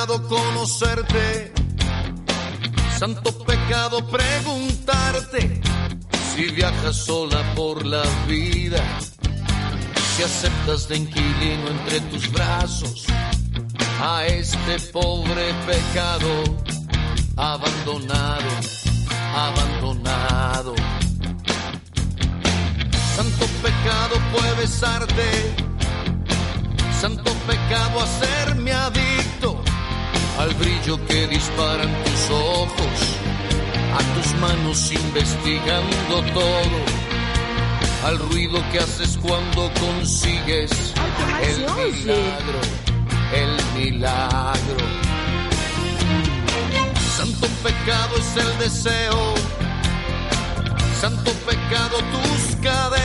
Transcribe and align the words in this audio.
Pecado 0.00 0.28
conocerte, 0.28 1.52
santo 2.98 3.32
pecado 3.44 4.02
preguntarte 4.06 5.60
si 6.32 6.44
viajas 6.52 6.96
sola 6.96 7.42
por 7.54 7.84
la 7.84 8.02
vida, 8.26 8.82
si 10.16 10.22
aceptas 10.22 10.88
de 10.88 10.96
inquilino 10.96 11.68
entre 11.68 12.00
tus 12.00 12.32
brazos 12.32 13.04
a 14.00 14.24
este 14.26 14.80
pobre 14.90 15.52
pecado 15.66 16.44
abandonado, 17.36 18.50
abandonado. 19.36 20.74
Santo 23.16 23.46
pecado 23.62 24.16
puede 24.32 24.54
besarte 24.54 25.54
santo 26.98 27.32
pecado 27.46 28.00
hacerme 28.00 28.72
adicto 28.72 29.62
al 30.40 30.54
brillo 30.54 30.98
que 31.06 31.26
disparan 31.26 31.90
tus 32.02 32.30
ojos, 32.30 32.96
a 33.92 34.14
tus 34.14 34.40
manos 34.40 34.90
investigando 34.90 36.22
todo, 36.32 36.78
al 38.06 38.18
ruido 38.30 38.62
que 38.72 38.78
haces 38.78 39.18
cuando 39.18 39.70
consigues 39.78 40.70
el 41.42 41.58
milagro, 41.58 42.60
el 43.34 43.82
milagro. 43.82 44.84
Santo 47.18 47.46
pecado 47.62 48.16
es 48.16 48.36
el 48.36 48.58
deseo, 48.58 49.34
santo 51.02 51.32
pecado 51.46 51.98
tus 52.12 52.56
caderas 52.62 52.99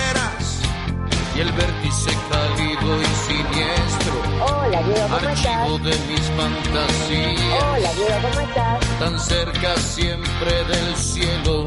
y 1.36 1.42
el 1.42 1.52
vértice 1.52 2.12
cálido 2.32 3.02
y 3.02 3.06
siniestro. 3.28 4.14
Hola, 4.42 4.82
Diego, 4.84 5.02
¿cómo 5.04 5.16
Archivo 5.16 5.76
estás? 5.76 5.84
de 5.84 6.14
mis 6.14 6.26
fantasías. 6.38 7.64
Hola, 7.64 7.94
Diego, 7.94 8.16
¿cómo 8.22 8.48
estás? 8.48 9.00
Tan 9.00 9.20
cerca 9.20 9.78
siempre 9.78 10.64
del 10.66 10.96
cielo 10.96 11.66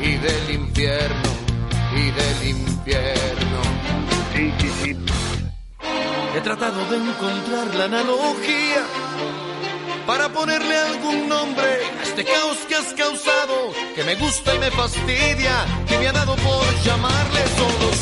y 0.00 0.16
del 0.16 0.50
infierno, 0.50 1.30
y 1.94 2.10
del 2.10 2.48
infierno. 2.48 3.60
Sí, 4.34 4.52
sí, 4.58 4.70
sí. 4.82 4.96
He 6.36 6.40
tratado 6.40 6.84
de 6.90 6.96
encontrar 6.96 7.74
la 7.74 7.84
analogía 7.84 8.84
para 10.06 10.28
ponerle 10.28 10.76
algún 10.76 11.28
nombre 11.28 11.66
a 12.00 12.02
este 12.02 12.24
caos 12.24 12.58
que 12.68 12.74
has 12.74 12.94
causado, 12.94 13.72
que 13.94 14.04
me 14.04 14.14
gusta 14.16 14.54
y 14.54 14.58
me 14.58 14.70
fastidia, 14.70 15.66
que 15.86 15.98
me 15.98 16.08
ha 16.08 16.12
dado 16.12 16.34
por 16.36 16.82
llamarle 16.82 17.40
solo 17.56 17.92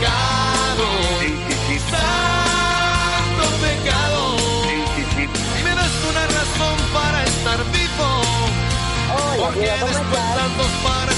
santo 0.00 0.84
pecado. 0.84 0.86
Santo 1.90 3.44
pecado. 3.62 4.36
Y 5.58 5.62
me 5.62 5.74
das 5.74 5.92
una 6.10 6.26
razón 6.26 6.76
para 6.92 7.24
estar 7.24 7.58
vivo. 7.72 8.08
Porque 9.38 9.60
Diego, 9.60 9.76
¿cómo 9.80 9.88
después 9.88 10.22
estás? 10.22 11.15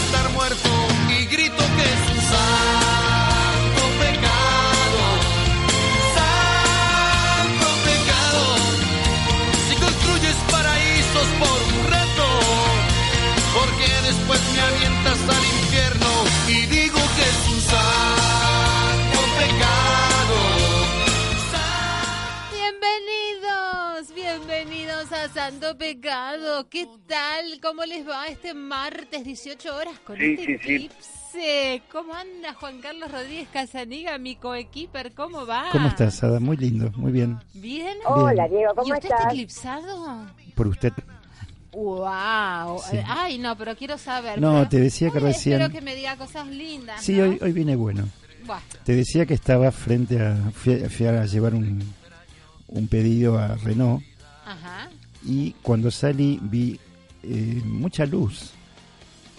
Santo 25.34 25.77
Pecado. 25.77 26.69
¿Qué 26.69 26.87
tal? 27.06 27.61
¿Cómo 27.62 27.84
les 27.84 28.06
va 28.09 28.27
este 28.27 28.55
martes 28.55 29.25
18 29.25 29.75
horas 29.77 29.99
con 30.05 30.16
Sí, 30.16 30.34
este 30.39 30.44
sí, 30.47 30.59
sí. 30.62 30.75
eclipse? 30.75 31.83
¿Cómo 31.93 32.15
anda 32.15 32.55
Juan 32.55 32.81
Carlos 32.81 33.11
Rodríguez 33.11 33.49
Casaniga, 33.53 34.19
mi 34.19 34.37
coequiper? 34.37 35.12
¿Cómo 35.15 35.47
va? 35.47 35.67
¿Cómo 35.72 35.88
estás, 35.88 36.22
Ada? 36.25 36.41
Muy 36.41 36.56
lindo, 36.56 36.91
muy 36.97 37.12
bien. 37.12 37.38
¿Bien? 37.55 37.97
Hola. 38.06 38.49
Diego, 38.49 38.72
¿Y 38.72 38.77
¿cómo 38.77 38.94
usted 38.94 39.05
está 39.05 39.17
estás? 39.17 39.33
eclipsado? 39.33 40.27
Por 40.55 40.67
usted. 40.69 40.93
¡Wow! 41.72 42.81
Sí. 42.91 42.99
Ay, 43.06 43.38
no, 43.38 43.56
pero 43.56 43.77
quiero 43.77 43.99
saber. 43.99 44.41
No, 44.41 44.53
pero- 44.55 44.69
te 44.69 44.81
decía 44.81 45.11
que 45.11 45.19
Ay, 45.19 45.25
recién- 45.25 45.61
Espero 45.61 45.72
que 45.72 45.81
me 45.84 45.94
diga 45.94 46.17
cosas 46.17 46.47
lindas. 46.49 47.03
Sí, 47.03 47.12
¿no? 47.17 47.25
hoy, 47.25 47.38
hoy 47.43 47.53
viene 47.53 47.77
bueno. 47.77 48.09
Buah, 48.47 48.61
Te 48.84 48.94
decía 48.97 49.27
que 49.27 49.34
estaba 49.34 49.71
frente 49.71 50.19
a... 50.21 50.34
Fui, 50.53 50.83
a- 50.83 50.88
fui 50.88 51.06
a 51.06 51.25
llevar 51.27 51.55
un, 51.55 51.83
un 52.69 52.88
pedido 52.88 53.38
a 53.38 53.56
Renault 53.56 54.03
Ajá. 54.47 54.88
Y 55.25 55.53
cuando 55.62 55.91
salí 55.91 56.39
vi 56.43 56.79
eh, 57.23 57.61
mucha 57.65 58.06
luz. 58.06 58.53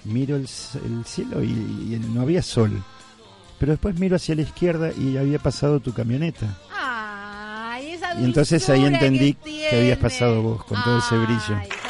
Miro 0.06 0.36
el, 0.36 0.44
el 0.44 1.06
cielo 1.06 1.44
y, 1.44 1.48
y 1.48 2.02
no 2.14 2.22
había 2.22 2.42
sol. 2.42 2.84
Pero 3.60 3.74
después 3.74 4.00
miro 4.00 4.16
hacia 4.16 4.36
la 4.36 4.44
izquierda 4.44 4.92
y 4.98 5.18
había 5.18 5.40
pasado 5.40 5.82
tu 5.82 5.94
camioneta. 5.94 6.58
Ay, 6.72 7.92
esa 7.92 8.20
Y 8.20 8.24
entonces 8.24 8.68
ahí 8.70 8.86
entendí 8.86 9.34
que, 9.34 9.68
que 9.70 9.76
habías 9.76 9.98
pasado 9.98 10.42
vos 10.42 10.64
con 10.64 10.82
todo 10.82 11.00
ese 11.00 11.18
brillo. 11.18 11.58
Ay, 11.60 11.68
con 11.68 11.68
ese 11.68 11.68
brillo. 11.68 11.90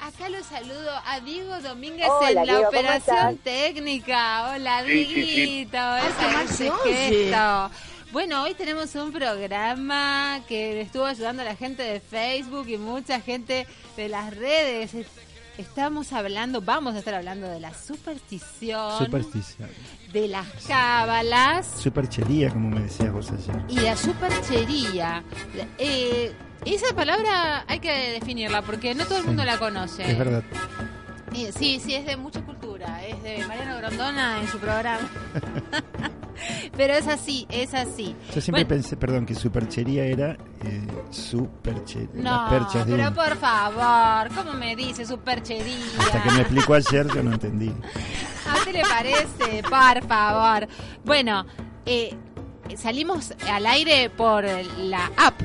Acá 0.00 0.28
lo 0.28 0.42
saludo 0.42 0.90
a 1.06 1.20
Diego 1.20 1.60
Domínguez 1.60 2.08
Hola, 2.10 2.28
en 2.28 2.34
la 2.34 2.42
Diego, 2.42 2.58
¿cómo 2.58 2.68
operación 2.68 3.36
técnica. 3.38 4.50
Hola, 4.52 4.82
Sí, 4.84 5.04
sí, 5.04 5.14
sí. 5.24 5.68
Bueno, 8.12 8.42
hoy 8.42 8.54
tenemos 8.54 8.94
un 8.94 9.12
programa 9.12 10.40
que 10.48 10.80
estuvo 10.80 11.04
ayudando 11.04 11.42
a 11.42 11.44
la 11.44 11.56
gente 11.56 11.82
de 11.82 12.00
Facebook 12.00 12.66
y 12.68 12.78
mucha 12.78 13.20
gente 13.20 13.66
de 13.96 14.08
las 14.08 14.34
redes. 14.36 14.94
Es- 14.94 15.06
Estamos 15.58 16.12
hablando, 16.12 16.60
vamos 16.60 16.94
a 16.94 17.00
estar 17.00 17.14
hablando 17.14 17.48
de 17.48 17.58
la 17.58 17.74
superstición, 17.74 18.96
Superstición. 18.96 19.68
de 20.12 20.28
las 20.28 20.46
cábalas 20.68 21.66
Superchería, 21.82 22.50
como 22.50 22.68
me 22.70 22.82
decías 22.82 23.12
vos 23.12 23.28
ayer. 23.32 23.56
y 23.68 23.80
la 23.80 23.96
superchería. 23.96 25.24
Eh, 25.78 26.32
esa 26.64 26.94
palabra 26.94 27.64
hay 27.66 27.80
que 27.80 27.90
definirla 28.12 28.62
porque 28.62 28.94
no 28.94 29.04
todo 29.04 29.16
el 29.16 29.22
Sí, 29.22 29.26
mundo 29.26 29.44
la 29.44 29.58
conoce. 29.58 30.08
Es 30.08 30.16
verdad. 30.16 30.44
Eh, 31.34 31.50
Sí, 31.58 31.80
sí, 31.84 31.92
es 31.96 32.06
de 32.06 32.16
mucha 32.16 32.40
cultura. 32.40 32.57
Es 33.08 33.22
de 33.22 33.44
Mariano 33.46 33.78
Grondona 33.78 34.40
en 34.40 34.48
su 34.48 34.58
programa. 34.58 35.08
Pero 36.76 36.94
es 36.94 37.08
así, 37.08 37.46
es 37.50 37.74
así. 37.74 38.14
Yo 38.32 38.40
siempre 38.40 38.64
Bueno, 38.64 38.68
pensé, 38.68 38.96
perdón, 38.96 39.26
que 39.26 39.34
superchería 39.34 40.04
era 40.04 40.36
eh, 40.62 40.86
superche, 41.10 42.08
No, 42.14 42.46
perchas 42.48 42.86
de 42.86 42.94
pero 42.96 43.12
por 43.12 43.36
favor, 43.36 44.32
¿cómo 44.34 44.52
me 44.52 44.76
dice 44.76 45.04
superchería? 45.04 45.84
Hasta 45.98 46.22
que 46.22 46.30
me 46.30 46.40
explicó 46.42 46.74
ayer 46.74 47.08
yo 47.12 47.22
no 47.24 47.32
entendí. 47.32 47.72
¿A 48.48 48.54
usted 48.54 48.72
le 48.72 48.82
parece? 48.82 49.62
Por 49.62 50.06
favor. 50.06 50.68
Bueno, 51.04 51.44
eh, 51.86 52.16
salimos 52.76 53.32
al 53.50 53.66
aire 53.66 54.08
por 54.10 54.44
la 54.44 55.10
app 55.16 55.40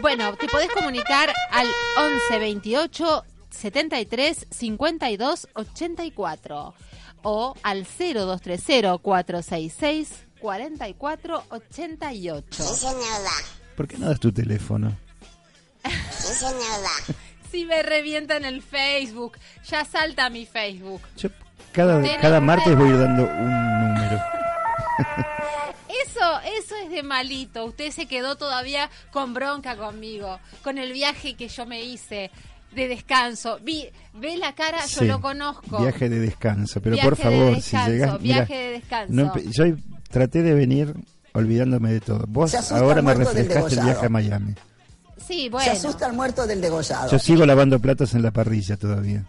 Bueno, 0.00 0.36
te 0.36 0.48
podés 0.48 0.70
comunicar 0.70 1.32
al 1.50 1.66
11 1.96 2.38
28 2.38 3.24
73 3.50 4.46
52 4.50 5.48
84 5.54 6.74
o 7.22 7.54
al 7.62 7.86
0230 7.86 8.98
466 8.98 10.24
44 10.40 11.44
88. 11.48 12.64
¿Por 13.76 13.88
qué 13.88 13.98
no 13.98 14.08
das 14.08 14.20
tu 14.20 14.32
teléfono? 14.32 14.94
Si 17.50 17.64
me 17.64 17.82
revientan 17.82 18.44
el 18.44 18.62
Facebook, 18.62 19.38
ya 19.64 19.84
salta 19.84 20.28
mi 20.28 20.44
Facebook. 20.44 21.00
Yo 21.16 21.30
cada, 21.72 22.40
martes 22.40 22.76
voy 22.76 22.92
dando 22.92 23.24
un 23.24 23.88
número. 23.88 24.43
Eso, 26.06 26.40
eso 26.58 26.74
es 26.84 26.90
de 26.90 27.02
malito. 27.02 27.64
Usted 27.64 27.90
se 27.90 28.06
quedó 28.06 28.36
todavía 28.36 28.90
con 29.12 29.34
bronca 29.34 29.76
conmigo, 29.76 30.38
con 30.62 30.78
el 30.78 30.92
viaje 30.92 31.34
que 31.34 31.48
yo 31.48 31.66
me 31.66 31.82
hice 31.82 32.30
de 32.74 32.88
descanso. 32.88 33.58
Vi, 33.62 33.88
ve 34.14 34.36
la 34.36 34.54
cara, 34.54 34.82
Sí, 34.82 34.96
yo 35.00 35.04
lo 35.04 35.20
conozco. 35.20 35.78
Viaje 35.80 36.08
de 36.08 36.18
descanso, 36.20 36.80
pero 36.80 36.94
Viaje 36.94 37.08
por 37.08 37.16
de 37.18 37.22
favor, 37.22 37.54
descanso, 37.54 37.86
si 37.86 37.92
llegas. 37.92 38.22
viaje 38.22 38.54
de 38.54 38.70
descanso. 38.70 39.12
no 39.14 39.32
yo 39.38 39.64
traté 40.10 40.42
de 40.42 40.54
venir 40.54 40.94
olvidándome 41.32 41.92
de 41.92 42.00
todo. 42.00 42.24
Vos 42.28 42.50
Se 42.52 42.74
ahora 42.74 43.02
me 43.02 43.14
refrescaste 43.14 43.74
el 43.76 43.84
viaje 43.84 44.06
a 44.06 44.08
Miami. 44.08 44.54
Sí, 45.26 45.44
Se 45.44 45.48
bueno. 45.50 45.72
asusta 45.72 46.06
el 46.06 46.12
muerto 46.12 46.46
del 46.46 46.60
degollado. 46.60 47.10
Yo 47.10 47.18
sigo 47.18 47.46
lavando 47.46 47.78
platos 47.78 48.14
en 48.14 48.22
la 48.22 48.30
parrilla 48.30 48.76
todavía. 48.76 49.24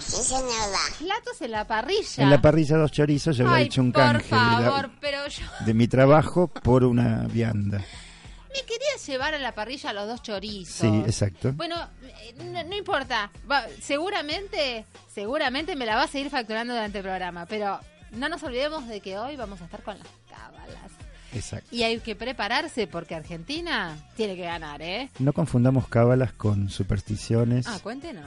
Platos 0.00 1.40
en 1.42 1.50
la 1.50 1.66
parrilla. 1.66 2.22
En 2.24 2.30
la 2.30 2.40
parrilla 2.40 2.76
dos 2.78 2.90
chorizos, 2.92 3.36
yo 3.36 3.44
había 3.44 3.58
Ay, 3.58 3.66
hecho 3.66 3.80
un 3.82 3.92
por 3.92 4.02
canje 4.02 4.34
de, 4.34 4.40
la- 4.40 4.60
favor, 4.70 4.90
pero 5.00 5.26
yo 5.28 5.42
de 5.66 5.74
mi 5.74 5.88
trabajo 5.88 6.48
por 6.48 6.84
una 6.84 7.26
vianda. 7.28 7.78
me 7.78 8.60
quería 8.62 8.96
llevar 9.06 9.34
a 9.34 9.38
la 9.38 9.54
parrilla 9.54 9.92
los 9.92 10.06
dos 10.08 10.22
chorizos. 10.22 10.74
Sí, 10.80 11.02
exacto. 11.06 11.52
Bueno, 11.52 11.76
eh, 12.02 12.34
no, 12.44 12.64
no 12.64 12.76
importa. 12.76 13.30
Va- 13.50 13.66
seguramente, 13.80 14.84
seguramente 15.14 15.76
me 15.76 15.86
la 15.86 15.96
va 15.96 16.04
a 16.04 16.08
seguir 16.08 16.30
facturando 16.30 16.72
durante 16.74 16.98
el 16.98 17.04
programa, 17.04 17.46
pero 17.46 17.78
no 18.12 18.28
nos 18.28 18.42
olvidemos 18.42 18.88
de 18.88 19.00
que 19.00 19.18
hoy 19.18 19.36
vamos 19.36 19.60
a 19.60 19.64
estar 19.66 19.82
con 19.82 19.98
las 19.98 20.06
cábalas. 20.28 20.90
Exacto. 21.32 21.68
Y 21.70 21.84
hay 21.84 22.00
que 22.00 22.16
prepararse 22.16 22.88
porque 22.88 23.14
Argentina 23.14 23.96
tiene 24.16 24.34
que 24.34 24.42
ganar, 24.42 24.82
¿eh? 24.82 25.10
No 25.20 25.32
confundamos 25.32 25.86
cábalas 25.86 26.32
con 26.32 26.68
supersticiones. 26.70 27.66
Ah, 27.68 27.78
cuéntenos. 27.82 28.24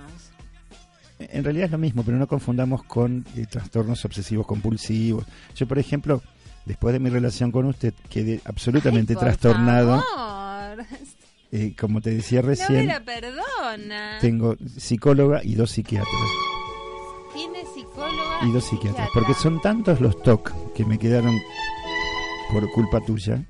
En 1.32 1.44
realidad 1.44 1.66
es 1.66 1.72
lo 1.72 1.78
mismo, 1.78 2.04
pero 2.04 2.18
no 2.18 2.28
confundamos 2.28 2.84
con 2.84 3.26
eh, 3.36 3.46
trastornos 3.50 4.04
obsesivos 4.06 4.46
compulsivos. 4.48 5.26
Yo, 5.56 5.68
por 5.68 5.80
ejemplo, 5.80 6.22
después 6.66 6.94
de 6.94 7.00
mi 7.00 7.10
relación 7.10 7.52
con 7.52 7.66
usted, 7.66 7.94
quedé 8.10 8.42
absolutamente 8.46 9.14
Ay, 9.14 9.16
por 9.16 9.24
trastornado. 9.26 10.02
favor. 10.02 10.86
Eh, 11.52 11.76
como 11.80 12.02
te 12.02 12.10
decía 12.10 12.42
No 12.42 12.48
me 12.48 12.56
recién, 12.56 12.88
la 12.88 13.00
perdona. 13.04 14.18
tengo 14.20 14.56
psicóloga 14.78 15.42
y 15.44 15.54
dos 15.56 15.70
psiquiatras. 15.72 16.12
Tiene 17.34 17.60
psicóloga 17.74 18.40
Y 18.48 18.52
dos 18.52 18.64
psiquiatras. 18.66 19.10
Porque 19.14 19.34
son 19.36 19.62
tantos 19.62 20.02
los 20.02 20.20
TOC 20.24 20.74
que 20.74 20.84
me 20.86 20.98
quedaron 20.98 21.36
por 22.52 22.70
culpa 22.72 23.00
tuya. 23.06 23.44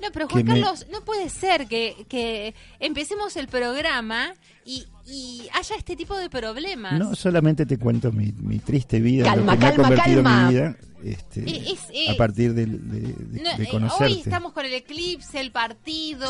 No, 0.00 0.08
pero 0.12 0.28
Juan 0.28 0.44
que 0.44 0.52
me- 0.52 0.60
Carlos, 0.60 0.86
no 0.92 1.00
puede 1.04 1.28
ser 1.30 1.66
que, 1.66 2.04
que 2.08 2.54
empecemos 2.80 3.36
el 3.36 3.48
programa 3.48 4.34
y, 4.64 4.86
y 5.06 5.48
haya 5.54 5.76
este 5.76 5.96
tipo 5.96 6.16
de 6.18 6.28
problemas. 6.28 6.98
No 6.98 7.14
solamente 7.14 7.64
te 7.66 7.78
cuento 7.78 8.12
mi, 8.12 8.32
mi 8.32 8.58
triste 8.58 9.00
vida, 9.00 9.24
Calma, 9.24 9.54
lo 9.54 9.58
que 9.58 9.64
me 9.64 9.66
ha 9.66 9.70
calma, 9.74 9.88
convertido 9.88 10.22
calma. 10.22 10.46
mi 10.48 10.54
vida 10.54 10.76
este, 11.04 11.40
Eh, 11.48 11.64
es, 11.72 11.80
eh, 11.92 12.10
a 12.10 12.16
partir 12.16 12.52
del- 12.54 12.90
de, 12.90 13.00
de- 13.00 13.42
No, 13.42 13.56
de 13.56 13.64
eh, 13.64 13.68
conocerte. 13.70 14.04
hoy 14.14 14.20
estamos 14.20 14.52
con 14.52 14.66
el 14.66 14.74
eclipse, 14.74 15.40
el 15.40 15.50
partido. 15.52 16.26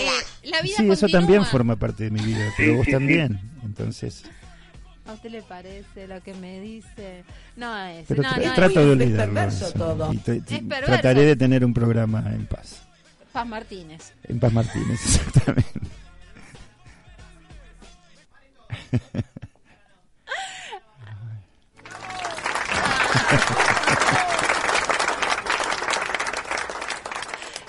eh, 0.00 0.48
la 0.48 0.62
vida 0.62 0.76
Sí, 0.76 0.82
eso 0.84 1.00
continúa. 1.02 1.10
también 1.20 1.44
forma 1.46 1.76
parte 1.76 2.04
de 2.04 2.10
mi 2.10 2.20
vida, 2.20 2.52
pero 2.56 2.76
vos 2.76 2.86
también. 2.90 3.38
Entonces, 3.64 4.24
¿A 5.06 5.12
usted 5.12 5.28
le 5.30 5.42
parece 5.42 6.08
lo 6.08 6.22
que 6.22 6.32
me 6.32 6.60
dice? 6.62 7.24
No 7.56 7.76
es. 7.84 8.06
pero 8.08 8.22
no, 8.22 8.30
tra- 8.30 8.36
no 8.38 8.42
es. 8.44 8.54
trato 8.54 8.80
de 8.80 8.86
Uy, 8.86 8.92
es 8.92 8.96
olvidarlo. 9.02 9.34
perverso 9.34 9.66
eso. 9.66 9.74
todo. 9.78 10.12
Y 10.14 10.16
Es 10.16 10.22
perverso. 10.62 10.86
trataré 10.86 11.24
de 11.26 11.36
tener 11.36 11.62
un 11.62 11.74
programa 11.74 12.24
en 12.32 12.46
paz. 12.46 12.83
Paz 13.34 13.48
Martínez. 13.48 14.12
En 14.28 14.38
Paz 14.38 14.52
Martínez, 14.52 15.00
exactamente. 15.04 15.80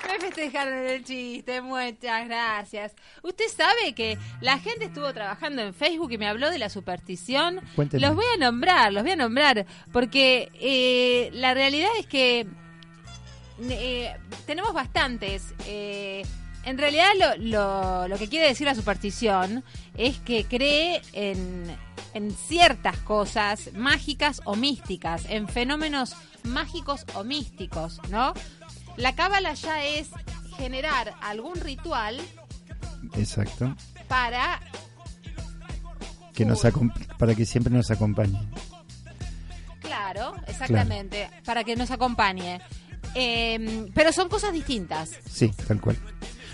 Me 0.08 0.20
festejaron 0.20 0.74
el 0.86 1.04
chiste, 1.04 1.62
muchas 1.62 2.28
gracias. 2.28 2.94
Usted 3.24 3.46
sabe 3.48 3.94
que 3.96 4.20
la 4.42 4.60
gente 4.60 4.86
estuvo 4.86 5.12
trabajando 5.16 5.64
en 5.64 5.74
Facebook 5.74 6.12
y 6.12 6.20
me 6.20 6.28
habló 6.28 6.52
de 6.52 6.60
la 6.60 6.70
superstición. 6.70 7.62
Cuénteme. 7.76 8.06
Los 8.06 8.16
voy 8.16 8.26
a 8.36 8.38
nombrar, 8.38 8.94
los 8.94 9.02
voy 9.02 9.14
a 9.14 9.16
nombrar, 9.16 9.66
porque 9.92 10.52
eh, 10.62 11.32
la 11.34 11.56
realidad 11.56 11.90
es 11.98 12.06
que 12.06 12.46
eh, 13.62 14.16
tenemos 14.46 14.74
bastantes. 14.74 15.54
eh, 15.66 16.24
en 16.66 16.80
realidad 16.80 17.10
lo, 17.20 17.38
lo, 17.38 18.08
lo 18.08 18.18
que 18.18 18.28
quiere 18.28 18.48
decir 18.48 18.66
la 18.66 18.74
superstición 18.74 19.64
es 19.96 20.18
que 20.18 20.46
cree 20.46 21.00
en, 21.14 21.78
en 22.16 22.32
ciertas 22.36 22.98
cosas 22.98 23.70
mágicas 23.76 24.42
o 24.46 24.56
místicas, 24.56 25.26
en 25.30 25.48
fenómenos 25.48 26.16
mágicos 26.44 27.06
o 27.14 27.24
místicos, 27.24 28.02
¿no? 28.10 28.34
La 28.98 29.14
cábala 29.14 29.54
ya 29.54 29.86
es 29.86 30.10
generar 30.58 31.14
algún 31.22 31.56
ritual 31.62 32.20
Exacto. 33.16 33.76
para 34.08 34.60
Que 36.34 36.46
nos 36.46 36.64
para 37.20 37.36
que 37.36 37.46
siempre 37.46 37.72
nos 37.72 37.92
acompañe. 37.92 38.40
Claro, 39.82 40.36
exactamente, 40.48 41.30
para 41.46 41.64
que 41.64 41.76
nos 41.76 41.92
acompañe. 41.92 42.60
Eh, 43.16 43.88
pero 43.94 44.12
son 44.12 44.30
cosas 44.30 44.54
distintas. 44.54 45.12
Sí, 45.30 45.52
tal 45.68 45.80
cual. 45.82 45.98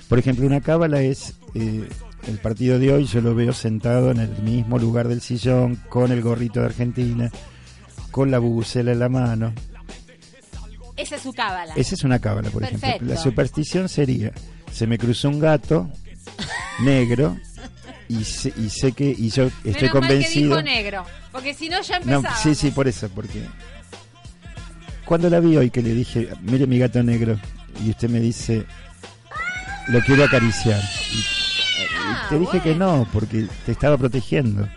Por 0.08 0.20
ejemplo, 0.20 0.46
una 0.46 0.62
cábala 0.62 1.02
es 1.02 1.34
eh, 1.56 1.88
el 2.28 2.38
partido 2.38 2.78
de 2.80 2.94
hoy, 2.94 3.06
yo 3.06 3.22
lo 3.22 3.34
veo 3.34 3.54
sentado 3.54 4.12
en 4.12 4.20
el 4.20 4.30
mismo 4.44 4.78
lugar 4.78 5.08
del 5.08 5.22
sillón, 5.22 5.76
con 5.90 6.12
el 6.12 6.22
gorrito 6.22 6.60
de 6.60 6.68
Argentina, 6.68 7.32
con 8.12 8.30
la 8.30 8.40
bubucela 8.40 8.92
en 8.92 9.00
la 9.00 9.10
mano. 9.10 9.54
Esa 10.98 11.16
es 11.16 11.22
su 11.24 11.34
cábala. 11.34 11.74
Esa 11.76 11.96
es 11.96 12.04
una 12.04 12.20
cábala, 12.20 12.50
por 12.52 12.62
Perfecto. 12.62 12.86
ejemplo. 12.88 13.14
La 13.16 13.20
superstición 13.20 13.90
sería, 13.90 14.32
se 14.72 14.86
me 14.86 14.98
cruzó 14.98 15.30
un 15.30 15.40
gato 15.40 15.90
negro 16.82 17.38
y 18.08 18.24
sé, 18.24 18.54
y 18.58 18.70
sé 18.70 18.92
que 18.92 19.06
y 19.18 19.30
yo 19.30 19.46
estoy 19.46 19.72
Menos 19.74 19.82
mal 19.82 19.82
que 19.82 19.90
convencido. 20.00 20.50
dijo 20.58 20.62
negro, 20.62 21.06
porque 21.32 21.54
si 21.54 21.70
no 21.70 21.82
ya 21.82 22.00
No, 22.02 22.18
empezaba. 22.18 22.38
sí, 22.38 22.54
sí, 22.54 22.72
por 22.72 22.88
eso, 22.88 23.10
porque 23.16 23.42
cuando 25.12 25.30
la 25.30 25.42
vi 25.42 25.58
hoy 25.58 25.70
que 25.70 25.82
le 25.82 25.94
dije, 25.94 26.30
mire 26.42 26.66
mi 26.66 26.80
gato 26.80 27.04
negro, 27.04 27.38
y 27.84 27.90
usted 27.90 28.10
me 28.10 28.22
dice, 28.22 28.66
lo 29.90 30.00
quiero 30.00 30.24
acariciar. 30.24 30.80
Y, 31.12 31.18
y 31.18 32.30
te 32.30 32.40
dije 32.40 32.62
que 32.62 32.76
no, 32.76 33.06
porque 33.12 33.46
te 33.66 33.74
estaba 33.74 33.98
protegiendo. 33.98 34.70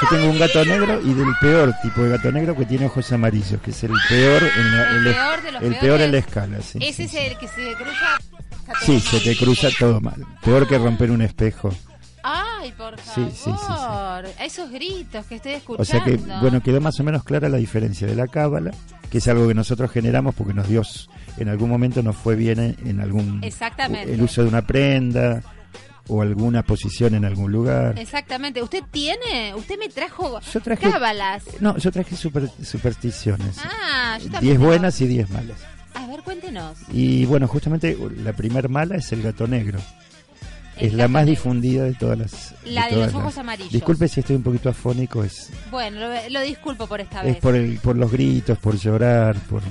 Yo 0.00 0.08
tengo 0.08 0.30
un 0.30 0.38
gato 0.38 0.64
negro 0.64 0.98
y 1.04 1.12
del 1.12 1.28
peor 1.42 1.74
tipo 1.82 2.04
de 2.04 2.08
gato 2.16 2.32
negro 2.32 2.56
que 2.56 2.64
tiene 2.64 2.86
ojos 2.86 3.12
amarillos, 3.12 3.60
que 3.60 3.70
es 3.70 3.84
el 3.84 3.92
peor 4.08 4.42
en 4.56 4.76
la, 4.78 4.90
El 4.92 5.04
peor 5.14 5.42
de 5.42 5.52
los 5.52 5.62
el 5.62 5.68
peores. 5.68 5.78
peor 5.80 6.00
en 6.00 6.12
la 6.12 6.18
escala. 6.18 6.62
Sí, 6.62 6.78
Ese 6.80 6.94
sí, 6.94 7.02
es 7.02 7.10
sí. 7.10 7.18
el 7.18 7.36
que 7.36 7.48
se 7.48 7.74
cruza. 7.74 8.80
Sí, 8.80 8.98
se 8.98 9.20
te 9.20 9.36
cruza 9.36 9.68
todo 9.78 10.00
mal. 10.00 10.24
Peor 10.42 10.66
que 10.66 10.78
romper 10.78 11.10
un 11.10 11.20
espejo. 11.20 11.68
Ay, 12.64 12.72
por 12.72 12.98
favor. 12.98 13.30
sí, 13.30 13.36
sí, 13.36 13.50
sí. 13.50 13.72
A 13.72 14.22
esos 14.44 14.70
gritos 14.70 15.24
que 15.26 15.36
estoy 15.36 15.52
escuchando. 15.52 15.82
O 15.82 15.84
sea 15.84 16.02
que, 16.02 16.16
bueno, 16.40 16.62
quedó 16.62 16.80
más 16.80 16.98
o 16.98 17.04
menos 17.04 17.22
clara 17.24 17.48
la 17.48 17.58
diferencia 17.58 18.06
de 18.06 18.14
la 18.16 18.26
cábala, 18.26 18.72
que 19.10 19.18
es 19.18 19.28
algo 19.28 19.46
que 19.46 19.54
nosotros 19.54 19.90
generamos 19.90 20.34
porque 20.34 20.54
nos 20.54 20.68
dio, 20.68 20.82
en 21.36 21.48
algún 21.48 21.68
momento 21.70 22.02
nos 22.02 22.16
fue 22.16 22.34
bien 22.36 22.58
en, 22.58 22.76
en 22.88 23.00
algún... 23.00 23.42
Exactamente. 23.44 24.12
El 24.12 24.22
uso 24.22 24.42
de 24.42 24.48
una 24.48 24.62
prenda 24.66 25.42
o 26.08 26.20
alguna 26.20 26.62
posición 26.62 27.14
en 27.14 27.24
algún 27.24 27.50
lugar. 27.52 27.98
Exactamente. 27.98 28.62
¿Usted 28.62 28.82
tiene? 28.90 29.54
Usted 29.54 29.78
me 29.78 29.88
trajo 29.88 30.38
Yo 30.52 30.60
traje- 30.60 30.90
cábalas. 30.90 31.44
No, 31.60 31.76
yo 31.78 31.90
traje 31.92 32.14
super- 32.16 32.50
supersticiones. 32.62 33.56
Ah, 33.64 34.18
yo 34.18 34.30
también. 34.30 34.42
diez 34.42 34.58
buenas 34.58 35.00
y 35.00 35.06
diez 35.06 35.30
malas. 35.30 35.56
A 35.94 36.06
ver, 36.06 36.20
cuéntenos. 36.22 36.76
Y 36.92 37.24
bueno, 37.24 37.46
justamente 37.48 37.96
la 38.22 38.32
primer 38.32 38.68
mala 38.68 38.96
es 38.96 39.12
el 39.12 39.22
gato 39.22 39.46
negro. 39.46 39.78
Es 40.78 40.92
la 40.92 41.06
más 41.08 41.24
difundida 41.26 41.84
de 41.84 41.94
todas 41.94 42.18
las. 42.18 42.54
La 42.64 42.86
de 42.86 42.90
todas 42.94 43.06
los 43.12 43.14
ojos 43.22 43.32
las- 43.34 43.38
amarillos. 43.38 43.72
Disculpe 43.72 44.08
si 44.08 44.20
estoy 44.20 44.36
un 44.36 44.42
poquito 44.42 44.68
afónico, 44.70 45.22
es, 45.22 45.50
Bueno, 45.70 46.00
lo, 46.00 46.08
lo 46.30 46.40
disculpo 46.40 46.86
por 46.86 47.00
esta 47.00 47.20
es 47.20 47.26
vez. 47.26 47.36
por, 47.36 47.54
el, 47.54 47.78
por 47.78 47.96
los 47.96 48.10
gritos, 48.10 48.58
por 48.58 48.76
llorar, 48.76 49.36
por. 49.48 49.62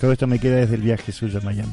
Todo 0.00 0.12
esto 0.12 0.26
me 0.26 0.38
queda 0.38 0.56
desde 0.56 0.74
el 0.76 0.82
viaje 0.82 1.10
suyo 1.10 1.38
a 1.38 1.42
Miami. 1.42 1.72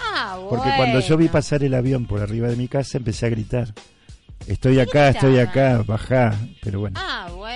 Ah, 0.00 0.38
Porque 0.48 0.70
cuando 0.76 1.00
yo 1.00 1.16
vi 1.16 1.24
bueno. 1.24 1.32
pasar 1.32 1.64
el 1.64 1.74
avión 1.74 2.06
por 2.06 2.20
arriba 2.20 2.48
de 2.48 2.56
mi 2.56 2.68
casa 2.68 2.98
empecé 2.98 3.26
a 3.26 3.30
gritar. 3.30 3.72
Estoy 4.46 4.78
acá, 4.80 5.08
estoy 5.08 5.38
acá, 5.38 5.82
bajá. 5.86 6.34
Pero 6.62 6.80
bueno. 6.80 7.00
Ah, 7.02 7.28
bueno. 7.34 7.54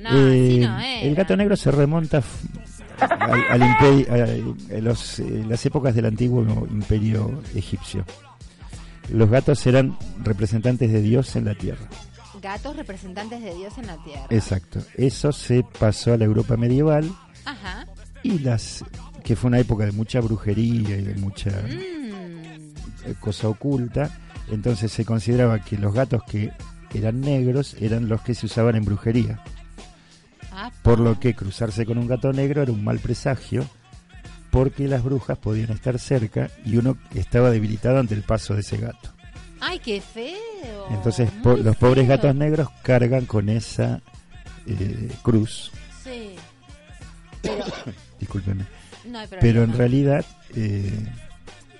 No, 0.00 0.10
Eh, 0.10 0.54
así 0.54 0.58
no 0.60 0.80
era. 0.80 1.00
el 1.02 1.14
gato 1.14 1.36
negro 1.36 1.56
se 1.56 1.70
remonta 1.70 2.22
al, 2.98 3.44
al 3.50 3.62
imperio, 3.70 4.06
a- 4.14 4.76
a 4.76 4.80
los, 4.80 5.18
eh, 5.20 5.44
las 5.46 5.64
épocas 5.66 5.94
del 5.94 6.06
antiguo 6.06 6.42
imperio 6.70 7.42
egipcio. 7.54 8.04
Los 9.12 9.28
gatos 9.30 9.66
eran 9.66 9.96
representantes 10.22 10.90
de 10.92 11.00
Dios 11.02 11.34
en 11.36 11.44
la 11.46 11.54
tierra. 11.54 11.86
Gatos 12.40 12.76
representantes 12.76 13.42
de 13.42 13.54
Dios 13.54 13.76
en 13.78 13.86
la 13.86 13.96
tierra. 14.02 14.26
Exacto. 14.30 14.80
Eso 14.96 15.32
se 15.32 15.62
pasó 15.78 16.12
a 16.12 16.16
la 16.16 16.24
Europa 16.24 16.56
medieval 16.56 17.10
Ajá. 17.44 17.86
y 18.22 18.38
las 18.38 18.84
que 19.24 19.36
fue 19.36 19.48
una 19.48 19.58
época 19.58 19.84
de 19.84 19.92
mucha 19.92 20.20
brujería 20.20 20.96
y 20.96 21.02
de 21.02 21.14
mucha 21.16 21.50
Mm. 21.50 23.12
cosa 23.20 23.48
oculta. 23.48 24.10
Entonces 24.50 24.90
se 24.92 25.04
consideraba 25.04 25.58
que 25.60 25.76
los 25.76 25.92
gatos 25.94 26.22
que 26.28 26.50
eran 26.94 27.20
negros 27.20 27.76
eran 27.80 28.08
los 28.08 28.20
que 28.22 28.34
se 28.34 28.46
usaban 28.46 28.76
en 28.76 28.84
brujería. 28.84 29.42
Ah, 30.52 30.70
Por 30.82 30.98
lo 31.00 31.18
que 31.20 31.34
cruzarse 31.34 31.86
con 31.86 31.98
un 31.98 32.08
gato 32.08 32.32
negro 32.32 32.62
era 32.62 32.72
un 32.72 32.82
mal 32.82 32.98
presagio, 32.98 33.64
porque 34.50 34.88
las 34.88 35.02
brujas 35.04 35.38
podían 35.38 35.70
estar 35.70 35.98
cerca 35.98 36.50
y 36.64 36.76
uno 36.76 36.96
estaba 37.14 37.50
debilitado 37.50 37.98
ante 37.98 38.14
el 38.14 38.22
paso 38.22 38.54
de 38.54 38.60
ese 38.60 38.76
gato. 38.78 39.10
Ay, 39.60 39.78
qué 39.78 40.00
feo. 40.00 40.86
Entonces 40.90 41.30
po- 41.42 41.56
los 41.56 41.76
pobres 41.76 42.08
gatos 42.08 42.34
negros 42.34 42.68
cargan 42.82 43.26
con 43.26 43.48
esa 43.48 44.00
eh, 44.66 45.10
cruz, 45.22 45.70
Sí. 46.04 46.34
discúlpenme, 48.20 48.64
No 49.06 49.18
hay 49.18 49.26
problema. 49.26 49.40
pero 49.40 49.62
en 49.62 49.72
realidad 49.76 50.24
eh, 50.54 50.90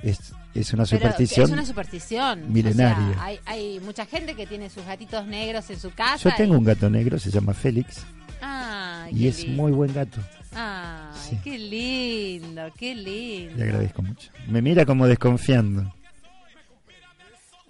es, 0.03 0.19
es 0.55 0.73
una 0.73 0.85
Pero 0.85 0.99
superstición. 0.99 1.47
Es 1.47 1.53
una 1.53 1.67
superstición. 1.67 2.53
milenaria. 2.53 3.09
O 3.11 3.12
sea, 3.15 3.25
hay, 3.25 3.41
hay 3.47 3.81
mucha 3.81 4.07
gente 4.07 4.35
que 4.35 4.47
tiene 4.47 4.71
sus 4.71 4.85
gatitos 4.85 5.27
negros 5.27 5.69
en 5.71 5.79
su 5.81 5.91
casa. 5.91 6.31
Yo 6.31 6.37
tengo 6.37 6.55
y- 6.55 6.59
un 6.59 6.65
gato 6.65 6.89
negro, 6.91 7.19
se 7.19 7.31
llama 7.31 7.55
Félix, 7.55 8.05
Ay, 8.40 9.12
y 9.14 9.28
es 9.28 9.44
lindo. 9.44 9.62
muy 9.62 9.73
buen 9.73 9.92
gato. 9.92 10.20
Ay, 10.54 11.16
Sí. 11.28 11.38
qué 11.44 11.59
lindo, 11.59 12.62
qué 12.76 12.94
lindo. 12.94 13.56
Le 13.56 13.62
agradezco 13.64 14.02
mucho. 14.02 14.30
Me 14.49 14.61
mira 14.62 14.85
como 14.87 15.06
desconfiando. 15.06 15.92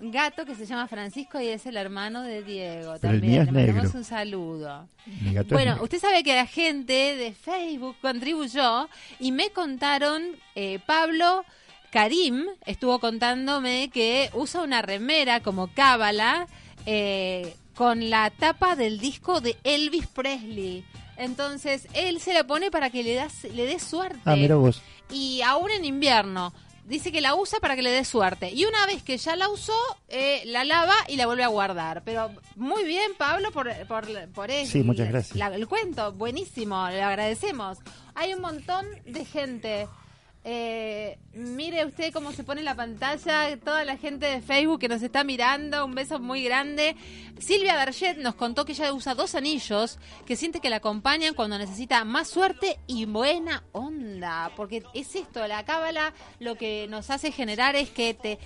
Gato 0.03 0.47
que 0.47 0.55
se 0.55 0.65
llama 0.65 0.89
Francisco 0.89 1.39
y 1.43 1.49
es 1.49 1.67
el 1.67 1.77
hermano 1.77 2.23
de 2.23 2.43
Diego. 2.43 2.95
Pero 3.03 3.13
el 3.13 3.21
también. 3.21 3.33
mío 3.33 3.43
es 3.43 3.53
Le 3.53 3.67
mandamos 3.67 3.95
un 3.95 4.05
saludo. 4.05 4.89
Bueno, 5.51 5.79
usted 5.83 5.99
sabe 5.99 6.23
que 6.23 6.35
la 6.35 6.47
gente 6.47 7.17
de 7.17 7.33
Facebook 7.33 7.97
contribuyó 8.01 8.89
y 9.19 9.31
me 9.31 9.51
contaron, 9.51 10.23
eh, 10.55 10.79
Pablo 10.87 11.45
Karim 11.91 12.47
estuvo 12.65 12.99
contándome 12.99 13.91
que 13.93 14.31
usa 14.33 14.63
una 14.63 14.81
remera 14.81 15.41
como 15.41 15.67
cábala 15.75 16.47
eh, 16.87 17.55
con 17.75 18.11
la 18.11 18.31
tapa 18.31 18.77
del 18.77 18.99
disco 18.99 19.41
de 19.41 19.57
Elvis 19.65 20.07
Presley. 20.07 20.85
Entonces, 21.17 21.87
él 21.95 22.21
se 22.21 22.33
la 22.33 22.45
pone 22.45 22.71
para 22.71 22.91
que 22.91 23.03
le, 23.03 23.15
das, 23.15 23.45
le 23.45 23.67
dé 23.67 23.79
suerte. 23.79 24.21
Ah, 24.25 24.37
mira 24.37 24.57
vos. 24.57 24.81
Y 25.11 25.43
aún 25.43 25.71
en 25.71 25.85
invierno. 25.85 26.53
Dice 26.87 27.13
que 27.13 27.21
la 27.21 27.37
usa 27.37 27.61
para 27.61 27.77
que 27.77 27.83
le 27.83 27.91
dé 27.91 28.05
suerte. 28.05 28.51
Y 28.53 28.65
una 28.65 28.85
vez 28.87 29.03
que 29.05 29.17
ya 29.17 29.37
la 29.37 29.49
usó, 29.49 29.77
eh, 30.09 30.43
la 30.47 30.65
lava 30.65 30.95
y 31.07 31.17
la 31.17 31.27
vuelve 31.27 31.45
a 31.45 31.49
guardar. 31.49 32.03
Pero 32.05 32.33
muy 32.57 32.83
bien, 32.85 33.13
Pablo, 33.17 33.53
por, 33.53 33.71
por, 33.87 34.07
por 34.31 34.51
eso. 34.51 34.73
Sí, 34.73 34.83
muchas 34.83 35.09
gracias. 35.09 35.37
La- 35.37 35.55
el 35.55 35.69
cuento, 35.69 36.11
buenísimo, 36.13 36.89
le 36.89 37.01
agradecemos. 37.03 37.79
Hay 38.17 38.35
un 38.35 38.41
montón 38.41 38.87
de 39.07 39.25
gente. 39.25 39.87
Eh, 40.43 41.19
mire 41.35 41.85
usted 41.85 42.15
cómo 42.15 42.33
se 42.33 42.45
pone 42.45 42.63
la 42.63 42.75
pantalla, 42.75 43.55
toda 43.59 43.85
la 43.85 43.99
gente 43.99 44.25
de 44.25 44.41
Facebook 44.41 44.81
que 44.81 44.89
nos 44.89 45.03
está 45.03 45.23
mirando, 45.23 45.85
un 45.85 45.95
beso 45.95 46.19
muy 46.19 46.43
grande. 46.43 46.97
Silvia 47.39 47.77
Darget 47.77 48.17
nos 48.17 48.35
contó 48.37 48.65
que 48.65 48.73
ella 48.73 48.93
usa 48.95 49.15
dos 49.15 49.35
anillos 49.35 49.99
que 50.25 50.37
siente 50.37 50.61
que 50.61 50.71
la 50.71 50.77
acompañan 50.77 51.35
cuando 51.35 51.59
necesita 51.59 52.05
más 52.05 52.29
suerte 52.29 52.79
y 52.87 53.05
buena 53.05 53.65
onda, 53.73 54.51
porque 54.57 54.83
es 54.95 55.15
esto, 55.15 55.47
la 55.47 55.65
cábala 55.67 56.15
lo 56.39 56.55
que 56.57 56.87
nos 56.89 57.11
hace 57.11 57.33
generar 57.33 57.77
es 57.77 57.91
que 57.91 58.15
te 58.15 58.39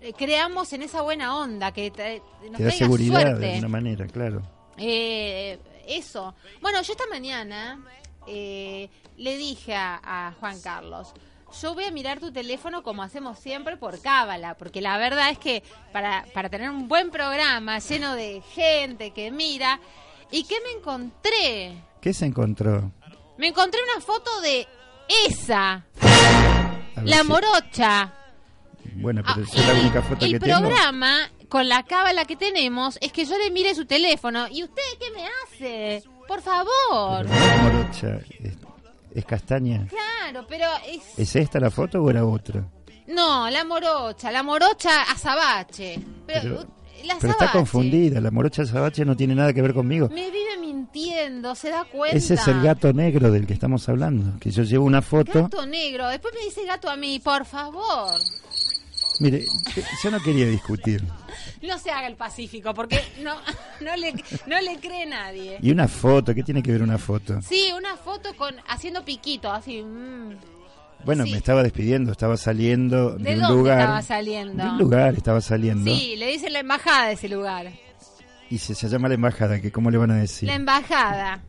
eh, 0.00 0.14
creamos 0.16 0.72
en 0.72 0.80
esa 0.82 1.02
buena 1.02 1.36
onda, 1.36 1.70
que 1.72 1.90
te, 1.90 2.22
nos 2.48 2.56
Te 2.56 2.64
da 2.64 2.70
seguridad 2.70 3.20
suerte. 3.20 3.40
de 3.40 3.48
alguna 3.50 3.68
manera, 3.68 4.06
claro. 4.06 4.42
Eh, 4.78 5.58
eso. 5.86 6.34
Bueno, 6.62 6.80
yo 6.80 6.92
esta 6.92 7.06
mañana 7.08 7.78
le 8.26 9.36
dije 9.36 9.74
a, 9.74 10.00
a 10.02 10.32
Juan 10.40 10.58
Carlos, 10.62 11.12
yo 11.60 11.74
voy 11.74 11.84
a 11.84 11.90
mirar 11.90 12.20
tu 12.20 12.32
teléfono 12.32 12.82
como 12.82 13.02
hacemos 13.02 13.38
siempre 13.38 13.76
por 13.76 14.00
cábala, 14.00 14.54
porque 14.54 14.80
la 14.80 14.96
verdad 14.98 15.30
es 15.30 15.38
que 15.38 15.62
para, 15.92 16.24
para 16.34 16.48
tener 16.48 16.70
un 16.70 16.88
buen 16.88 17.10
programa 17.10 17.78
lleno 17.78 18.14
de 18.14 18.42
gente 18.54 19.10
que 19.12 19.30
mira, 19.30 19.80
¿y 20.30 20.44
qué 20.44 20.56
me 20.64 20.78
encontré? 20.78 21.74
¿Qué 22.00 22.12
se 22.14 22.26
encontró? 22.26 22.90
Me 23.38 23.48
encontré 23.48 23.80
una 23.94 24.00
foto 24.04 24.40
de 24.40 24.66
esa, 25.26 25.84
la 27.02 27.18
si- 27.18 27.28
morocha. 27.28 28.12
Bueno, 28.94 29.22
pero 29.22 29.46
Ah, 29.46 29.48
es 29.56 29.66
la 29.66 29.74
única 29.74 30.02
foto 30.02 30.24
el 30.24 30.32
que 30.32 30.40
tengo. 30.40 30.58
programa 30.60 31.30
con 31.48 31.68
la 31.68 31.82
cábala 31.84 32.24
que 32.24 32.36
tenemos 32.36 32.98
es 33.00 33.12
que 33.12 33.24
yo 33.24 33.36
le 33.38 33.50
mire 33.50 33.74
su 33.74 33.84
teléfono. 33.86 34.48
¿Y 34.50 34.64
usted 34.64 34.82
qué 34.98 35.10
me 35.12 35.26
hace? 35.44 36.04
Por 36.28 36.40
favor. 36.42 37.26
Pero 37.26 37.62
morocha, 37.62 38.18
es 39.14 39.24
castaña. 39.24 39.86
Claro, 39.88 40.46
pero 40.48 40.66
es... 40.86 41.18
¿Es 41.18 41.36
esta 41.36 41.60
la 41.60 41.70
foto 41.70 42.02
o 42.02 42.10
era 42.10 42.24
otra? 42.24 42.64
No, 43.08 43.50
la 43.50 43.64
morocha, 43.64 44.30
la 44.30 44.42
morocha 44.42 45.02
azabache. 45.02 46.00
Pero, 46.26 46.40
Pero, 46.42 46.66
la 47.04 47.16
pero 47.20 47.32
está 47.32 47.52
confundida, 47.52 48.20
la 48.20 48.30
morocha 48.30 48.64
sabache 48.66 49.04
no 49.04 49.16
tiene 49.16 49.34
nada 49.34 49.52
que 49.52 49.62
ver 49.62 49.74
conmigo. 49.74 50.08
Me 50.08 50.30
vive 50.30 50.58
mintiendo, 50.60 51.54
¿se 51.54 51.70
da 51.70 51.84
cuenta? 51.84 52.16
Ese 52.16 52.34
es 52.34 52.46
el 52.48 52.62
gato 52.62 52.92
negro 52.92 53.30
del 53.30 53.46
que 53.46 53.52
estamos 53.54 53.88
hablando, 53.88 54.38
que 54.40 54.50
yo 54.50 54.62
llevo 54.62 54.84
una 54.84 55.02
foto. 55.02 55.42
Gato 55.42 55.66
negro. 55.66 56.08
Después 56.08 56.34
me 56.34 56.44
dice 56.44 56.64
gato 56.64 56.88
a 56.90 56.96
mí, 56.96 57.18
por 57.18 57.44
favor. 57.44 58.14
Mire, 59.20 59.44
yo 60.02 60.10
no 60.10 60.20
quería 60.20 60.46
discutir. 60.46 61.02
No 61.62 61.78
se 61.78 61.90
haga 61.90 62.08
el 62.08 62.16
pacífico, 62.16 62.74
porque 62.74 63.00
no, 63.22 63.34
no, 63.80 63.96
le, 63.96 64.14
no 64.46 64.60
le 64.60 64.78
cree 64.80 65.06
nadie. 65.06 65.58
Y 65.62 65.70
una 65.70 65.86
foto, 65.86 66.34
¿qué 66.34 66.42
tiene 66.42 66.62
que 66.62 66.72
ver 66.72 66.82
una 66.82 66.98
foto? 66.98 67.40
Sí, 67.42 67.70
una 67.76 67.96
foto 67.96 68.34
con 68.36 68.54
haciendo 68.68 69.04
piquito, 69.04 69.50
así. 69.50 69.82
mm. 69.82 70.36
Bueno, 71.04 71.24
Sí. 71.24 71.32
me 71.32 71.38
estaba 71.38 71.62
despidiendo, 71.62 72.12
estaba 72.12 72.36
saliendo 72.36 73.12
de, 73.16 73.24
¿De 73.24 73.34
un 73.34 73.40
dónde 73.42 73.56
lugar. 73.56 73.78
estaba 73.80 74.02
saliendo? 74.02 74.62
De 74.64 74.70
un 74.70 74.78
lugar 74.78 75.14
estaba 75.14 75.40
saliendo. 75.40 75.90
Sí, 75.94 76.14
le 76.16 76.26
dicen 76.28 76.52
la 76.52 76.60
embajada 76.60 77.06
de 77.08 77.12
ese 77.14 77.28
lugar. 77.28 77.72
Y 78.50 78.58
se, 78.58 78.74
se 78.74 78.88
llama 78.88 79.08
la 79.08 79.14
embajada, 79.14 79.60
que 79.60 79.72
¿cómo 79.72 79.90
le 79.90 79.98
van 79.98 80.10
a 80.10 80.16
decir? 80.16 80.48
La 80.48 80.54
embajaada. 80.54 81.42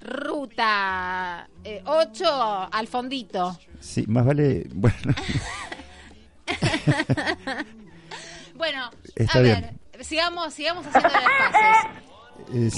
Ruta 0.00 1.48
8 1.84 2.68
al 2.72 2.86
fondito. 2.88 3.58
Sí, 3.80 4.04
más 4.08 4.24
vale. 4.26 4.66
Bueno, 4.74 5.14
Bueno, 8.56 8.90
Está 9.16 9.38
a 9.38 9.42
bien. 9.42 9.78
ver, 9.92 10.04
sigamos, 10.04 10.52
sigamos 10.54 10.86
haciendo 10.86 11.08
las. 11.08 11.86
Eh. 12.52 12.70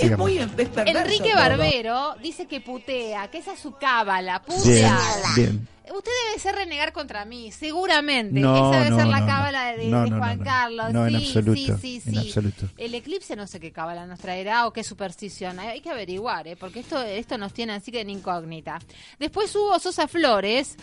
Enrique 0.87 1.35
Barbero 1.35 2.15
dice 2.23 2.47
que 2.47 2.61
putea, 2.61 3.31
que 3.31 3.39
esa 3.39 3.53
es 3.55 3.61
su 3.61 3.73
cábala, 3.73 4.43
putea. 4.43 4.99
bien. 5.37 5.69
Usted 5.85 6.11
debe 6.29 6.41
ser 6.41 6.55
renegar 6.55 6.95
contra 6.95 7.27
mí, 7.27 7.53
seguramente. 7.53 8.41
No, 8.41 8.57
Esa 8.57 8.79
debe 8.79 8.91
no, 8.91 8.97
ser 8.97 9.07
la 9.07 9.21
no, 9.21 9.27
cábala 9.27 9.73
no. 9.73 9.79
de, 9.79 9.89
No, 9.89 10.05
de 10.05 10.11
no, 10.11 10.17
Juan 10.17 10.39
no, 10.39 10.45
no. 10.45 10.51
Carlos. 10.51 10.93
No, 10.95 11.07
en 11.07 11.21
sí, 11.21 11.27
absoluto, 11.27 11.79
sí, 11.79 12.01
sí, 12.01 12.03
en 12.07 12.15
sí. 12.15 12.27
absoluto. 12.29 12.69
El 12.79 12.95
eclipse 12.95 13.37
no 13.37 13.47
sé 13.47 13.61
qué 13.61 13.71
cábala 13.71 14.07
nos 14.07 14.19
traerá 14.19 14.67
o 14.67 14.73
qué 14.73 14.83
superstición. 14.83 15.59
Hay 15.59 15.69
hay 15.69 15.81
que 15.83 15.91
averiguar, 15.91 16.49
¿eh? 16.49 16.57
porque 16.57 16.81
esto, 16.81 17.03
esto 17.03 17.37
nos 17.37 17.53
tiene 17.53 17.75
así 17.75 17.93
que 17.93 18.01
en 18.01 18.09
incógnita. 18.09 18.79
Después 19.19 19.55
Hugo 19.55 19.79
Sosa 19.79 20.09
Flores 20.09 20.77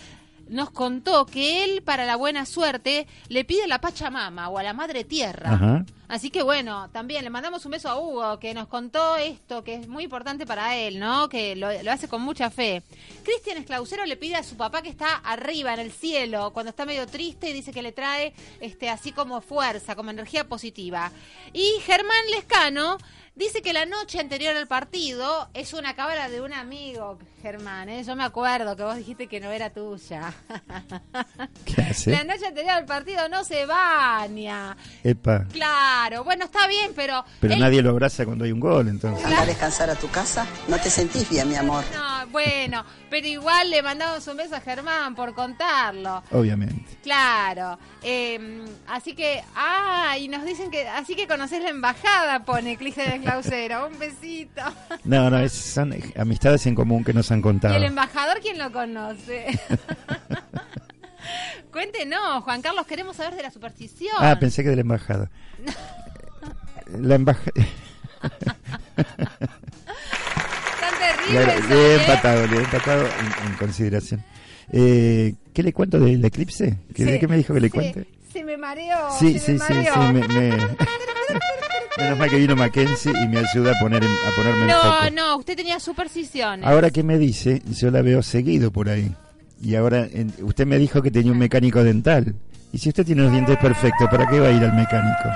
nos 0.49 0.69
contó 0.69 1.25
que 1.25 1.63
él, 1.63 1.81
para 1.81 2.05
la 2.05 2.15
buena 2.15 2.45
suerte, 2.45 3.07
le 3.27 3.43
pide 3.43 3.63
a 3.63 3.67
la 3.67 3.81
Pachamama 3.81 4.49
o 4.49 4.57
a 4.59 4.63
la 4.63 4.73
Madre 4.73 5.03
Tierra. 5.03 5.53
Ajá. 5.53 5.85
Así 6.11 6.29
que 6.29 6.43
bueno, 6.43 6.89
también 6.91 7.23
le 7.23 7.29
mandamos 7.29 7.63
un 7.63 7.71
beso 7.71 7.87
a 7.87 7.97
Hugo, 7.97 8.37
que 8.37 8.53
nos 8.53 8.67
contó 8.67 9.15
esto, 9.15 9.63
que 9.63 9.75
es 9.75 9.87
muy 9.87 10.03
importante 10.03 10.45
para 10.45 10.75
él, 10.75 10.99
¿no? 10.99 11.29
Que 11.29 11.55
lo, 11.55 11.71
lo 11.81 11.89
hace 11.89 12.09
con 12.09 12.21
mucha 12.21 12.49
fe. 12.49 12.83
Cristian 13.23 13.55
Esclausero 13.55 14.05
le 14.05 14.17
pide 14.17 14.35
a 14.35 14.43
su 14.43 14.57
papá 14.57 14.81
que 14.81 14.89
está 14.89 15.15
arriba, 15.15 15.73
en 15.73 15.79
el 15.79 15.93
cielo, 15.93 16.51
cuando 16.51 16.71
está 16.71 16.85
medio 16.85 17.07
triste, 17.07 17.49
y 17.49 17.53
dice 17.53 17.71
que 17.71 17.81
le 17.81 17.93
trae 17.93 18.33
este 18.59 18.89
así 18.89 19.13
como 19.13 19.39
fuerza, 19.39 19.95
como 19.95 20.11
energía 20.11 20.49
positiva. 20.49 21.13
Y 21.53 21.79
Germán 21.85 22.25
Lescano 22.29 22.97
Dice 23.33 23.61
que 23.61 23.71
la 23.71 23.85
noche 23.85 24.19
anterior 24.19 24.55
al 24.57 24.67
partido 24.67 25.49
es 25.53 25.73
una 25.73 25.95
cábala 25.95 26.27
de 26.29 26.41
un 26.41 26.51
amigo, 26.51 27.17
Germán. 27.41 27.87
¿eh? 27.87 28.03
Yo 28.03 28.13
me 28.13 28.25
acuerdo 28.25 28.75
que 28.75 28.83
vos 28.83 28.97
dijiste 28.97 29.27
que 29.27 29.39
no 29.39 29.49
era 29.51 29.69
tuya. 29.69 30.33
¿Qué 31.65 31.81
hace? 31.81 32.11
La 32.11 32.25
noche 32.25 32.45
anterior 32.45 32.73
al 32.73 32.85
partido 32.85 33.29
no 33.29 33.45
se 33.45 33.65
baña. 33.65 34.75
Epa. 35.01 35.45
Claro, 35.45 36.00
bueno, 36.23 36.45
está 36.45 36.67
bien, 36.67 36.91
pero... 36.95 37.23
Pero 37.39 37.53
él- 37.53 37.59
nadie 37.59 37.81
lo 37.81 37.91
abraza 37.91 38.25
cuando 38.25 38.45
hay 38.45 38.51
un 38.51 38.59
gol, 38.59 38.87
entonces. 38.87 39.23
Anda 39.25 39.41
a 39.41 39.45
descansar 39.45 39.89
a 39.89 39.95
tu 39.95 40.09
casa. 40.09 40.45
No 40.67 40.77
te 40.79 40.89
sentís 40.89 41.29
bien, 41.29 41.47
mi 41.49 41.55
amor. 41.55 41.83
No, 41.93 42.27
bueno, 42.27 42.83
pero 43.09 43.27
igual 43.27 43.69
le 43.69 43.81
mandamos 43.83 44.25
un 44.27 44.37
beso 44.37 44.55
a 44.55 44.61
Germán 44.61 45.15
por 45.15 45.33
contarlo. 45.33 46.23
Obviamente. 46.31 46.97
Claro. 47.03 47.77
eh, 48.03 48.63
así 48.87 49.13
que, 49.15 49.43
ah, 49.55 50.15
y 50.19 50.27
nos 50.27 50.43
dicen 50.45 50.69
que, 50.71 50.87
así 50.87 51.15
que 51.15 51.27
conocés 51.27 51.61
la 51.63 51.69
embajada, 51.69 52.43
pone 52.45 52.77
Cristian 52.77 53.21
Clausero. 53.21 53.87
Un 53.87 53.97
besito. 53.99 54.61
No, 55.03 55.29
no, 55.29 55.39
es- 55.39 55.51
son 55.53 55.93
amistades 56.17 56.65
en 56.65 56.75
común 56.75 57.03
que 57.03 57.13
nos 57.13 57.31
han 57.31 57.39
¿Y 57.39 57.41
contado. 57.41 57.75
el 57.75 57.83
embajador 57.83 58.39
quién 58.41 58.57
lo 58.57 58.71
conoce? 58.71 59.59
Cuéntenos, 61.71 62.43
Juan 62.43 62.61
Carlos, 62.61 62.85
queremos 62.87 63.15
saber 63.17 63.35
de 63.35 63.43
la 63.43 63.51
superstición. 63.51 64.13
Ah, 64.19 64.37
pensé 64.39 64.63
que 64.63 64.69
de 64.69 64.75
la 64.75 64.81
embajada. 64.81 65.29
La 66.99 67.15
embajada. 67.15 67.51
Tan 70.79 70.93
terrible. 70.99 71.67
Le 71.69 71.75
he 71.75 71.95
¿eh? 71.95 71.99
empatado, 72.01 72.47
le 72.47 72.57
he 72.57 72.59
empatado 72.59 73.05
en, 73.05 73.47
en 73.51 73.57
consideración. 73.57 74.23
Eh, 74.73 75.35
¿Qué 75.53 75.63
le 75.63 75.73
cuento 75.73 75.99
del 75.99 76.23
eclipse? 76.25 76.77
¿Qué, 76.93 77.05
¿De 77.05 77.13
Sí, 77.13 77.19
qué 77.19 77.27
me 77.27 77.37
dijo 77.37 77.53
que 77.53 77.59
le 77.59 77.67
sí, 77.67 77.71
cuente? 77.71 78.07
Se 78.31 78.43
me 78.43 78.57
mareó. 78.57 78.97
Sí, 79.19 79.39
se 79.39 79.45
sí, 79.45 79.51
me 79.53 79.59
sí, 79.59 79.65
sí. 79.67 79.73
mareó. 79.73 80.13
me- 80.13 80.27
me- 80.27 80.57
Menos 81.97 82.17
mal 82.17 82.29
que 82.29 82.37
vino 82.37 82.55
Mackenzie 82.55 83.11
y 83.23 83.27
me 83.27 83.39
ayuda 83.39 83.73
a, 83.75 83.79
poner 83.79 84.03
en- 84.03 84.09
a 84.09 84.35
ponerme 84.35 84.61
en 84.61 84.67
No, 84.67 85.09
no, 85.11 85.37
usted 85.37 85.55
tenía 85.57 85.79
supersticiones. 85.79 86.65
Ahora 86.65 86.89
que 86.89 87.03
me 87.03 87.17
dice, 87.17 87.61
yo 87.67 87.91
la 87.91 88.01
veo 88.01 88.21
seguido 88.23 88.71
por 88.71 88.89
ahí. 88.89 89.13
Y 89.61 89.75
ahora, 89.75 90.07
en- 90.11 90.33
usted 90.41 90.65
me 90.65 90.77
dijo 90.77 91.01
que 91.01 91.11
tenía 91.11 91.31
un 91.31 91.37
mecánico 91.37 91.83
dental. 91.83 92.33
Y 92.73 92.77
si 92.77 92.89
usted 92.89 93.05
tiene 93.05 93.21
los 93.23 93.31
dientes 93.31 93.57
perfectos, 93.57 94.07
¿para 94.09 94.27
qué 94.27 94.39
va 94.39 94.47
a 94.47 94.51
ir 94.51 94.63
al 94.63 94.73
mecánico? 94.73 95.29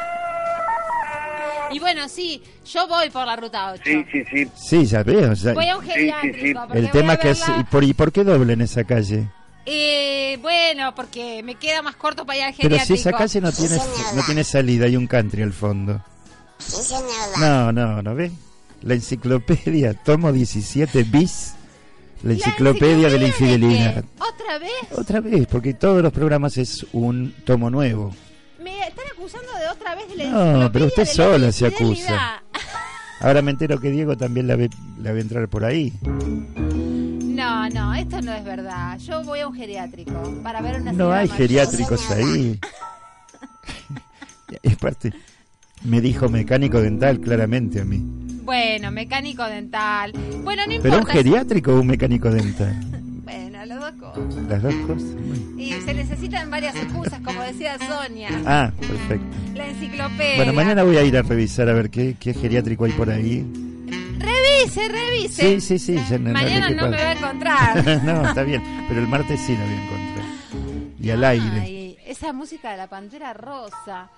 Y 1.72 1.79
bueno, 1.79 2.08
sí, 2.08 2.41
yo 2.72 2.88
voy 2.88 3.10
por 3.10 3.25
la 3.25 3.36
ruta 3.36 3.72
8. 3.74 3.82
Sí, 3.86 4.05
sí, 4.12 4.24
sí. 4.32 4.48
Sí, 4.55 4.86
ya 4.86 5.03
veo. 5.03 5.34
ya- 5.34 5.53
Voy 5.53 5.67
a 5.67 5.77
un 5.77 5.84
sí, 5.84 5.91
geriátrico. 5.91 6.38
sí. 6.41 6.53
porque 6.53 6.79
el 6.79 6.91
tema 6.91 7.17
que... 7.17 7.29
verla- 7.34 7.55
es- 7.55 7.60
¿y 7.60 7.63
por, 7.65 7.84
¿Y 7.84 7.94
por 7.94 8.12
qué 8.12 8.24
doble 8.24 8.53
en 8.53 8.62
esa 8.62 8.84
calle? 8.84 9.27
Eh, 9.65 10.38
bueno, 10.41 10.94
porque 10.96 11.41
me 11.44 11.55
queda 11.55 11.82
más 11.82 11.96
corto 11.96 12.24
para 12.25 12.38
ir 12.38 12.44
al 12.46 12.53
Pero 12.53 12.70
geriátrico. 12.70 12.96
si 12.96 13.01
esa 13.01 13.12
calle 13.17 13.41
no 13.41 13.51
tiene, 13.51 13.77
no 14.15 14.22
tiene 14.25 14.44
salida, 14.44 14.86
hay 14.86 14.96
un 14.96 15.08
country 15.08 15.41
al 15.41 15.53
fondo. 15.53 16.01
No, 17.39 17.72
no, 17.72 18.01
¿no 18.01 18.15
ve? 18.15 18.32
La 18.84 18.94
enciclopedia, 18.94 19.94
tomo 19.96 20.32
17 20.32 21.03
bis, 21.03 21.55
la 22.24 22.29
¿La 22.29 22.34
enciclopedia 22.34 23.10
de 23.10 23.19
la 23.19 23.27
infidelidad. 23.27 24.03
¿Otra 24.19 24.60
vez? 24.60 24.72
Otra 24.98 25.19
vez, 25.22 25.48
porque 25.48 25.74
todos 25.74 26.01
los 26.01 26.12
programas 26.12 26.57
es 26.57 26.86
un 26.93 27.34
tomo 27.45 27.69
nuevo. 27.69 28.13
Me 28.63 28.88
están 28.88 29.05
acusando 29.13 29.51
de 29.53 29.67
otra 29.69 29.95
vez 29.95 30.07
de 30.10 30.15
la 30.17 30.24
No, 30.25 30.39
enciclopedia 30.39 30.72
pero 30.72 30.86
usted 30.86 31.03
de 31.03 31.07
la 31.07 31.13
sola 31.13 31.51
se 31.51 31.65
infidelidad. 31.67 32.41
Ahora 33.22 33.41
me 33.41 33.51
entero 33.51 33.79
que 33.79 33.89
Diego 33.91 34.17
también 34.17 34.48
la 34.48 34.55
ve, 34.55 34.69
la 35.01 35.12
ve 35.12 35.22
entrar 35.22 35.48
por 35.48 35.63
ahí. 35.65 35.93
No, 36.03 37.69
no, 37.69 37.93
esto 37.93 38.22
no 38.22 38.34
es 38.34 38.43
verdad. 38.43 38.98
Yo 39.00 39.24
voy 39.24 39.39
a 39.41 39.48
un 39.48 39.53
geriátrico 39.55 40.39
para 40.43 40.62
ver 40.62 40.81
una 40.81 40.91
No 40.91 41.12
hay 41.12 41.27
mayor. 41.27 41.38
geriátricos 41.38 42.10
ahí. 42.12 42.60
Es 44.63 44.75
parte. 44.77 45.12
Me 45.84 46.01
dijo 46.01 46.29
mecánico 46.29 46.81
dental 46.81 47.19
claramente 47.19 47.81
a 47.81 47.86
mí. 47.86 48.03
Bueno, 48.45 48.91
mecánico 48.91 49.43
dental. 49.45 50.11
Bueno, 50.43 50.63
no 50.67 50.73
¿Pero 50.81 50.95
un 50.95 50.99
importa. 51.01 51.13
geriátrico 51.13 51.73
o 51.73 51.81
un 51.81 51.87
mecánico 51.87 52.29
dental? 52.31 52.75
Bueno, 53.25 53.65
las 53.65 53.79
dos 53.79 53.91
cosas. 54.13 54.43
Las 54.47 54.61
dos 54.61 54.75
cosas. 54.87 55.15
Bueno. 55.15 55.59
Y 55.61 55.71
se 55.81 55.93
necesitan 55.95 56.51
varias 56.51 56.75
excusas, 56.75 57.19
como 57.21 57.41
decía 57.41 57.75
Sonia. 57.79 58.29
Ah, 58.45 58.71
perfecto. 58.79 59.25
La 59.55 59.67
enciclopedia. 59.67 60.35
Bueno, 60.37 60.53
mañana 60.53 60.83
voy 60.83 60.97
a 60.97 61.03
ir 61.03 61.17
a 61.17 61.23
revisar 61.23 61.67
a 61.69 61.73
ver 61.73 61.89
qué, 61.89 62.15
qué 62.19 62.35
geriátrico 62.35 62.85
hay 62.85 62.91
por 62.91 63.09
ahí. 63.09 63.43
Revise, 64.20 64.87
revise. 64.89 65.59
Sí, 65.59 65.61
sí, 65.61 65.79
sí. 65.79 66.00
ya 66.07 66.20
no- 66.20 66.31
Mañana 66.33 66.70
no 66.70 66.87
me 66.87 66.98
va 66.98 67.09
a 67.09 67.13
encontrar. 67.13 68.03
no, 68.03 68.27
está 68.29 68.43
bien. 68.43 68.61
Pero 68.87 69.00
el 69.01 69.07
martes 69.07 69.39
sí 69.41 69.53
lo 69.53 69.63
voy 69.65 69.74
a 69.74 69.83
encontrar. 69.83 70.25
Y 71.01 71.09
al 71.09 71.24
aire. 71.24 71.98
Esa 72.05 72.31
música 72.31 72.70
de 72.72 72.77
la 72.77 72.87
Pantera 72.87 73.33
Rosa. 73.33 74.09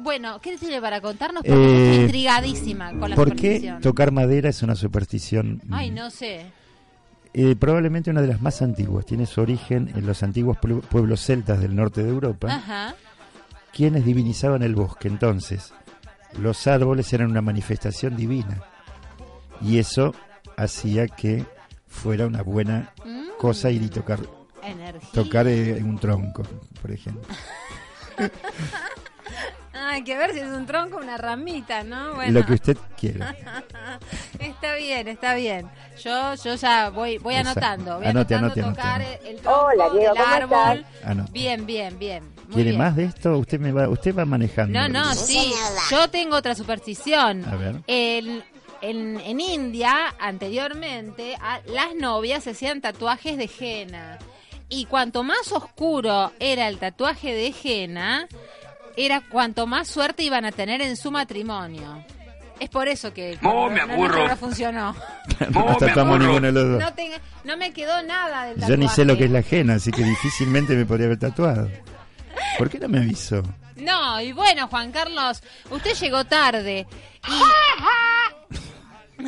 Bueno, 0.00 0.40
¿qué 0.40 0.56
tiene 0.58 0.80
para 0.80 1.00
contarnos? 1.00 1.42
Porque 1.44 1.54
yo 1.54 1.68
Eh, 1.68 1.86
estoy 1.88 2.04
intrigadísima 2.04 2.90
con 2.98 3.10
la 3.10 3.16
¿Por 3.16 3.36
qué 3.36 3.76
tocar 3.82 4.10
madera 4.12 4.48
es 4.48 4.62
una 4.62 4.74
superstición? 4.74 5.60
Ay, 5.70 5.90
no 5.90 6.10
sé. 6.10 6.46
Eh, 7.34 7.56
probablemente 7.56 8.10
una 8.10 8.20
de 8.22 8.26
las 8.28 8.40
más 8.42 8.62
antiguas. 8.62 9.06
Tiene 9.06 9.26
su 9.26 9.40
origen 9.40 9.90
en 9.94 10.06
los 10.06 10.22
antiguos 10.22 10.58
pueblo- 10.58 10.80
pueblos 10.82 11.20
celtas 11.20 11.60
del 11.60 11.74
norte 11.74 12.02
de 12.02 12.10
Europa, 12.10 12.48
Ajá. 12.54 12.94
quienes 13.72 14.04
divinizaban 14.04 14.62
el 14.62 14.74
bosque. 14.74 15.08
Entonces, 15.08 15.72
los 16.38 16.66
árboles 16.66 17.12
eran 17.12 17.30
una 17.30 17.40
manifestación 17.42 18.16
divina. 18.16 18.62
Y 19.60 19.78
eso 19.78 20.14
hacía 20.56 21.06
que 21.08 21.44
fuera 21.86 22.26
una 22.26 22.42
buena 22.42 22.92
Mm, 23.04 23.38
cosa 23.38 23.70
ir 23.70 23.82
y 23.82 23.88
tocar, 23.88 24.18
energía. 24.62 25.08
tocar 25.12 25.46
eh, 25.48 25.82
un 25.82 25.98
tronco, 25.98 26.42
por 26.80 26.90
ejemplo. 26.90 27.22
Hay 29.88 30.04
que 30.04 30.16
ver 30.16 30.32
si 30.32 30.38
es 30.40 30.46
un 30.48 30.66
tronco 30.66 30.96
o 30.96 31.00
una 31.00 31.16
ramita, 31.16 31.82
¿no? 31.84 32.14
Bueno, 32.14 32.40
Lo 32.40 32.46
que 32.46 32.54
usted 32.54 32.76
quiera. 32.98 33.34
está 34.38 34.74
bien, 34.76 35.08
está 35.08 35.34
bien. 35.34 35.68
Yo 36.02 36.34
yo 36.36 36.54
ya 36.54 36.90
voy 36.90 37.18
voy 37.18 37.34
Exacto. 37.34 37.60
anotando, 37.60 37.96
voy 37.98 38.06
Anote, 38.06 38.34
anotando 38.34 38.66
anote, 38.66 38.80
tocar 38.82 39.02
anote. 39.02 39.30
el 39.30 39.36
tronco 39.40 39.60
Hola, 39.66 39.84
Diego, 39.90 40.14
¿cómo 40.14 40.26
árbol. 40.34 40.86
Ah. 41.04 41.14
Bien, 41.30 41.66
bien, 41.66 41.98
bien. 41.98 42.24
Muy 42.46 42.54
¿Quiere 42.54 42.70
bien. 42.70 42.78
más 42.82 42.96
de 42.96 43.04
esto? 43.04 43.38
Usted 43.38 43.60
me 43.60 43.72
va, 43.72 43.88
usted 43.88 44.14
va 44.16 44.24
manejando. 44.24 44.78
No, 44.78 44.88
no, 44.88 45.14
sí. 45.14 45.52
Yo 45.90 46.08
tengo 46.08 46.36
otra 46.36 46.54
superstición. 46.54 47.44
A 47.44 47.56
ver. 47.56 47.76
En, 47.86 48.42
en, 48.80 49.20
en 49.20 49.40
India, 49.40 50.14
anteriormente, 50.18 51.36
a- 51.40 51.60
las 51.66 51.94
novias 51.94 52.44
se 52.44 52.50
hacían 52.50 52.80
tatuajes 52.80 53.36
de 53.36 53.50
henna. 53.58 54.18
Y 54.68 54.86
cuanto 54.86 55.22
más 55.22 55.52
oscuro 55.52 56.32
era 56.40 56.66
el 56.68 56.78
tatuaje 56.78 57.34
de 57.34 57.54
henna, 57.62 58.26
era 58.96 59.20
cuanto 59.28 59.66
más 59.66 59.88
suerte 59.88 60.22
iban 60.22 60.44
a 60.44 60.52
tener 60.52 60.80
en 60.82 60.96
su 60.96 61.10
matrimonio. 61.10 62.04
Es 62.60 62.68
por 62.70 62.86
eso 62.86 63.12
que 63.12 63.38
Oh, 63.42 63.68
me 63.68 63.84
no- 63.84 63.92
aburro. 63.94 64.28
no 64.28 64.36
funcionó. 64.36 64.94
no 65.50 65.60
aburro. 65.60 66.18
ninguno 66.18 66.40
de 66.46 66.52
los 66.52 66.68
dos. 66.70 66.80
No, 66.80 66.94
tenga- 66.94 67.20
no 67.44 67.56
me 67.56 67.72
quedó 67.72 68.00
nada 68.02 68.44
del 68.44 68.54
tatuaje. 68.54 68.70
Yo 68.72 68.76
ni 68.76 68.88
sé 68.88 69.04
lo 69.04 69.16
que 69.16 69.24
es 69.24 69.30
la 69.30 69.40
ajena, 69.40 69.74
así 69.74 69.90
que 69.90 70.04
difícilmente 70.04 70.74
me 70.74 70.86
podría 70.86 71.06
haber 71.06 71.18
tatuado. 71.18 71.68
¿Por 72.58 72.70
qué 72.70 72.78
no 72.78 72.88
me 72.88 72.98
avisó? 72.98 73.42
No, 73.76 74.20
y 74.20 74.32
bueno, 74.32 74.68
Juan 74.68 74.92
Carlos, 74.92 75.42
usted 75.70 75.94
llegó 75.94 76.24
tarde. 76.24 76.86
Y, 79.18 79.26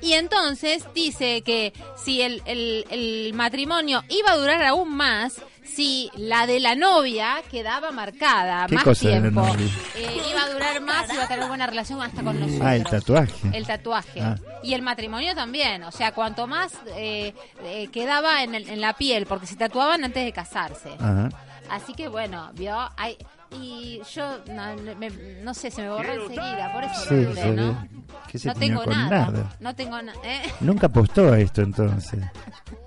y 0.00 0.12
entonces 0.14 0.84
dice 0.94 1.42
que 1.42 1.72
si 1.96 2.22
el, 2.22 2.42
el- 2.46 2.86
el 2.90 3.32
matrimonio 3.34 4.02
iba 4.08 4.32
a 4.32 4.36
durar 4.36 4.62
aún 4.64 4.94
más, 4.96 5.42
si 5.64 6.10
la 6.16 6.46
de 6.46 6.60
la 6.60 6.74
novia 6.74 7.36
quedaba 7.50 7.90
marcada 7.92 8.66
¿Qué 8.66 8.74
más 8.74 8.84
cosa 8.84 9.08
de 9.08 9.14
la 9.14 9.20
tiempo, 9.22 9.40
novia? 9.46 9.66
eh, 9.96 10.22
iba 10.30 10.42
a 10.42 10.48
durar 10.50 10.80
más, 10.80 11.12
iba 11.12 11.24
a 11.24 11.28
tener 11.28 11.46
buena 11.48 11.66
relación 11.66 12.02
hasta 12.02 12.22
con 12.22 12.38
nosotros. 12.38 12.60
Ah, 12.66 12.76
el 12.76 12.84
tatuaje. 12.84 13.32
El 13.52 13.66
tatuaje. 13.66 14.20
Ah. 14.20 14.34
Y 14.62 14.74
el 14.74 14.82
matrimonio 14.82 15.34
también. 15.34 15.82
O 15.84 15.90
sea, 15.90 16.12
cuanto 16.12 16.46
más 16.46 16.72
eh, 16.96 17.34
eh, 17.64 17.88
quedaba 17.88 18.42
en, 18.42 18.54
el- 18.54 18.68
en 18.68 18.80
la 18.80 18.92
piel, 18.94 19.26
porque 19.26 19.46
se 19.46 19.56
tatuaban 19.56 20.04
antes 20.04 20.24
de 20.24 20.32
casarse. 20.32 20.90
Ajá. 20.98 21.28
Así 21.70 21.94
que 21.94 22.08
bueno, 22.08 22.50
vio, 22.54 22.76
hay, 22.96 23.16
y 23.52 24.00
yo 24.14 24.40
no, 24.48 24.76
me- 24.98 25.10
no 25.42 25.54
sé, 25.54 25.70
se 25.70 25.80
me 25.82 25.88
borró 25.90 26.12
enseguida, 26.12 26.72
por 26.72 26.84
eso 26.84 27.00
Sí, 27.08 27.14
no 27.54 27.72
sí. 27.82 27.88
¿Qué 28.28 28.38
se 28.38 28.48
No 28.48 28.54
tengo 28.54 28.84
nada, 28.86 29.26
nada? 29.30 29.56
no 29.60 29.74
tengo 29.74 30.00
nada. 30.02 30.18
Nunca 30.60 30.86
apostó 30.88 31.32
a 31.32 31.38
esto 31.38 31.62
entonces. 31.62 32.20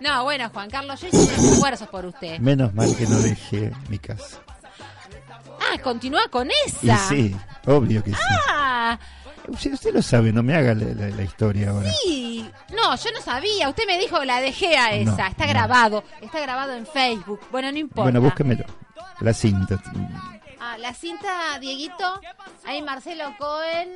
No, 0.00 0.24
bueno, 0.24 0.50
Juan 0.52 0.68
Carlos, 0.70 1.00
yo 1.00 1.08
hice 1.08 1.16
unos 1.18 1.38
esfuerzos 1.52 1.88
por 1.88 2.04
usted. 2.06 2.38
Menos 2.38 2.72
mal 2.74 2.94
que 2.96 3.06
no 3.06 3.18
dejé 3.18 3.72
mi 3.88 3.98
casa. 3.98 4.38
Ah, 5.60 5.78
continúa 5.82 6.28
con 6.30 6.48
Y 6.48 6.52
esa. 6.86 7.08
sí, 7.08 7.34
obvio 7.66 8.02
que 8.04 8.10
sí. 8.12 8.16
Ah, 8.48 8.98
Usted, 9.48 9.72
usted 9.74 9.94
lo 9.94 10.02
sabe, 10.02 10.32
no 10.32 10.42
me 10.42 10.56
haga 10.56 10.74
la, 10.74 10.86
la- 10.92 11.08
la 11.14 11.22
historia 11.22 11.70
ahora. 11.70 11.88
sí. 12.02 12.50
No, 12.74 12.96
yo 12.96 13.10
no 13.12 13.20
sabía. 13.20 13.68
Usted 13.68 13.86
me 13.86 13.96
dijo 13.96 14.24
la 14.24 14.40
dejé 14.40 14.76
a 14.76 14.92
esa. 14.92 15.10
No, 15.16 15.26
está 15.28 15.44
no. 15.46 15.50
grabado. 15.52 16.04
Está 16.20 16.40
grabado 16.40 16.72
en 16.74 16.84
Facebook. 16.84 17.40
Bueno, 17.52 17.70
no 17.70 17.78
importa. 17.78 18.02
Bueno, 18.02 18.20
búsquemelo. 18.20 18.64
La 19.20 19.32
cinta. 19.32 19.80
Ah, 20.60 20.76
la 20.78 20.92
cinta, 20.92 21.58
Dieguito, 21.60 22.20
ahí 22.64 22.82
Marcelo 22.82 23.36
Cohen, 23.38 23.90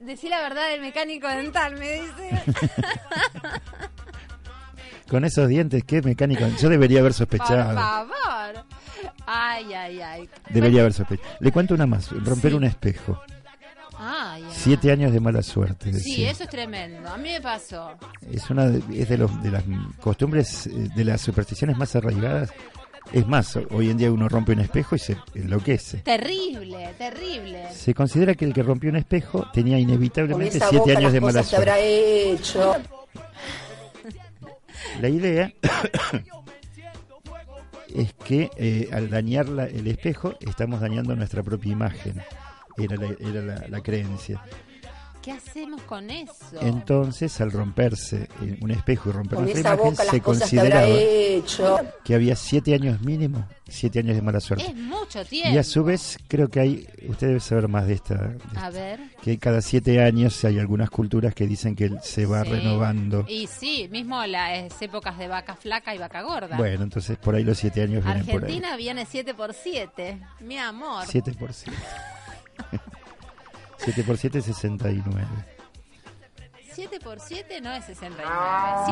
decí 0.00 0.28
la 0.28 0.40
verdad 0.40 0.68
del 0.68 0.80
mecánico 0.80 1.28
dental, 1.28 1.76
me 1.76 2.00
dice. 2.02 2.42
Con 5.12 5.24
esos 5.26 5.46
dientes, 5.46 5.84
qué 5.84 6.00
mecánico. 6.00 6.44
Yo 6.58 6.68
debería 6.70 7.00
haber 7.00 7.12
Por 7.12 7.18
sospechado. 7.18 7.74
favor. 7.74 8.64
Ay, 9.26 9.72
ay, 9.74 10.00
ay. 10.00 10.28
Debería 10.48 10.80
haber 10.80 10.94
sospechado. 10.94 11.28
Le 11.38 11.52
cuento 11.52 11.74
una 11.74 11.86
más. 11.86 12.10
Romper 12.10 12.52
Sí. 12.52 12.56
un 12.56 12.64
espejo. 12.64 13.22
Ay, 13.98 14.42
ay. 14.42 14.50
Siete 14.50 14.90
años 14.90 15.12
de 15.12 15.20
mala 15.20 15.42
suerte. 15.42 15.92
Sí, 15.92 15.98
decía. 16.12 16.30
eso 16.30 16.44
es 16.44 16.48
tremendo. 16.48 17.08
A 17.10 17.18
mí 17.18 17.28
me 17.30 17.40
pasó. 17.42 17.92
Es 18.32 18.48
una 18.48 18.66
de, 18.70 18.82
es 19.00 19.06
de, 19.08 19.18
los, 19.18 19.42
de 19.42 19.50
las 19.50 19.62
costumbres, 20.00 20.66
eh, 20.66 20.88
de 20.96 21.04
las 21.04 21.20
supersticiones 21.20 21.76
más 21.76 21.94
arraigadas. 21.94 22.50
Es 23.12 23.26
más, 23.26 23.58
hoy 23.70 23.90
en 23.90 23.98
día 23.98 24.10
uno 24.10 24.28
rompe 24.30 24.52
un 24.52 24.60
espejo 24.60 24.96
y 24.96 24.98
se 24.98 25.18
enloquece. 25.34 25.98
Terrible, 25.98 26.94
terrible. 26.96 27.70
Se 27.74 27.92
considera 27.92 28.34
que 28.34 28.46
el 28.46 28.54
que 28.54 28.62
rompió 28.62 28.88
un 28.88 28.96
espejo 28.96 29.46
tenía 29.52 29.78
inevitablemente 29.78 30.58
siete 30.58 30.78
boca 30.78 30.92
años 30.98 31.12
de 31.12 31.20
mala 31.20 31.42
que 31.42 31.56
habrá 31.56 31.74
suerte. 31.74 32.32
hecho. 32.32 32.76
La 35.00 35.08
idea 35.08 35.52
es 37.94 38.12
que 38.14 38.50
eh, 38.56 38.88
al 38.92 39.10
dañar 39.10 39.48
la- 39.48 39.66
el 39.66 39.86
espejo 39.86 40.34
estamos 40.40 40.80
dañando 40.80 41.14
nuestra 41.16 41.42
propia 41.42 41.72
imagen. 41.72 42.22
Era 42.78 42.96
la, 43.68 43.80
creencia. 43.82 44.42
¿Qué 45.22 45.30
hacemos 45.30 45.80
con 45.82 46.10
eso? 46.10 46.34
Entonces, 46.60 47.40
al 47.40 47.52
romperse 47.52 48.28
eh, 48.42 48.58
un 48.60 48.72
espejo 48.72 49.10
y 49.10 49.12
romper 49.12 49.36
Con 49.36 49.44
nuestra 49.44 49.60
esa 49.60 49.74
imagen, 49.74 49.90
boca 49.92 50.04
se 50.04 50.20
cosas 50.20 50.50
que 50.50 50.56
consideraba 50.56 50.86
hecho. 50.88 51.76
que 52.04 52.14
había 52.16 52.34
siete 52.34 52.74
años 52.74 53.00
mínimo, 53.02 53.46
siete 53.68 54.00
años 54.00 54.16
de 54.16 54.22
mala 54.22 54.40
suerte. 54.40 54.66
es 54.66 54.74
mucho 54.74 55.24
tiempo. 55.24 55.50
Y 55.54 55.58
a 55.58 55.62
su 55.62 55.84
vez, 55.84 56.18
creo 56.26 56.48
que 56.48 56.58
hay, 56.58 56.88
usted 57.08 57.28
debe 57.28 57.38
saber 57.40 57.68
más 57.68 57.86
de 57.86 57.92
esta, 57.94 58.14
de 58.16 58.38
A 58.58 58.70
ver. 58.70 58.98
que 59.22 59.38
cada 59.38 59.60
siete 59.62 60.02
años 60.02 60.44
hay 60.44 60.58
algunas 60.58 60.90
culturas 60.90 61.34
que 61.36 61.46
dicen 61.46 61.76
que 61.76 61.90
se 62.02 62.26
va 62.26 62.42
Sí. 62.42 62.50
renovando. 62.50 63.24
Y 63.28 63.46
sí, 63.46 63.88
mismo 63.92 64.26
las 64.26 64.82
épocas 64.82 65.16
de 65.18 65.28
vaca 65.28 65.54
flaca 65.54 65.94
y 65.94 65.98
vaca 65.98 66.22
gorda. 66.22 66.56
Bueno, 66.56 66.82
entonces 66.82 67.16
por 67.16 67.36
ahí 67.36 67.44
los 67.44 67.58
siete 67.58 67.82
años 67.82 68.04
vienen 68.04 68.24
por 68.26 68.34
ahí. 68.34 68.38
Argentina 68.56 68.76
viene 68.76 69.06
7 69.08 69.34
por 69.34 69.54
7 69.54 70.18
Mi 70.40 70.58
amor. 70.58 71.04
7 71.06 71.32
por 71.38 71.52
7. 71.52 71.76
7 73.84 74.02
por 74.04 74.16
7 74.18 74.38
es 74.38 74.44
69. 74.46 75.26
7 76.74 77.00
por 77.00 77.20
7 77.20 77.60
no 77.60 77.70
es 77.72 77.84
69. 77.84 78.30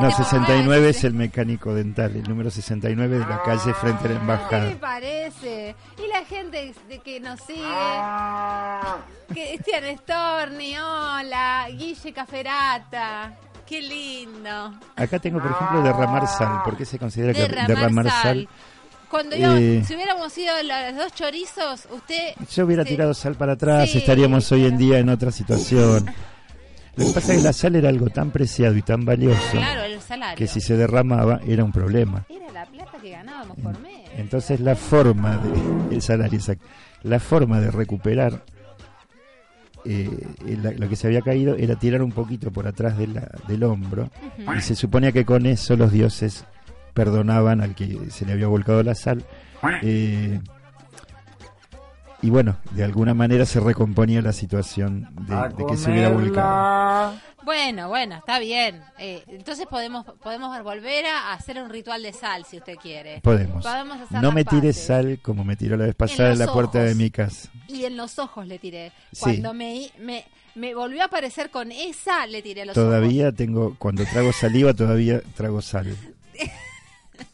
No, 0.01 0.11
7 0.11 0.17
por 0.17 0.25
69 0.25 0.63
nueve 0.67 0.89
es 0.91 1.03
el 1.05 1.15
mecánico 1.15 1.73
dental, 1.75 2.15
el 2.15 2.25
número 2.25 2.51
69 2.51 3.19
de 3.21 3.27
la 3.27 3.43
calle 3.43 3.73
frente 3.73 4.05
a 4.07 4.09
la 4.09 4.09
¿Qué 4.09 4.15
me 4.15 4.21
embajada. 4.21 4.81
parece? 4.81 5.75
Y 5.97 6.07
la 6.13 6.25
gente 6.27 6.75
de 6.89 6.99
que 6.99 7.21
nos 7.21 7.41
sigue, 7.41 7.65
Cristian 9.29 9.97
Storni, 9.99 10.77
hola, 10.77 11.69
Guille 11.71 12.13
Caferata, 12.13 13.33
qué 13.67 13.81
lindo. 13.81 14.75
Acá 14.97 15.19
tengo, 15.19 15.41
por 15.41 15.51
ejemplo, 15.51 15.83
derramar 15.83 16.27
sal. 16.27 16.63
¿Por 16.65 16.77
qué 16.77 16.85
se 16.85 16.99
considera 16.99 17.33
que 17.33 17.41
Derramar, 17.43 17.67
derramar 17.69 18.11
sal. 18.11 18.23
sal? 18.23 18.49
Cuando 19.11 19.35
yo, 19.37 19.57
Eh, 19.57 19.83
si 19.85 19.95
hubiéramos 19.97 20.33
sido 20.33 20.55
los 20.63 20.97
dos 20.97 21.13
chorizos, 21.15 21.87
usted... 21.93 22.35
Yo 22.55 22.65
hubiera 22.65 22.85
se- 22.85 22.91
tirado 22.91 23.13
sal 23.15 23.35
para 23.35 23.55
atrás, 23.55 23.91
Sí, 23.91 23.99
estaríamos 23.99 24.51
hoy 24.53 24.67
en 24.67 24.79
día 24.79 24.99
en 25.01 25.09
otra 25.09 25.33
situación. 25.33 26.07
Lo 26.97 27.07
que 27.07 27.13
pasa 27.13 27.33
es 27.33 27.39
que 27.39 27.45
la 27.45 27.53
sal 27.53 27.77
era 27.77 27.89
algo 27.89 28.09
tan 28.11 28.31
preciado 28.31 28.77
y 28.77 28.83
tan 28.83 29.05
valioso 29.05 29.41
Claro, 29.53 29.83
el 29.85 30.01
salario. 30.01 30.37
que 30.37 30.47
si 30.47 30.61
se 30.61 30.77
derramaba 30.77 31.41
era 31.47 31.65
un 31.65 31.73
problema. 31.73 32.25
Era 32.29 32.51
la 32.53 32.67
plata 32.67 32.99
que 33.03 33.11
ganábamos 33.11 33.57
por 33.59 33.79
mes. 33.81 34.01
Entonces 34.17 34.61
la 34.61 34.77
forma 34.77 35.39
de 35.39 35.95
el 35.97 36.03
salario 36.03 36.39
exacto, 36.39 36.65
la 37.05 37.19
forma 37.19 37.61
de 37.61 37.71
recuperar 37.71 38.45
eh, 39.87 40.11
la- 40.63 40.73
lo 40.73 40.89
que 40.91 40.97
se 40.97 41.07
había 41.07 41.23
caído 41.23 41.55
era 41.57 41.75
tirar 41.77 42.03
un 42.03 42.13
poquito 42.13 42.51
por 42.51 42.67
atrás 42.67 42.99
de 42.99 43.07
la- 43.07 43.31
del 43.49 43.63
hombro 43.65 44.11
y 44.57 44.61
se 44.61 44.75
suponía 44.75 45.11
que 45.11 45.25
con 45.25 45.47
eso 45.47 45.75
los 45.77 45.91
dioses 45.91 46.45
perdonaban 46.95 47.61
al 47.61 47.75
que 47.75 48.11
se 48.11 48.25
le 48.27 48.33
había 48.33 48.47
volcado 48.47 48.83
la 48.83 48.95
sal 48.95 49.25
eh, 49.83 50.41
y 52.23 52.31
bueno 52.31 52.57
de 52.73 52.85
alguna 52.85 53.15
manera 53.15 53.47
se 53.47 53.61
recomponía 53.61 54.23
la 54.23 54.33
situación 54.33 55.09
de, 55.27 55.37
de 55.57 55.67
que 55.67 55.77
se 55.77 55.91
hubiera 55.91 56.09
volcado 56.11 57.15
Bueno, 57.43 57.89
bueno, 57.89 58.17
está 58.17 58.39
bien. 58.39 58.83
Eh, 58.99 59.25
entonces 59.29 59.67
podemos 59.67 60.05
podemos 60.23 60.63
volver 60.63 61.07
a 61.07 61.33
hacer 61.33 61.61
un 61.63 61.71
ritual 61.71 62.03
de 62.03 62.13
sal 62.13 62.45
si 62.45 62.59
usted 62.59 62.77
quiere. 62.77 63.21
podemos 63.23 63.65
Podemos 63.65 63.99
hacer 63.99 64.21
no 64.21 64.31
me 64.31 64.45
tires 64.45 64.77
sal 64.77 65.19
como 65.23 65.43
me 65.45 65.57
tiró 65.57 65.77
la 65.79 65.87
vez 65.87 65.95
pasada 65.95 66.33
en 66.33 66.39
la 66.39 66.53
puerta 66.53 66.83
de 66.83 66.95
mi 66.95 67.11
casa 67.11 67.49
Y 67.67 67.85
en 67.87 67.97
los 67.97 68.19
ojos 68.19 68.47
le 68.47 68.59
tiré. 68.59 68.93
Sí. 69.13 69.21
Cuando 69.23 69.55
me, 69.55 69.91
me, 69.99 70.27
me 70.55 70.75
volvió 70.75 71.01
a 71.03 71.07
aparecer 71.07 71.51
con 71.51 71.73
esa, 71.73 72.27
le 72.27 72.43
tiré 72.43 72.63
a 72.63 72.65
los 72.67 72.77
ojos. 72.77 72.89
Todavía 72.89 73.33
tengo, 73.33 73.75
cuando 73.79 74.05
trago 74.05 74.33
saliva, 74.33 74.75
todavía 74.75 75.23
trago 75.35 75.63
sal. 75.63 75.97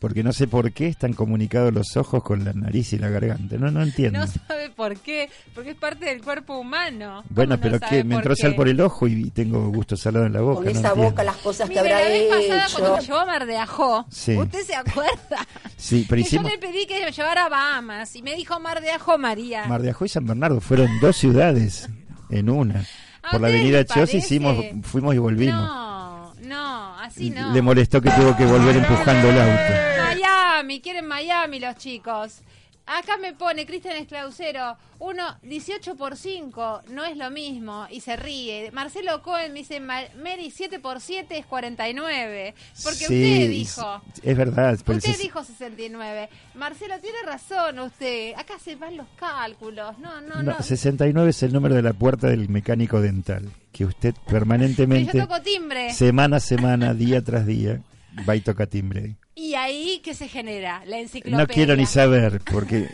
Porque 0.07 0.23
no 0.23 0.33
sé 0.33 0.47
por 0.47 0.71
qué 0.71 0.87
están 0.87 1.15
comunicados 1.15 1.75
los 1.75 1.97
ojos 1.97 2.23
con 2.23 2.45
la 2.45 2.53
nariz 2.53 2.93
y 2.93 2.99
la 2.99 3.09
garganta. 3.09 3.57
No, 3.59 3.73
no 3.73 3.83
entiendo. 3.83 4.21
No 4.21 4.27
sabe 4.29 4.71
por 4.71 4.97
qué, 4.99 5.29
porque 5.53 5.71
es 5.71 5.77
parte 5.77 6.05
del 6.07 6.23
cuerpo 6.23 6.59
humano. 6.59 7.25
bueno, 7.29 7.57
¿Cómo 7.57 7.57
no 7.57 7.61
pero 7.61 7.79
sabe 7.81 7.97
que 7.99 8.05
me 8.05 8.15
entró 8.15 8.37
sal 8.37 8.55
por 8.55 8.69
el 8.69 8.81
ojo 8.81 9.09
y 9.09 9.31
tengo 9.31 9.69
gusto 9.73 9.97
salado 9.97 10.27
en 10.27 10.33
la 10.35 10.43
boca. 10.43 10.55
Con 10.57 10.65
no 10.67 10.71
esa 10.71 10.89
entiendo. 10.91 11.11
boca 11.11 11.25
las 11.25 11.37
cosas 11.39 11.69
que 11.69 11.81
Mire, 11.81 11.93
habrá 11.93 12.05
la 12.05 12.09
vez 12.09 12.29
pasada 12.29 12.67
cuando 12.71 12.91
me 12.93 12.97
hecho. 12.99 13.07
llevó 13.09 13.19
a 13.19 13.27
Mar 13.27 13.47
de 13.47 13.57
Ajó, 13.57 14.07
Sí. 14.09 14.37
¿usted 14.37 14.63
se 14.65 14.75
acuerda? 14.77 15.47
Sí, 15.77 16.07
pero 16.09 16.23
que 16.23 16.29
yo 16.31 16.43
le 16.43 16.59
pedí 16.59 16.87
que 16.87 17.05
me 17.05 17.11
llevara 17.11 17.47
a 17.47 17.49
Bahamas 17.49 18.15
y 18.15 18.23
me 18.23 18.37
dijo 18.37 18.61
Mar 18.61 18.81
de 18.81 18.93
Ajó 18.93 19.19
María. 19.19 19.67
Mar 19.67 19.83
de 19.83 19.91
Ajó 19.91 20.05
y 20.05 20.09
San 20.09 20.25
Bernardo. 20.25 20.61
Fueron 20.61 20.89
dos 21.01 21.17
ciudades 21.17 21.89
en 22.31 22.49
una. 22.49 22.85
¿A 23.25 23.33
Por 23.33 23.41
la 23.41 23.49
avenida 23.49 23.85
parece? 23.85 24.19
hicimos, 24.19 24.57
fuimos 24.85 25.13
y 25.13 25.19
volvimos. 25.19 25.57
No, 25.61 26.35
no, 26.43 26.96
así 27.07 27.31
no. 27.31 27.53
Le 27.53 27.63
molestó 27.63 28.01
que 28.01 28.11
tuvo 28.11 28.37
que 28.37 28.45
volver 28.45 28.77
empujando 28.77 29.29
el 29.29 29.41
auto. 29.41 29.73
Miami, 30.05 30.81
quieren 30.81 31.07
Miami 31.07 31.61
los 31.61 31.77
chicos. 31.77 32.43
Acá 32.87 33.17
me 33.17 33.33
pone 33.33 33.67
Cristian 33.67 33.97
Esclausero, 33.97 34.77
uno 35.01 35.25
18 35.43 35.97
por 35.97 36.17
5 36.17 36.83
no 36.91 37.05
es 37.05 37.17
lo 37.17 37.31
mismo 37.33 37.87
y 37.91 38.01
se 38.01 38.15
ríe. 38.17 38.71
Marcelo 38.71 39.23
Cohen 39.23 39.53
me 39.53 39.59
dice, 39.59 39.81
"Ma- 39.81 40.03
Mary 40.23 40.53
7 40.53 40.79
por 40.79 41.01
7 41.01 41.37
es 41.37 41.47
49. 41.47 42.55
Porque 42.85 42.99
Sí, 42.99 43.05
usted 43.05 43.49
dijo, 43.51 44.03
Es 44.23 44.37
verdad. 44.37 44.75
usted 44.75 45.01
se- 45.01 45.19
dijo 45.23 45.43
69. 45.43 46.29
Marcelo, 46.55 46.95
tiene 47.01 47.19
razón 47.27 47.81
usted. 47.81 48.35
Acá 48.37 48.55
se 48.61 48.77
van 48.77 48.97
los 48.97 49.07
cálculos. 49.17 49.99
No, 49.99 50.21
no, 50.21 50.37
no. 50.43 50.53
No, 50.53 50.63
69 50.63 51.31
es 51.31 51.43
el 51.43 51.53
número 51.53 51.75
de 51.75 51.83
la 51.83 51.93
puerta 51.93 52.29
del 52.29 52.49
mecánico 52.49 53.01
dental. 53.01 53.51
Que 53.73 53.85
usted 53.85 54.15
permanentemente. 54.29 55.19
yo 55.19 55.27
toco 55.27 55.43
timbre. 55.43 55.93
semana 55.93 56.37
a 56.37 56.41
semana, 56.41 56.95
día 56.95 57.23
tras 57.23 57.47
día, 57.47 57.81
va 58.29 58.37
y 58.37 58.41
toca 58.41 58.67
timbre. 58.67 59.17
Y 59.35 59.55
ahí, 59.55 60.01
¿qué 60.05 60.15
se 60.15 60.29
genera? 60.29 60.83
La 60.87 60.99
enciclopedia. 60.99 61.39
No 61.39 61.47
quiero 61.47 61.77
ni 61.77 61.87
saber, 61.87 62.41
porque 62.51 62.89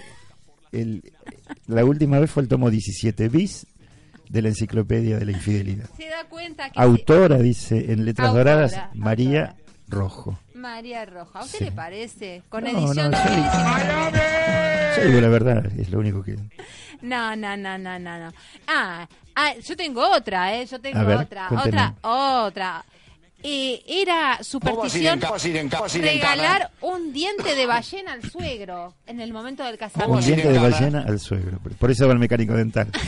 el, 0.72 1.02
la 1.66 1.84
última 1.84 2.18
vez 2.18 2.30
fue 2.30 2.42
el 2.42 2.48
tomo 2.48 2.70
17 2.70 3.28
bis 3.28 3.66
de 4.28 4.42
la 4.42 4.48
enciclopedia 4.48 5.18
de 5.18 5.24
la 5.26 5.32
infidelidad. 5.32 5.88
Se 5.96 6.06
da 6.08 6.24
cuenta 6.28 6.70
que... 6.70 6.80
Autora, 6.80 7.38
dice 7.38 7.92
en 7.92 8.04
letras 8.04 8.28
Autora, 8.28 8.52
doradas, 8.54 8.80
María 8.94 9.40
autora. 9.40 9.56
Rojo. 9.88 10.38
María 10.54 11.04
Roja, 11.04 11.40
¿a 11.40 11.44
usted 11.44 11.58
Sí. 11.58 11.64
le 11.64 11.72
parece? 11.72 12.42
Con 12.48 12.64
No, 12.64 12.70
edición 12.70 13.10
no, 13.10 13.16
soy- 13.18 13.26
2019. 13.26 14.20
Yo 14.96 15.04
digo 15.08 15.20
la 15.20 15.28
verdad, 15.28 15.66
es 15.78 15.90
lo 15.90 15.98
único 15.98 16.22
que... 16.22 16.36
No, 17.02 17.34
no, 17.36 17.56
no, 17.56 17.76
no, 17.78 17.98
no, 17.98 18.18
no. 18.18 18.32
Ah, 18.68 19.06
ah, 19.34 19.54
yo 19.62 19.76
tengo 19.76 20.00
otra, 20.14 20.54
¿eh? 20.56 20.66
Yo 20.66 20.80
tengo 20.80 21.04
ver, 21.04 21.16
otra, 21.18 21.48
cuénteme. 21.48 21.82
otra, 21.82 21.94
otra. 22.46 22.84
Eh, 23.44 23.82
era 23.88 24.38
superstición 24.42 25.20
regalar 26.00 26.70
un 26.80 27.12
diente 27.12 27.54
de 27.56 27.66
ballena 27.66 28.12
al 28.12 28.30
suegro 28.30 28.94
en 29.06 29.20
el 29.20 29.32
momento 29.32 29.64
del 29.64 29.72
Un 29.74 29.78
casamiento. 29.78 30.20
diente 30.26 30.48
de 30.52 30.58
ballena 30.58 31.04
al 31.06 31.18
suegro. 31.18 31.58
Por 31.78 31.90
eso 31.90 32.06
va 32.06 32.12
el 32.12 32.18
mecánico 32.18 32.54
dental. 32.54 32.88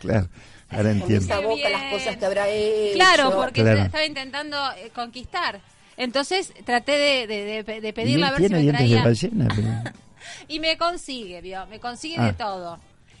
Claro, 0.00 0.28
ahora 0.70 0.82
Con 0.92 1.00
entiendo. 1.02 1.24
esa 1.26 1.40
boca 1.40 1.68
las 1.68 1.92
cosas 1.92 2.16
que 2.16 2.24
habrá 2.24 2.48
hecho. 2.48 2.94
Claro, 2.94 3.32
porque 3.36 3.60
Claro. 3.60 3.80
estaba 3.82 4.06
intentando 4.06 4.56
eh, 4.78 4.90
conquistar. 4.94 5.60
Entonces 5.98 6.54
traté 6.64 6.92
de, 6.92 7.26
de, 7.26 7.62
de- 7.64 7.80
de 7.82 7.88
Y 7.88 7.92
pedirle 7.92 8.24
a 8.26 8.30
ver 8.30 8.40
si 8.40 8.46
tiene 8.48 8.56
me 8.56 8.62
dientes 8.62 8.78
traía. 8.78 8.96
de 8.96 9.02
ballena, 9.04 9.48
pero... 9.54 9.98
Y 10.48 10.58
me 10.60 10.78
consigue, 10.78 11.42
vio, 11.42 11.66
me 11.66 11.80
consigue 11.80 12.16
Ah. 12.18 12.26
de 12.28 12.32
todo. 12.32 12.78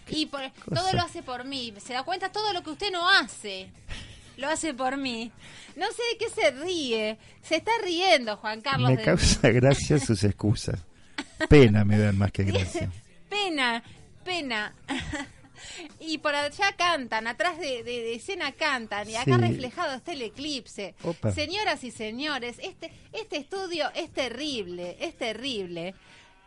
Y 0.08 0.24
por- 0.26 0.50
todo 0.74 0.90
lo 0.94 1.02
hace 1.02 1.22
por 1.22 1.44
mí. 1.44 1.74
Se 1.84 1.92
da 1.92 2.02
cuenta 2.02 2.32
todo 2.32 2.50
lo 2.54 2.62
que 2.62 2.70
usted 2.70 2.90
no 2.90 3.06
hace. 3.10 3.68
Lo 4.40 4.48
hace 4.48 4.72
por 4.74 4.96
mí. 4.96 5.30
No 5.76 5.86
sé 5.92 6.02
de 6.12 6.18
qué 6.18 6.28
se 6.30 6.50
ríe. 6.50 7.18
Se 7.42 7.56
está 7.56 7.70
riendo, 7.84 8.36
Juan 8.38 8.60
Carlos. 8.62 8.90
Me 8.90 8.96
de- 8.96 9.04
causa 9.04 9.50
gracia 9.50 9.98
sus 9.98 10.24
excusas. 10.24 10.80
Pena 11.48 11.84
me 11.84 11.98
dan 11.98 12.16
más 12.18 12.32
que 12.32 12.44
gracia. 12.44 12.90
Pena, 13.28 13.82
pena. 14.24 14.74
y 16.00 16.18
por 16.18 16.34
allá 16.34 16.74
cantan, 16.76 17.26
atrás 17.26 17.58
de, 17.58 17.82
de- 17.84 18.00
de 18.02 18.14
escena 18.14 18.52
cantan, 18.52 19.08
y 19.08 19.14
acá 19.16 19.36
Sí. 19.36 19.40
reflejado 19.40 19.94
está 19.94 20.12
el 20.12 20.22
eclipse. 20.22 20.94
Opa. 21.02 21.32
Señoras 21.32 21.84
y 21.84 21.90
señores, 21.90 22.56
este, 22.62 22.90
este 23.12 23.36
estudio 23.36 23.90
es 23.94 24.10
terrible, 24.10 24.96
es 25.00 25.16
terrible. 25.16 25.94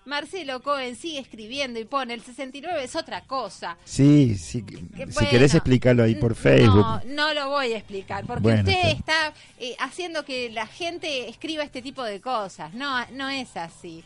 Marcelo 0.05 0.61
Cohen 0.61 0.95
sigue 0.95 1.19
escribiendo 1.19 1.79
y 1.79 1.85
pone 1.85 2.13
el 2.13 2.21
69 2.21 2.83
es 2.83 2.95
otra 2.95 3.21
cosa. 3.21 3.77
Sí, 3.85 4.35
sí. 4.37 4.63
Que 4.63 5.11
si 5.11 5.25
querés 5.27 5.53
explicarlo 5.53 6.03
ahí 6.03 6.15
por 6.15 6.35
Facebook. 6.35 6.75
No, 6.75 7.01
no 7.05 7.33
lo 7.33 7.49
voy 7.49 7.73
a 7.73 7.77
explicar, 7.77 8.25
porque 8.25 8.41
Bueno, 8.41 8.59
usted 8.59 8.89
está 8.89 9.13
está 9.13 9.33
eh, 9.59 9.75
haciendo 9.79 10.25
que 10.25 10.49
la 10.49 10.65
gente 10.65 11.29
escriba 11.29 11.63
este 11.63 11.81
tipo 11.81 12.03
de 12.03 12.21
cosas. 12.21 12.73
No, 12.73 13.05
no 13.11 13.29
es 13.29 13.55
así. 13.57 14.03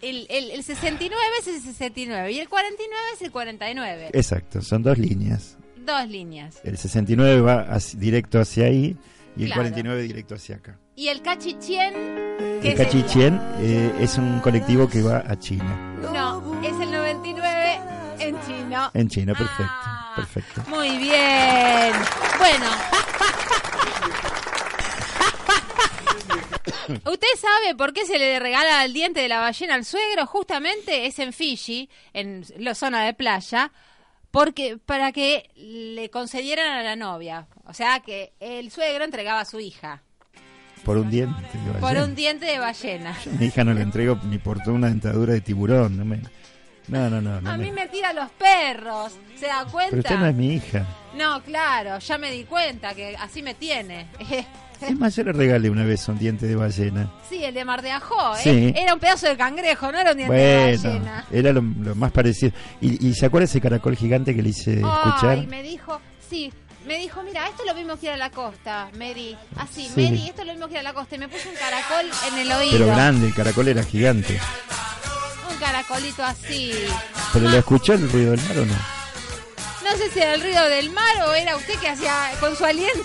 El, 0.00 0.26
el, 0.30 0.50
el 0.50 0.62
69 0.62 1.22
es 1.40 1.46
el 1.48 1.60
69 1.60 2.32
y 2.32 2.40
el 2.40 2.48
49 2.48 3.02
es 3.14 3.22
el 3.22 3.30
49. 3.30 4.10
Exacto, 4.12 4.62
son 4.62 4.82
dos 4.82 4.98
líneas. 4.98 5.56
Dos 5.76 6.08
líneas. 6.08 6.60
El 6.64 6.78
69 6.78 7.40
va 7.40 7.78
directo 7.94 8.40
hacia 8.40 8.66
ahí 8.66 8.96
y 9.36 9.42
el 9.44 9.46
Claro. 9.48 9.62
49 9.62 10.02
directo 10.02 10.34
hacia 10.34 10.56
acá. 10.56 10.78
Y 10.94 11.08
el 11.08 11.22
cachichien, 11.22 11.94
¿qué 11.94 12.72
El 12.72 12.76
sería? 12.76 12.84
Cachichén 12.84 13.40
eh, 13.60 13.92
es 14.00 14.18
un 14.18 14.40
colectivo 14.40 14.88
que 14.88 15.02
va 15.02 15.24
a 15.26 15.38
China. 15.38 15.94
No, 16.12 16.60
es 16.62 16.72
el 16.80 16.90
99 16.90 17.80
en 18.20 18.36
chino. 18.46 18.90
En 18.94 19.08
China, 19.08 19.34
perfecto. 19.34 19.64
Ah, 19.68 20.12
Perfecto. 20.14 20.62
Muy 20.68 20.98
bien. 20.98 21.92
Bueno. 22.38 22.66
¿Usted 27.06 27.28
sabe 27.40 27.74
por 27.76 27.92
qué 27.94 28.04
se 28.04 28.18
le 28.18 28.38
regala 28.38 28.84
el 28.84 28.92
diente 28.92 29.20
de 29.20 29.28
la 29.28 29.40
ballena 29.40 29.74
al 29.74 29.84
suegro? 29.84 30.26
Justamente 30.26 31.06
es 31.06 31.18
en 31.18 31.32
Fiji, 31.32 31.88
en 32.12 32.44
la 32.58 32.74
zona 32.74 33.04
de 33.04 33.14
playa, 33.14 33.72
porque 34.32 34.78
para 34.84 35.12
que 35.12 35.48
le 35.54 36.10
concedieran 36.10 36.72
a 36.72 36.82
la 36.82 36.96
novia. 36.96 37.46
O 37.66 37.72
sea, 37.74 38.00
que 38.00 38.32
el 38.40 38.72
suegro 38.72 39.04
entregaba 39.04 39.40
a 39.40 39.44
su 39.44 39.60
hija 39.60 40.02
Por 40.84 40.96
un 40.96 41.08
diente. 41.10 41.40
de 41.40 41.72
por 41.74 41.80
ballena. 41.82 42.04
un 42.04 42.14
diente 42.16 42.46
de 42.46 42.58
ballena. 42.58 43.16
Yo 43.24 43.30
a 43.30 43.34
mi 43.34 43.46
hija 43.46 43.62
no 43.62 43.72
le 43.74 43.82
entrego 43.82 44.18
ni 44.24 44.38
por 44.38 44.58
toda 44.58 44.72
una 44.72 44.88
dentadura 44.88 45.32
de 45.34 45.40
tiburón. 45.42 45.96
No, 45.96 46.04
me... 46.04 46.16
no, 46.88 47.08
no. 47.08 47.20
no, 47.20 47.40
no 47.40 47.50
A 47.50 47.56
me- 47.56 47.66
mí 47.66 47.70
me 47.70 47.86
tiran 47.88 48.16
los 48.16 48.30
perros. 48.32 49.12
¿Se 49.36 49.46
da 49.46 49.64
cuenta? 49.66 49.90
Pero 49.90 50.00
usted 50.02 50.18
no 50.18 50.26
es 50.26 50.34
mi 50.34 50.54
hija. 50.54 50.86
No, 51.16 51.40
claro, 51.42 51.98
ya 52.00 52.18
me 52.18 52.30
di 52.32 52.44
cuenta 52.44 52.94
que 52.94 53.14
así 53.16 53.42
me 53.42 53.54
tiene. 53.54 54.08
Es 54.88 54.98
más, 54.98 55.14
yo 55.16 55.24
le 55.24 55.32
regalé 55.32 55.70
una 55.70 55.84
vez 55.84 56.06
un 56.08 56.18
diente 56.18 56.46
de 56.46 56.56
ballena. 56.56 57.10
sí, 57.28 57.44
el 57.44 57.54
de 57.54 57.64
Mar 57.64 57.82
de 57.82 57.90
Ajó, 57.92 58.34
¿eh? 58.36 58.40
Sí. 58.42 58.72
Era 58.76 58.94
un 58.94 59.00
pedazo 59.00 59.26
de 59.28 59.36
cangrejo, 59.36 59.90
no 59.92 59.98
era 59.98 60.10
un 60.12 60.16
diente 60.16 60.34
de 60.34 60.66
Bueno, 60.66 60.82
ballena. 60.82 61.24
era 61.30 61.52
lo, 61.52 61.60
lo 61.62 61.94
más 61.94 62.12
parecido. 62.12 62.52
¿Y, 62.80 63.06
y 63.08 63.14
se 63.14 63.26
acuerda 63.26 63.44
ese 63.44 63.60
caracol 63.60 63.96
gigante 63.96 64.34
que 64.34 64.42
le 64.42 64.48
hice 64.50 64.74
escuchar? 64.74 65.30
Ay, 65.38 65.46
me 65.46 65.62
dijo, 65.62 66.00
sí, 66.28 66.52
me 66.86 66.98
dijo, 66.98 67.22
mira, 67.22 67.46
esto 67.48 67.62
es 67.62 67.68
lo 67.68 67.74
mismo 67.76 67.96
que 67.96 68.06
ir 68.06 68.12
a 68.12 68.16
la 68.16 68.30
costa, 68.30 68.88
Mary. 68.98 69.36
Así, 69.56 69.88
Sí. 69.94 70.02
Mary, 70.02 70.28
esto 70.28 70.40
es 70.42 70.46
lo 70.48 70.52
mismo 70.54 70.66
que 70.68 70.74
ir 70.74 70.80
a 70.80 70.82
la 70.82 70.92
costa. 70.92 71.14
Y 71.14 71.18
me 71.18 71.28
puso 71.28 71.48
un 71.48 71.54
caracol 71.56 72.10
en 72.32 72.38
el 72.40 72.52
oído. 72.52 72.72
Pero 72.72 72.86
grande, 72.86 73.26
el 73.28 73.34
caracol 73.34 73.68
era 73.68 73.82
gigante. 73.84 74.38
Un 75.50 75.56
caracolito 75.58 76.24
así. 76.24 76.72
¿Pero 77.32 77.48
le 77.48 77.58
escuchó 77.58 77.92
el 77.92 78.10
ruido 78.10 78.32
del 78.32 78.40
mar 78.48 78.58
o 78.58 78.66
no? 78.66 78.74
No 79.84 79.96
sé 79.96 80.10
si 80.10 80.20
era 80.20 80.34
el 80.34 80.40
ruido 80.42 80.64
del 80.68 80.90
mar 80.90 81.16
o 81.28 81.34
era 81.34 81.56
usted 81.56 81.74
que 81.80 81.88
hacía 81.88 82.30
con 82.40 82.56
su 82.56 82.64
aliento 82.64 83.02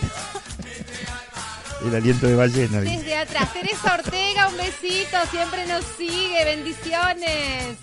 El 1.86 1.96
aliento 1.96 2.28
de 2.28 2.36
ballena. 2.36 2.82
desde 2.82 3.16
atrás. 3.16 3.54
Teresa 3.54 3.96
Ortega, 3.96 4.48
un 4.50 4.58
besito, 4.58 5.18
siempre 5.32 5.66
nos 5.68 5.84
sigue, 5.86 6.44
bendiciones. 6.44 7.78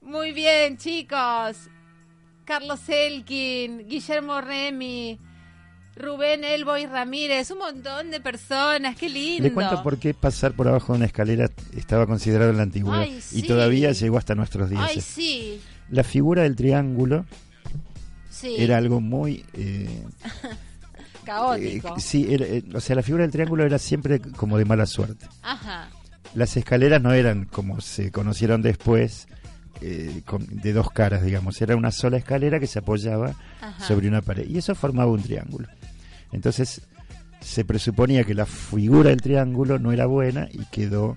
Muy 0.00 0.32
bien, 0.32 0.76
chicos. 0.78 1.56
Carlos 2.44 2.80
Elkin, 2.88 3.86
Guillermo 3.88 4.40
Remy, 4.40 5.18
Rubén 5.96 6.44
Elboy 6.44 6.86
Ramírez, 6.86 7.50
un 7.50 7.58
montón 7.58 8.10
de 8.10 8.20
personas, 8.20 8.96
qué 8.96 9.08
lindo. 9.10 9.42
Le 9.42 9.52
cuento 9.52 9.82
por 9.82 9.98
qué 9.98 10.14
pasar 10.14 10.52
por 10.52 10.66
abajo 10.68 10.92
de 10.92 10.98
una 10.98 11.06
escalera 11.06 11.50
estaba 11.76 12.06
considerado 12.06 12.50
en 12.50 12.56
la 12.56 12.62
antigüedad 12.62 13.02
Ay, 13.02 13.16
y 13.18 13.20
sí. 13.20 13.42
todavía 13.42 13.92
llegó 13.92 14.16
hasta 14.16 14.34
nuestros 14.34 14.70
días. 14.70 14.82
Ay, 14.82 15.00
sí, 15.02 15.60
La 15.90 16.04
figura 16.04 16.44
del 16.44 16.56
triángulo 16.56 17.26
sí, 18.30 18.54
era 18.56 18.78
algo 18.78 19.00
muy... 19.02 19.44
eh, 19.52 20.04
caótico. 21.28 21.88
eh, 21.96 22.00
sí, 22.00 22.26
era, 22.30 22.44
eh, 22.46 22.64
o 22.74 22.80
sea, 22.80 22.96
la 22.96 23.02
figura 23.02 23.22
del 23.22 23.30
triángulo 23.32 23.64
era 23.64 23.78
siempre 23.78 24.20
como 24.20 24.58
de 24.58 24.64
mala 24.64 24.86
suerte. 24.86 25.26
Ajá, 25.42 25.88
Las 26.34 26.56
escaleras 26.56 27.00
no 27.00 27.12
eran 27.12 27.46
como 27.46 27.80
se 27.80 28.10
conocieron 28.12 28.60
después, 28.62 29.28
eh, 29.80 30.22
con- 30.26 30.46
de 30.46 30.72
dos 30.72 30.90
caras, 30.90 31.22
digamos. 31.22 31.60
Era 31.62 31.74
una 31.76 31.90
sola 31.90 32.16
escalera 32.18 32.58
que 32.60 32.66
se 32.66 32.80
apoyaba 32.80 33.34
ajá. 33.60 33.84
sobre 33.86 34.08
una 34.08 34.20
pared. 34.22 34.46
Y 34.48 34.58
eso 34.58 34.74
formaba 34.74 35.10
un 35.10 35.22
triángulo. 35.22 35.68
Entonces 36.32 36.82
se 37.40 37.64
presuponía 37.64 38.24
que 38.24 38.34
la 38.34 38.44
figura 38.44 39.10
del 39.10 39.22
triángulo 39.22 39.78
no 39.78 39.92
era 39.92 40.06
buena 40.06 40.48
y 40.52 40.64
quedó 40.66 41.16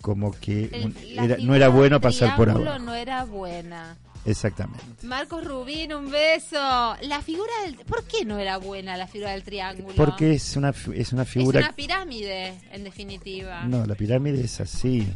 como 0.00 0.30
que 0.32 0.70
El- 0.72 0.84
un- 0.86 0.94
la 1.16 1.24
era- 1.24 1.36
no 1.42 1.54
era 1.54 1.68
bueno 1.68 2.00
pasar 2.00 2.34
por 2.36 2.46
triángulo 2.46 2.70
abajo. 2.70 2.84
no 2.86 2.94
era 2.94 3.24
buena. 3.24 3.96
Exactamente. 4.26 5.06
Marcos 5.06 5.44
Rubín, 5.44 5.92
un 5.94 6.10
beso. 6.10 6.56
La 7.02 7.22
figura 7.24 7.52
del... 7.64 7.76
¿Por 7.76 8.04
qué 8.04 8.24
no 8.24 8.38
era 8.38 8.58
buena 8.58 8.96
la 8.96 9.06
figura 9.06 9.30
del 9.32 9.42
triángulo? 9.42 9.94
Porque 9.96 10.32
es 10.34 10.56
una, 10.56 10.74
es 10.94 11.12
una 11.12 11.22
Es 11.22 11.28
figura... 11.28 11.60
una 11.60 11.72
pirámide, 11.72 12.54
en 12.70 12.84
definitiva. 12.84 13.64
No, 13.64 13.86
la 13.86 13.94
pirámide 13.94 14.42
es 14.44 14.60
así. 14.60 15.06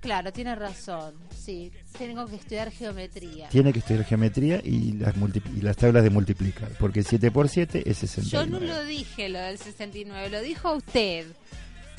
Claro, 0.00 0.32
tiene 0.32 0.54
razón. 0.54 1.14
Sí, 1.36 1.70
tengo 1.98 2.26
que 2.26 2.36
estudiar 2.36 2.70
geometría. 2.70 3.48
Tiene 3.48 3.72
que 3.72 3.80
estudiar 3.80 4.04
geometría 4.04 4.60
y 4.64 4.92
las, 4.92 5.14
multi- 5.16 5.42
y 5.56 5.60
las 5.62 5.76
tablas 5.76 6.02
de 6.02 6.10
multiplicar. 6.10 6.70
Porque 6.78 7.02
7 7.02 7.30
por 7.30 7.48
7 7.48 7.82
es 7.86 8.00
Yo 8.00 8.06
69. 8.06 8.50
no 8.50 8.60
lo 8.60 8.84
dije 8.84 9.28
lo 9.28 9.38
del 9.40 9.58
69, 9.58 10.30
lo 10.30 10.40
dijo 10.40 10.74
usted. 10.74 11.26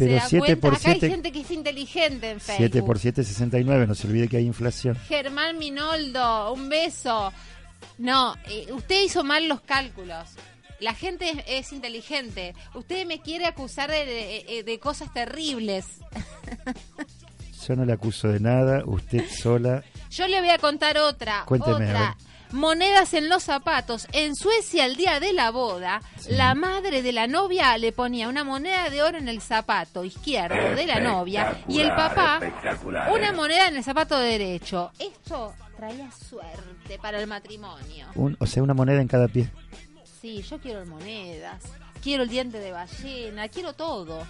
Pero 0.06 0.12
¿Se 0.14 0.20
da 0.24 0.28
7 0.30 0.40
cuenta? 0.46 0.62
por 0.62 0.74
Acá 0.76 0.90
hay 0.92 1.00
7... 1.00 1.10
gente 1.10 1.32
que 1.32 1.42
es 1.42 1.52
inteligente 1.52 2.30
en 2.32 2.40
Facebook. 2.40 2.58
7 2.72 2.84
por 2.84 3.00
7 3.00 3.22
es 3.22 3.28
69, 3.28 3.88
no 3.88 3.96
se 3.96 4.08
olvide 4.08 4.28
que 4.28 4.38
hay 4.38 4.46
inflación. 4.46 4.96
Germán 5.08 5.58
Minoldo, 5.58 6.54
un 6.54 6.70
beso. 6.70 7.32
No, 7.98 8.36
eh, 8.48 8.68
usted 8.72 9.04
hizo 9.04 9.24
mal 9.24 9.48
los 9.48 9.62
cálculos. 9.62 10.30
La 10.80 10.94
gente 10.96 11.30
es, 11.30 11.68
es 11.68 11.74
inteligente. 11.74 12.56
Usted 12.74 13.06
me 13.06 13.22
quiere 13.22 13.46
acusar 13.46 13.92
de, 13.92 14.06
de- 14.06 14.64
de 14.64 14.80
cosas 14.80 15.14
terribles. 15.14 15.86
Yo 17.68 17.76
no 17.76 17.86
le 17.86 17.94
acuso 17.94 18.28
de 18.30 18.40
nada, 18.40 18.82
usted 18.86 19.24
sola. 19.30 19.84
Yo 20.10 20.28
le 20.28 20.40
voy 20.40 20.50
a 20.50 20.58
contar 20.58 20.98
otra. 20.98 21.44
Cuénteme, 21.46 21.74
a 21.74 21.76
otra. 21.90 22.00
ver. 22.00 22.31
Monedas 22.52 23.14
en 23.14 23.30
los 23.30 23.44
zapatos. 23.44 24.08
En 24.12 24.36
Suecia, 24.36 24.86
el 24.86 24.96
día 24.98 25.20
de 25.20 25.32
la 25.34 25.52
boda, 25.52 26.02
Sí. 26.20 26.34
la 26.34 26.54
madre 26.54 27.02
de 27.02 27.12
la 27.14 27.28
novia 27.28 27.78
le 27.78 27.92
ponía 27.94 28.28
una 28.28 28.44
moneda 28.44 28.90
de 28.90 29.02
oro 29.02 29.18
en 29.18 29.28
el 29.30 29.42
zapato 29.42 30.04
izquierdo 30.04 30.76
de 30.76 30.86
la 30.86 31.00
novia 31.00 31.62
y 31.68 31.80
el 31.80 31.90
papá 31.90 32.40
una 33.14 33.32
moneda 33.32 33.68
en 33.70 33.78
el 33.78 33.84
zapato 33.84 34.18
derecho. 34.20 34.92
Esto 35.00 35.54
traía 35.78 36.10
suerte 36.12 37.00
para 37.02 37.20
el 37.22 37.28
matrimonio. 37.28 38.08
Un, 38.16 38.36
o 38.40 38.46
sea, 38.46 38.62
una 38.64 38.74
moneda 38.74 39.02
en 39.02 39.08
cada 39.08 39.28
pie. 39.28 39.50
Sí, 40.22 40.44
yo 40.44 40.60
quiero 40.60 40.86
monedas, 40.86 41.64
quiero 42.04 42.24
el 42.24 42.30
diente 42.30 42.60
de 42.60 42.72
ballena, 42.72 43.48
quiero 43.48 43.74
todo. 43.74 44.22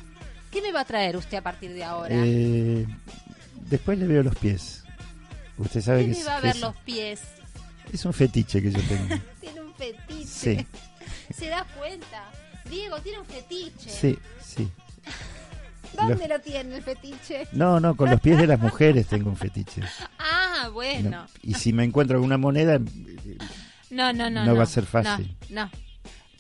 ¿Qué 0.52 0.62
me 0.62 0.72
va 0.72 0.82
a 0.82 0.86
traer 0.86 1.18
usted 1.18 1.38
a 1.38 1.42
partir 1.42 1.74
de 1.74 1.84
ahora? 1.84 2.14
Eh, 2.18 2.86
después 3.70 3.98
le 3.98 4.06
veo 4.08 4.22
los 4.22 4.36
pies. 4.36 4.84
Usted 5.58 5.82
sabe 5.82 6.06
¿Qué 6.06 6.12
que 6.14 6.20
me 6.20 6.24
va 6.26 6.36
a 6.38 6.42
ver 6.42 6.56
es- 6.56 6.62
los 6.62 6.76
pies? 6.78 7.22
Es 7.94 8.06
un 8.06 8.14
fetiche 8.14 8.62
que 8.62 8.72
yo 8.72 8.82
tengo. 8.82 9.16
Tiene 9.42 9.62
un 9.62 9.74
fetiche. 9.74 10.26
Sí. 10.26 10.68
¿Se 11.34 11.48
da 11.48 11.66
cuenta? 11.78 12.24
Diego 12.70 12.98
tiene 13.00 13.20
un 13.20 13.26
fetiche. 13.26 13.90
Sí, 13.90 14.18
sí. 14.42 14.70
¿Dónde 15.98 16.16
Los- 16.16 16.30
lo 16.30 16.40
tiene 16.40 16.76
el 16.78 16.84
fetiche? 16.84 17.48
No, 17.52 17.80
no, 17.82 17.96
con 17.98 18.10
los 18.10 18.22
pies 18.22 18.38
de 18.38 18.48
las 18.48 18.60
mujeres 18.60 19.08
tengo 19.08 19.30
un 19.30 19.36
fetiche. 19.36 19.82
Ah, 20.20 20.70
bueno. 20.72 21.10
No, 21.10 21.26
Y 21.44 21.54
si 21.56 21.74
me 21.74 21.84
encuentro 21.84 22.16
alguna 22.18 22.38
moneda, 22.38 22.80
No, 23.90 24.14
no, 24.14 24.30
no. 24.30 24.46
No 24.46 24.56
va 24.56 24.64
a 24.64 24.68
ser 24.68 24.86
fácil. 24.86 25.36
No, 25.50 25.66
no. 25.66 25.72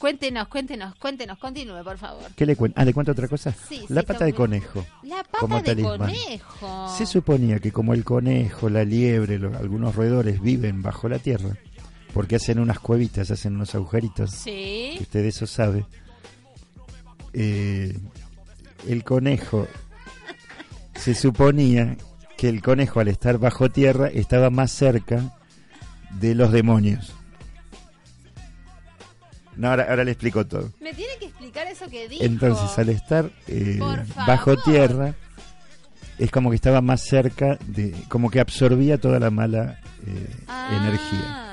Cuéntenos, 0.01 0.47
cuéntenos, 0.47 0.95
cuéntenos, 0.95 1.37
continúe, 1.37 1.83
por 1.83 1.95
favor. 1.99 2.23
¿qué 2.35 2.45
le 2.47 2.55
cuento? 2.55 2.81
Ah, 2.81 2.85
¿le 2.85 2.91
cuento 2.93 3.11
otra 3.11 3.27
cosa? 3.27 3.53
Sí, 3.69 3.85
la 3.89 4.01
sí, 4.01 4.07
pata 4.07 4.25
de 4.25 4.33
conejo. 4.33 4.83
La 5.03 5.23
Como 5.39 5.57
pata 5.57 5.75
de 5.75 5.83
talismán. 5.83 6.09
conejo. 6.11 6.89
Se 6.97 7.05
suponía 7.05 7.59
que 7.59 7.71
como 7.71 7.93
el 7.93 8.03
conejo, 8.03 8.67
la 8.67 8.83
liebre, 8.83 9.35
algunos 9.35 9.95
roedores 9.95 10.41
viven 10.41 10.81
bajo 10.81 11.07
la 11.07 11.19
tierra, 11.19 11.55
porque 12.15 12.37
hacen 12.37 12.57
unas 12.57 12.79
cuevitas, 12.79 13.29
hacen 13.29 13.53
unos 13.55 13.75
agujeritos, 13.75 14.31
Sí. 14.31 14.95
que 14.97 15.03
usted 15.03 15.23
eso 15.23 15.45
sabe, 15.45 15.85
eh, 17.33 17.95
el 18.87 19.03
conejo, 19.03 19.67
se 20.95 21.13
suponía 21.13 21.95
que 22.37 22.49
el 22.49 22.63
conejo 22.63 22.99
al 23.01 23.07
estar 23.07 23.37
bajo 23.37 23.69
tierra 23.69 24.07
estaba 24.07 24.49
más 24.49 24.71
cerca 24.71 25.37
de 26.19 26.33
los 26.33 26.51
demonios. 26.51 27.13
No, 29.61 29.69
ahora, 29.69 29.85
ahora 29.89 30.03
le 30.03 30.11
explico 30.11 30.45
todo. 30.47 30.71
Me 30.81 30.91
tiene 30.93 31.13
que 31.19 31.25
explicar 31.27 31.67
eso 31.67 31.87
que 31.87 32.09
dijo. 32.09 32.23
Entonces, 32.23 32.77
al 32.79 32.89
estar 32.89 33.29
eh, 33.47 33.79
bajo 34.25 34.57
tierra, 34.57 35.13
es 36.17 36.31
como 36.31 36.49
que 36.49 36.55
estaba 36.55 36.81
más 36.81 37.01
cerca 37.01 37.59
de, 37.67 37.93
como 38.07 38.31
que 38.31 38.39
absorbía 38.39 38.97
toda 38.99 39.19
la 39.19 39.29
mala 39.29 39.79
eh, 40.07 40.27
Ah. 40.47 40.69
energía. 40.81 41.47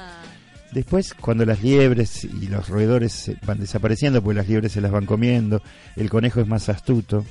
Después, 0.73 1.13
cuando 1.13 1.45
las 1.45 1.63
liebres 1.63 2.25
y 2.25 2.47
los 2.49 2.69
roedores 2.71 3.13
se 3.13 3.37
van 3.47 3.59
desapareciendo, 3.61 4.23
pues 4.23 4.37
las 4.37 4.49
liebres 4.49 4.73
se 4.73 4.81
las 4.81 4.91
van 4.91 5.05
comiendo, 5.05 5.61
el 5.97 6.09
conejo 6.09 6.41
es 6.41 6.47
más 6.47 6.71
astuto, 6.71 7.27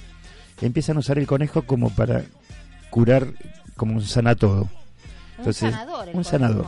empiezan 0.62 0.98
a 0.98 1.00
usar 1.00 1.18
el 1.18 1.26
conejo 1.26 1.64
como 1.64 1.90
para 1.90 2.22
curar 2.92 3.28
como 3.76 3.94
un 3.96 4.04
sanatodo. 4.04 4.70
Entonces, 5.40 5.64
un 5.64 5.72
sanador. 5.72 6.10
un 6.14 6.24
sanador. 6.24 6.66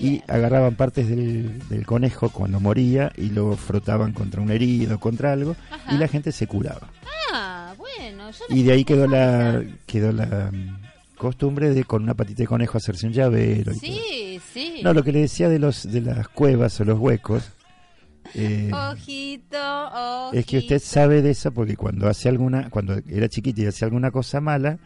Y 0.00 0.22
agarraban 0.28 0.76
partes 0.76 1.08
del, 1.08 1.60
del 1.68 1.84
conejo 1.86 2.30
cuando 2.30 2.58
moría 2.58 3.12
y 3.16 3.30
lo 3.30 3.56
frotaban 3.56 4.12
contra 4.12 4.40
un 4.40 4.50
herido, 4.50 4.98
contra 4.98 5.32
algo, 5.32 5.56
Ajá. 5.70 5.94
y 5.94 5.98
la 5.98 6.08
gente 6.08 6.32
se 6.32 6.46
curaba. 6.46 6.88
Ah, 7.32 7.74
bueno. 7.76 8.30
Yo 8.30 8.44
no- 8.48 8.56
Y 8.56 8.62
de 8.62 8.72
ahí 8.72 8.84
quedó 8.84 9.06
la 9.06 9.62
quedó 9.86 10.10
la 10.12 10.50
mm, 10.52 11.16
costumbre 11.18 11.74
de 11.74 11.84
con 11.84 12.02
una 12.02 12.14
patita 12.14 12.42
de 12.42 12.46
conejo 12.46 12.78
hacerse 12.78 13.06
un 13.06 13.12
llavero. 13.12 13.72
y 13.72 13.78
todo. 13.78 13.80
Sí, 13.94 14.40
sí. 14.52 14.80
No, 14.82 14.94
lo 14.94 15.02
que 15.04 15.12
le 15.12 15.20
decía 15.20 15.48
de 15.50 15.58
los 15.58 15.90
de 15.90 16.00
las 16.00 16.28
cuevas 16.28 16.80
o 16.80 16.84
los 16.84 16.98
huecos 16.98 17.50
eh, 18.34 18.70
Ojito, 18.72 19.56
ojito. 19.58 20.32
es 20.38 20.46
que 20.46 20.58
usted 20.58 20.78
sabe 20.78 21.20
de 21.22 21.30
eso 21.30 21.52
porque 21.52 21.76
cuando 21.76 22.08
hace 22.08 22.28
alguna 22.28 22.70
cuando 22.70 23.00
era 23.08 23.28
chiquita 23.28 23.62
y 23.62 23.66
hacía 23.66 23.86
alguna 23.86 24.10
cosa 24.10 24.40
mala 24.40 24.78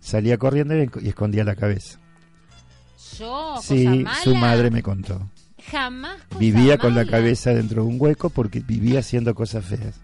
salía 0.00 0.38
corriendo 0.38 0.74
y 0.76 1.08
escondía 1.08 1.44
la 1.44 1.54
cabeza. 1.56 1.98
Yo, 3.18 3.54
cosa 3.56 3.62
Sí, 3.62 3.86
mala, 3.86 4.22
su 4.22 4.34
madre 4.34 4.70
me 4.70 4.82
contó. 4.82 5.28
Jamás 5.70 6.16
cosa 6.28 6.38
Vivía 6.38 6.78
con 6.78 6.94
la 6.94 7.04
cabeza 7.04 7.52
dentro 7.52 7.82
de 7.82 7.88
un 7.88 7.96
hueco 8.00 8.30
porque 8.30 8.60
vivía 8.60 9.00
haciendo 9.00 9.34
cosas 9.34 9.64
feas. 9.64 9.94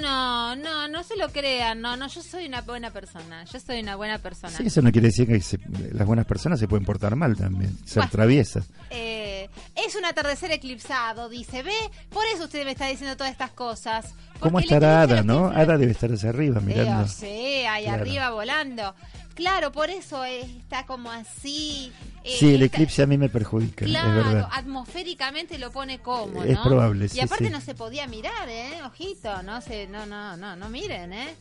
No, 0.00 0.56
no, 0.56 0.88
no 0.88 1.02
se 1.02 1.16
lo 1.16 1.28
crean. 1.30 1.80
No, 1.80 1.96
no, 1.96 2.06
yo 2.06 2.22
soy 2.22 2.46
una 2.46 2.62
buena 2.62 2.90
persona. 2.90 3.44
Yo 3.44 3.60
soy 3.60 3.80
una 3.80 3.96
buena 3.96 4.18
persona. 4.18 4.56
Sí, 4.56 4.64
eso 4.66 4.80
no 4.82 4.90
quiere 4.92 5.08
decir 5.08 5.26
que 5.26 5.40
se- 5.40 5.58
las 5.92 6.06
buenas 6.06 6.24
personas 6.26 6.58
se 6.58 6.68
pueden 6.68 6.86
portar 6.86 7.16
mal 7.16 7.36
también, 7.36 7.76
ser 7.84 7.96
Bueno. 8.02 8.10
traviesas. 8.10 8.64
Eh, 8.90 9.48
es 9.74 9.94
un 9.96 10.04
atardecer 10.06 10.52
eclipsado, 10.52 11.28
dice. 11.28 11.62
¿Ve? 11.62 11.74
Por 12.08 12.24
eso 12.34 12.44
usted 12.44 12.64
me 12.64 12.70
está 12.70 12.86
diciendo 12.86 13.16
todas 13.16 13.32
estas 13.32 13.50
cosas. 13.50 14.14
¿Cómo 14.38 14.60
estará 14.60 15.02
Ada, 15.02 15.22
no? 15.22 15.48
Ada 15.48 15.76
debe 15.76 15.92
estar 15.92 16.10
hacia 16.10 16.30
arriba 16.30 16.60
mirando. 16.60 17.04
Eh, 17.04 17.08
sí, 17.08 17.26
ahí 17.66 17.84
Claro. 17.84 18.00
arriba 18.02 18.30
volando. 18.30 18.94
Claro, 19.34 19.72
por 19.72 19.88
eso 19.90 20.24
está 20.24 20.84
como 20.86 21.10
así. 21.10 21.92
eh, 22.24 22.36
Sí, 22.38 22.54
el 22.54 22.62
está- 22.62 22.76
eclipse 22.76 23.02
a 23.02 23.06
mí 23.06 23.16
me 23.16 23.28
perjudica, 23.30 23.84
es 23.86 23.90
Claro, 23.90 24.14
verdad. 24.16 24.48
atmosféricamente 24.52 25.58
lo 25.58 25.70
pone 25.72 26.00
como, 26.00 26.42
Es 26.44 26.56
¿no? 26.56 26.62
probable, 26.62 27.06
Y 27.06 27.08
sí, 27.08 27.20
aparte 27.20 27.46
sí. 27.46 27.50
no 27.50 27.60
se 27.60 27.74
podía 27.74 28.06
mirar, 28.06 28.48
¿eh? 28.48 28.82
Ojito, 28.84 29.42
no 29.42 29.60
se, 29.62 29.86
no, 29.86 30.04
no, 30.04 30.36
no, 30.36 30.56
no 30.56 30.68
miren, 30.68 31.12
¿eh? 31.14 31.34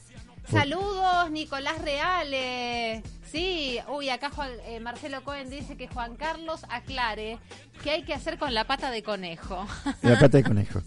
Por- 0.49 0.62
Saludos, 0.62 1.30
Nicolás 1.32 1.82
Reales. 1.82 3.04
Sí, 3.30 3.78
uy, 3.89 4.10
acá 4.10 4.30
Juan- 4.32 4.49
eh, 4.65 4.80
Marcelo 4.80 5.23
Cohen 5.23 5.49
dice 5.49 5.75
que 5.75 5.88
Juan 5.88 6.15
Carlos 6.15 6.62
aclare 6.69 7.38
qué 7.84 7.91
hay 7.91 8.04
que 8.04 8.13
hacer 8.13 8.38
con 8.38 8.54
la 8.54 8.63
pata 8.65 8.89
de 8.91 9.04
conejo. 9.04 9.67
La 10.02 10.17
pata 10.19 10.38
de 10.38 10.43
conejo. 10.43 10.82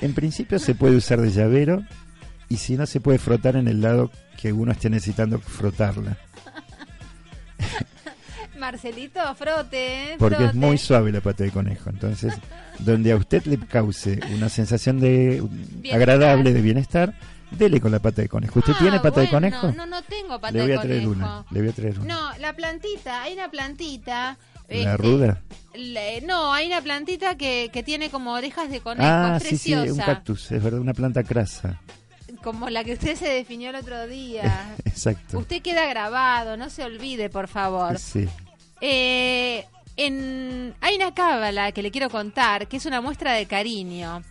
En 0.00 0.14
principio 0.14 0.58
se 0.58 0.74
puede 0.74 0.96
usar 0.96 1.20
de 1.20 1.30
llavero 1.30 1.84
y 2.48 2.56
si 2.56 2.76
no 2.76 2.86
se 2.86 3.00
puede 3.00 3.18
frotar 3.18 3.54
en 3.56 3.68
el 3.68 3.80
lado 3.80 4.10
que 4.40 4.52
uno 4.52 4.72
esté 4.72 4.90
necesitando 4.90 5.38
frotarla. 5.38 6.16
Marcelito, 8.58 9.20
frote. 9.34 10.16
Porque 10.18 10.44
es 10.46 10.54
muy 10.54 10.78
suave 10.78 11.10
la 11.12 11.20
pata 11.20 11.44
de 11.44 11.50
conejo. 11.50 11.90
Entonces, 11.90 12.34
donde 12.78 13.12
a 13.12 13.16
usted 13.16 13.44
le 13.46 13.58
cause 13.58 14.20
una 14.34 14.48
sensación 14.48 15.00
de 15.00 15.42
agradable 15.92 16.52
de 16.52 16.60
bienestar, 16.62 17.14
dele 17.50 17.80
con 17.80 17.90
la 17.92 17.98
pata 17.98 18.22
de 18.22 18.28
conejo. 18.28 18.58
¿Usted 18.60 18.74
Ah, 18.76 18.78
tiene 18.80 19.00
pata 19.00 19.20
de 19.20 19.28
conejo? 19.28 19.72
No, 19.72 19.86
no 19.86 20.02
tengo 20.02 20.40
pata 20.40 20.52
le 20.52 20.60
voy 20.60 20.68
de 20.68 20.76
a 20.76 20.80
traer 20.80 21.02
conejo. 21.04 21.20
una. 21.24 21.44
Le 21.50 21.60
voy 21.60 21.68
a 21.68 21.72
traer 21.72 21.98
una. 22.00 22.14
No, 22.14 22.38
la 22.38 22.52
plantita, 22.54 23.22
hay 23.22 23.32
una 23.34 23.50
plantita. 23.50 24.36
¿La 24.68 24.76
este, 24.92 24.96
ruda? 24.96 25.42
le- 25.74 26.20
no, 26.22 26.52
hay 26.54 26.68
una 26.68 26.80
plantita 26.80 27.36
que, 27.36 27.70
que 27.72 27.82
tiene 27.82 28.08
como 28.08 28.32
orejas 28.32 28.70
de 28.70 28.80
conejo, 28.80 29.06
Ah, 29.06 29.36
es 29.36 29.46
sí, 29.48 29.58
sí, 29.58 29.74
un 29.74 29.98
cactus. 29.98 30.50
Es 30.52 30.62
verdad, 30.62 30.80
una 30.80 30.94
planta 30.94 31.22
crasa. 31.22 31.80
Como 32.44 32.68
la 32.68 32.84
que 32.84 32.92
usted 32.92 33.16
se 33.16 33.26
definió 33.26 33.70
el 33.70 33.76
otro 33.76 34.06
día. 34.06 34.76
Exacto. 34.84 35.38
usted 35.38 35.62
queda 35.62 35.86
grabado, 35.86 36.58
no 36.58 36.68
se 36.68 36.84
olvide, 36.84 37.30
por 37.30 37.48
favor. 37.48 37.98
Sí. 37.98 38.28
Eh, 38.82 39.64
en, 39.96 40.74
hay 40.82 40.96
una 40.96 41.14
cábala 41.14 41.72
que 41.72 41.82
le 41.82 41.90
quiero 41.90 42.10
contar, 42.10 42.68
que 42.68 42.76
es 42.76 42.84
una 42.84 43.00
muestra 43.00 43.32
de 43.32 43.46
cariño. 43.46 44.22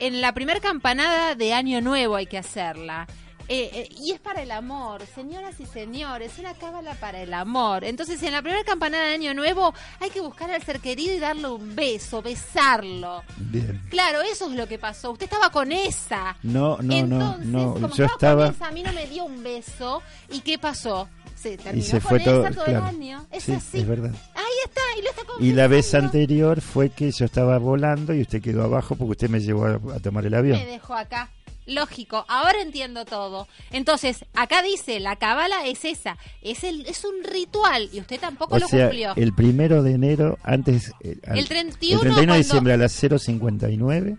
En 0.00 0.22
la 0.22 0.32
primer 0.32 0.62
campanada 0.62 1.34
de 1.34 1.52
Año 1.52 1.82
Nuevo 1.82 2.16
hay 2.16 2.26
que 2.26 2.38
hacerla. 2.38 3.06
Eh, 3.50 3.70
eh, 3.72 3.88
y 3.98 4.12
es 4.12 4.20
para 4.20 4.42
el 4.42 4.50
amor, 4.50 5.02
señoras 5.14 5.58
y 5.58 5.64
señores, 5.64 6.32
una 6.38 6.52
cábala 6.54 6.94
para 6.96 7.22
el 7.22 7.32
amor. 7.32 7.82
Entonces, 7.84 8.22
en 8.22 8.32
la 8.32 8.42
primera 8.42 8.62
campanada 8.62 9.04
de 9.06 9.14
Año 9.14 9.32
Nuevo 9.32 9.72
hay 10.00 10.10
que 10.10 10.20
buscar 10.20 10.50
al 10.50 10.62
ser 10.62 10.80
querido 10.80 11.14
y 11.14 11.18
darle 11.18 11.48
un 11.48 11.74
beso, 11.74 12.20
besarlo. 12.20 13.22
Bien. 13.38 13.80
Claro, 13.88 14.20
eso 14.20 14.50
es 14.50 14.56
lo 14.56 14.66
que 14.68 14.78
pasó. 14.78 15.12
Usted 15.12 15.24
estaba 15.24 15.50
con 15.50 15.72
esa. 15.72 16.36
No, 16.42 16.76
no, 16.82 16.94
Entonces, 16.94 17.46
no, 17.46 17.72
como 17.74 17.88
no. 17.88 17.94
Yo 17.94 18.04
estaba 18.04 18.46
con 18.46 18.54
esa, 18.54 18.66
a 18.68 18.70
mí 18.70 18.82
no 18.82 18.92
me 18.92 19.06
dio 19.06 19.24
un 19.24 19.42
beso. 19.42 20.02
¿Y 20.30 20.40
qué 20.40 20.58
pasó? 20.58 21.08
Se 21.34 21.56
terminó 21.56 21.84
se 21.86 22.00
con 22.00 22.08
fue 22.08 22.18
esa 22.18 22.32
todo 22.50 22.64
claro. 22.64 22.70
el 22.70 22.76
año. 22.96 23.26
Es 23.30 23.44
Sí, 23.44 23.52
así. 23.52 23.78
es 23.78 23.86
verdad. 23.86 24.12
Ahí 24.34 24.44
está, 24.64 24.80
y 24.98 25.02
lo 25.02 25.10
está 25.10 25.22
Y 25.40 25.52
la 25.52 25.68
vez 25.68 25.94
anterior 25.94 26.60
fue 26.60 26.90
que 26.90 27.12
yo 27.12 27.24
estaba 27.24 27.56
volando 27.58 28.12
y 28.12 28.22
usted 28.22 28.42
quedó 28.42 28.64
abajo 28.64 28.96
porque 28.96 29.12
usted 29.12 29.30
me 29.30 29.40
llevó 29.40 29.66
a, 29.66 29.74
a 29.94 30.00
tomar 30.00 30.26
el 30.26 30.34
avión. 30.34 30.58
Me 30.58 30.66
dejó 30.66 30.94
acá. 30.94 31.30
Lógico, 31.68 32.24
ahora 32.28 32.60
entiendo 32.62 33.04
todo. 33.04 33.46
Entonces, 33.70 34.24
acá 34.34 34.62
dice, 34.62 34.98
la 35.00 35.16
cábala 35.16 35.66
es 35.66 35.84
esa, 35.84 36.16
es 36.42 36.64
el 36.64 36.86
es 36.86 37.04
un 37.04 37.22
ritual 37.24 37.88
y 37.92 38.00
usted 38.00 38.18
tampoco 38.18 38.54
O 38.56 38.58
lo 38.58 38.66
sea, 38.66 38.86
cumplió. 38.86 39.12
el 39.16 39.32
primero 39.34 39.82
de 39.82 39.92
enero, 39.92 40.38
antes. 40.42 40.92
eh, 41.00 41.16
El 41.24 41.46
31 41.46 42.00
el 42.00 42.06
31 42.08 42.32
de 42.32 42.38
diciembre 42.38 42.72
a 42.72 42.76
las 42.78 42.92
0.59, 43.02 44.18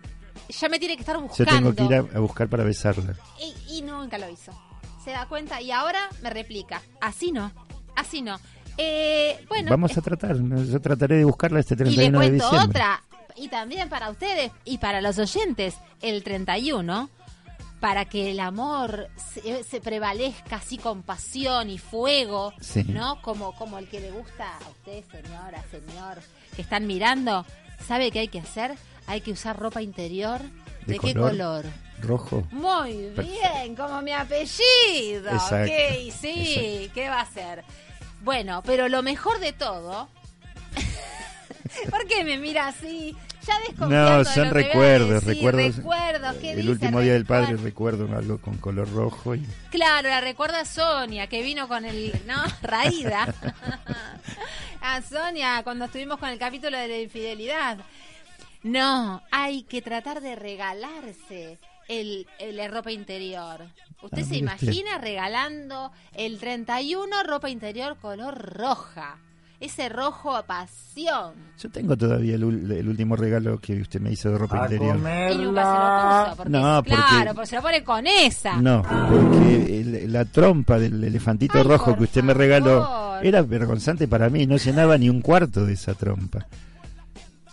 Ya 0.49 0.69
me 0.69 0.79
tiene 0.79 0.95
que 0.95 1.01
estar 1.01 1.15
yo 1.15 1.21
buscando. 1.23 1.51
tengo 1.51 1.75
que 1.75 1.83
ir 1.83 1.93
a, 1.95 2.17
a 2.17 2.19
buscar 2.19 2.47
para 2.47 2.63
besarla. 2.63 3.15
y, 3.67 3.77
y 3.77 3.81
nunca 3.81 4.17
lo 4.17 4.29
hizo. 4.29 4.51
Se 5.03 5.11
da 5.11 5.25
cuenta 5.27 5.61
y 5.61 5.71
ahora 5.71 6.07
me 6.21 6.29
replica. 6.29 6.81
Así 7.01 7.31
no, 7.31 7.51
así 7.95 8.21
no. 8.21 8.39
Eh, 8.77 9.43
bueno, 9.49 9.71
Vamos 9.71 9.97
a 9.97 10.01
tratar, 10.01 10.37
yo 10.37 10.79
trataré 10.79 11.17
de 11.17 11.25
buscarla 11.25 11.59
este 11.59 11.73
y 11.73 11.77
le 11.77 11.83
31 11.85 12.19
de 12.19 12.27
cuento 12.27 12.45
diciembre. 12.51 12.69
otra. 12.79 13.03
Y 13.35 13.47
también 13.47 13.87
para 13.89 14.09
ustedes 14.09 14.51
y 14.65 14.77
para 14.79 14.99
los 15.01 15.17
oyentes, 15.17 15.75
el 16.01 16.23
31, 16.23 17.09
para 17.79 18.05
que 18.05 18.31
el 18.31 18.39
amor 18.39 19.09
se, 19.33 19.63
se 19.63 19.79
prevalezca 19.81 20.57
así 20.57 20.77
con 20.77 21.01
pasión 21.03 21.69
y 21.69 21.77
fuego, 21.77 22.53
Sí. 22.59 22.83
¿no? 22.83 23.21
Como, 23.21 23.53
como 23.55 23.77
el 23.77 23.87
que 23.87 23.99
le 24.01 24.11
gusta 24.11 24.57
a 24.57 24.69
usted, 24.69 25.03
señora, 25.11 25.63
señor, 25.71 26.19
que 26.55 26.61
están 26.61 26.87
mirando. 26.87 27.45
¿Sabe 27.87 28.11
qué 28.11 28.19
hay 28.19 28.27
que 28.27 28.39
hacer? 28.39 28.75
Hay 29.07 29.21
que 29.21 29.31
usar 29.31 29.57
ropa 29.57 29.81
interior. 29.81 30.41
¿De, 30.85 30.93
¿De 30.93 30.99
qué 30.99 31.13
color? 31.13 31.65
Rojo. 32.01 32.47
Muy 32.51 32.93
Perfecto. 33.15 33.31
bien, 33.53 33.75
como 33.75 34.01
mi 34.01 34.11
apellido. 34.11 35.29
Exacto, 35.31 35.71
Ok, 35.71 36.13
sí, 36.19 36.89
¿qué 36.93 37.07
va 37.09 37.21
a 37.21 37.25
ser? 37.31 37.63
Bueno, 38.21 38.61
pero 38.65 38.87
lo 38.89 39.01
mejor 39.01 39.39
de 39.39 39.53
todo. 39.53 40.09
¿Por 41.89 42.07
qué 42.07 42.23
me 42.23 42.37
mira 42.37 42.67
así? 42.67 43.15
Ya 43.47 43.57
desconfiando 43.59 44.09
No, 44.11 44.17
de 44.19 44.25
son 44.25 44.47
lo 44.49 44.53
que 44.53 44.53
voy 44.53 44.63
a 44.63 44.67
recuerdos, 44.67 45.09
decir, 45.25 45.27
recuerdos. 45.45 45.75
recuerdos, 45.77 46.35
¿qué 46.41 46.51
el 46.51 46.57
dice? 46.57 46.69
último 46.69 46.99
día 46.99 47.13
del 47.13 47.25
padre 47.25 47.55
recuerdo 47.57 48.15
algo 48.17 48.37
con 48.39 48.57
color 48.57 48.91
rojo 48.91 49.35
y 49.35 49.45
Claro, 49.71 50.09
la 50.09 50.21
recuerda 50.21 50.65
Sonia, 50.65 51.27
que 51.27 51.41
vino 51.41 51.67
con 51.67 51.85
el, 51.85 52.13
¿no? 52.27 52.35
Raída. 52.61 53.33
a 54.81 55.01
Sonia, 55.01 55.61
cuando 55.63 55.85
estuvimos 55.85 56.17
con 56.19 56.29
el 56.29 56.39
capítulo 56.39 56.77
de 56.77 56.87
la 56.87 56.97
infidelidad. 56.99 57.77
No, 58.63 59.21
hay 59.31 59.63
que 59.63 59.81
tratar 59.81 60.19
de 60.21 60.35
regalarse 60.35 61.57
el, 61.87 62.27
el- 62.39 62.57
la 62.57 62.67
ropa 62.67 62.91
interior. 62.91 63.65
¿Usted 64.01 64.21
Ah, 64.21 64.25
se 64.25 64.31
mire 64.41 64.45
usted. 64.53 64.67
imagina 64.67 64.97
regalando 64.97 65.91
el 66.13 66.39
31 66.39 67.23
ropa 67.23 67.49
interior 67.49 67.97
color 67.97 68.37
roja? 68.37 69.17
Ese 69.59 69.89
rojo 69.89 70.35
a 70.37 70.43
pasión. 70.43 71.33
yo 71.61 71.69
tengo 71.69 71.97
todavía 71.97 72.35
el, 72.35 72.43
ul- 72.43 72.71
el 72.71 72.87
último 72.87 73.15
regalo 73.17 73.59
que 73.59 73.81
usted 73.81 73.99
me 73.99 74.11
hizo 74.11 74.29
de 74.31 74.37
ropa 74.37 74.63
interior. 74.63 74.95
Y 74.95 75.37
nunca 75.37 75.63
se 75.63 76.29
lo 76.29 76.29
puso. 76.29 76.35
Porque, 76.37 76.49
No, 76.49 76.75
porque- 76.83 76.89
claro, 76.95 77.33
porque 77.33 77.47
se 77.47 77.55
lo 77.57 77.61
pone 77.61 77.83
con 77.83 78.07
esa. 78.07 78.55
No, 78.61 78.81
porque 78.83 79.81
el- 79.81 80.13
la 80.13 80.23
trompa 80.25 80.79
del 80.79 81.03
elefantito 81.03 81.57
Ay, 81.57 81.63
rojo 81.65 81.97
que 81.97 82.03
usted 82.03 82.23
me 82.23 82.33
regaló 82.33 83.19
era 83.21 83.41
vergonzante 83.41 84.07
para 84.07 84.29
mí, 84.29 84.45
no 84.47 84.55
llenaba 84.55 84.97
ni 84.97 85.09
un 85.09 85.19
cuarto 85.21 85.65
de 85.65 85.73
esa 85.73 85.93
trompa. 85.93 86.45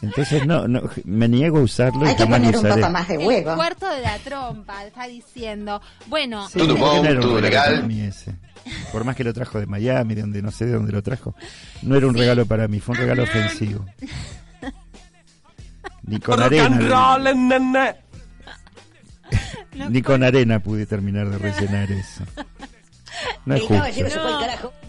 Entonces 0.02 0.46
no, 0.46 0.68
no 0.68 0.82
me 1.06 1.26
niego 1.26 1.58
a 1.58 1.62
usarlo 1.62 2.04
y 2.04 2.08
Hay 2.10 2.16
que 2.16 2.22
jamás 2.24 2.38
lo 2.40 2.44
poner 2.46 2.56
un 2.60 2.66
usaré. 2.66 2.80
poco 2.82 2.92
más 2.92 3.08
de 3.08 3.14
El 3.14 3.26
huevo. 3.26 3.54
cuarto 3.56 3.88
de 3.88 4.00
la 4.02 4.18
trompa, 4.18 4.84
está 4.84 5.06
diciendo. 5.08 5.80
Bueno, 6.06 6.48
Sí, 6.50 6.60
bom, 6.60 7.04
era 7.04 7.20
un 7.26 7.40
legal. 7.40 7.88
Por 8.92 9.04
más 9.04 9.14
que 9.16 9.24
lo 9.24 9.32
trajo 9.32 9.58
de 9.60 9.66
Miami, 9.66 10.14
de 10.14 10.22
donde 10.22 10.42
no 10.42 10.50
sé 10.50 10.66
de 10.66 10.72
dónde 10.72 10.92
lo 10.92 11.02
trajo, 11.02 11.34
no 11.82 11.96
era 11.96 12.06
un 12.06 12.14
regalo 12.14 12.46
para 12.46 12.66
mí, 12.68 12.80
fue 12.80 12.94
un 12.94 13.00
regalo 13.02 13.22
ofensivo. 13.22 13.84
Ni 16.04 16.18
con 16.20 16.40
arena, 16.40 17.18
ni 19.90 20.02
con 20.02 20.22
arena 20.22 20.60
pude 20.60 20.86
terminar 20.86 21.28
de 21.28 21.38
rellenar 21.38 21.90
eso. 21.90 22.24
No 23.44 23.54
es 23.54 23.68
no, 23.70 23.80
justo. 23.80 24.42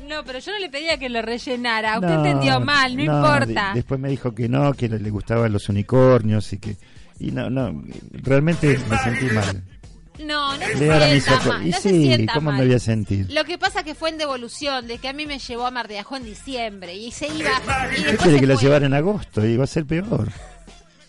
no, 0.08 0.24
pero 0.26 0.40
yo 0.40 0.52
no 0.52 0.60
le 0.60 0.70
pedía 0.70 0.98
que 0.98 1.10
lo 1.10 1.22
rellenara. 1.22 1.96
Usted 2.00 2.08
No, 2.08 2.26
entendió 2.26 2.60
mal, 2.60 2.96
no, 2.96 3.02
importa. 3.04 3.70
de- 3.70 3.76
después 3.76 4.00
me 4.00 4.10
dijo 4.10 4.34
que 4.36 4.50
no, 4.50 4.74
que 4.74 4.90
le, 4.90 5.00
le 5.00 5.10
gustaban 5.10 5.52
los 5.52 5.70
unicornios 5.70 6.52
y 6.54 6.58
que 6.60 6.78
y 7.20 7.32
no, 7.32 7.50
no, 7.50 7.84
realmente 8.12 8.80
me 8.90 8.98
sentí 9.00 9.26
mal. 9.34 9.64
No, 10.20 10.58
no 10.58 10.66
se 10.66 10.78
sienta 11.22 11.40
mal. 11.48 11.70
No 11.70 11.78
se 11.78 11.90
sí, 11.90 12.04
sienta 12.04 12.34
¿cómo 12.34 12.52
mal. 12.52 12.60
me 12.60 12.66
voy 12.66 12.76
a 12.76 12.80
sentir? 12.80 13.32
Lo 13.32 13.44
que 13.46 13.58
pasa 13.58 13.84
que 13.84 13.94
fue 13.96 14.10
en 14.10 14.18
devolución, 14.18 14.88
de 14.88 14.98
que 14.98 15.08
a 15.10 15.14
mí 15.14 15.26
me 15.26 15.40
llevó 15.40 15.66
a 15.68 15.72
Mar 15.72 15.88
de 15.88 16.00
Ajó 16.00 16.18
en 16.18 16.26
diciembre 16.26 16.96
y 16.96 17.12
se 17.12 17.28
iba. 17.28 17.52
Y 17.98 18.04
después 18.04 18.32
se 18.34 18.40
que 18.40 18.48
lo 18.48 18.56
fue. 18.56 18.64
llevara 18.64 18.86
en 18.86 18.94
agosto, 18.94 19.46
iba 19.46 19.64
a 19.64 19.68
ser 19.68 19.86
peor. 19.86 20.30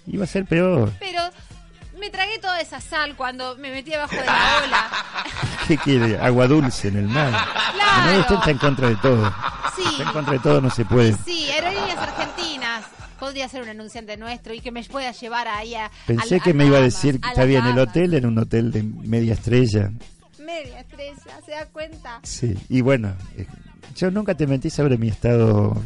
Iba 0.07 0.25
a 0.25 0.27
ser 0.27 0.45
peor. 0.47 0.93
Pero 1.01 1.21
me 1.99 2.11
tragué 2.11 2.39
toda 2.39 2.61
esa 2.61 2.81
sal 2.81 3.17
cuando 3.17 3.57
me 3.57 3.71
metí 3.71 3.93
abajo 3.95 4.15
de 4.15 4.25
la 4.25 4.63
ola. 4.65 4.91
¿Qué 5.69 5.77
quiere? 5.79 6.19
Agua 6.19 6.47
dulce 6.47 6.89
en 6.89 6.97
el 6.97 7.09
mar. 7.09 7.31
Claro. 7.75 8.13
No, 8.13 8.21
usted 8.21 8.35
está 8.37 8.51
en 8.51 8.59
contra 8.59 8.89
de 8.89 8.97
todo. 8.97 9.35
Sí. 9.77 9.83
Está 9.91 10.03
en 10.05 10.13
contra 10.13 10.33
de 10.35 10.39
todo, 10.41 10.61
no 10.61 10.71
se 10.71 10.85
puede. 10.85 11.15
Sí, 11.25 11.51
Aerolíneas 11.51 11.99
Argentinas. 11.99 12.85
Podría 13.19 13.49
ser 13.49 13.63
un 13.63 13.69
anunciante 13.69 14.17
nuestro 14.17 14.55
y 14.55 14.61
que 14.61 14.71
me 14.71 14.83
pueda 14.85 15.13
llevar 15.13 15.49
ahí 15.49 15.75
a. 15.75 15.91
Pensé 16.07 16.37
a- 16.37 16.41
que 16.41 16.51
a 16.51 16.55
me 16.55 16.67
iba 16.67 16.79
a 16.79 16.83
decir 16.83 17.21
que 17.21 17.27
a 17.27 17.31
está 17.31 17.41
las 17.43 17.49
bien 17.49 17.67
el 17.67 17.79
hotel, 17.79 18.15
en 18.15 18.27
un 18.27 18.39
hotel 18.39 18.71
de 18.73 18.83
media 18.83 19.35
estrella. 19.35 19.91
Media 20.39 20.81
estrella, 20.81 21.15
¿se 21.45 21.51
da 21.53 21.67
cuenta? 21.67 22.21
Sí, 22.23 22.55
y 22.69 22.81
bueno, 22.81 23.15
eh, 23.37 23.47
yo 23.97 24.11
nunca 24.11 24.35
te 24.35 24.47
mentí 24.47 24.71
sobre 24.71 24.97
mi 24.97 25.09
estado 25.09 25.77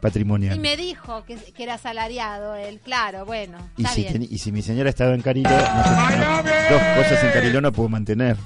patrimonial. 0.00 0.56
Y 0.56 0.60
me 0.60 0.76
dijo 0.76 1.24
que, 1.24 1.36
que 1.36 1.62
era 1.62 1.74
asalariado 1.74 2.54
él, 2.54 2.80
claro, 2.82 3.24
bueno, 3.26 3.58
Y 3.76 3.82
está 3.82 3.94
si, 3.94 4.02
bien. 4.02 4.22
y 4.30 4.38
si 4.38 4.50
mi 4.52 4.62
señora 4.62 4.88
estaba 4.90 5.14
en 5.14 5.22
Cariló, 5.22 5.50
no 5.50 5.56
sé, 5.56 6.16
no, 6.18 6.42
dos 6.70 6.82
cosas 6.96 7.24
en 7.24 7.30
Cariló 7.32 7.60
no 7.60 7.72
puedo 7.72 7.88
mantener. 7.88 8.36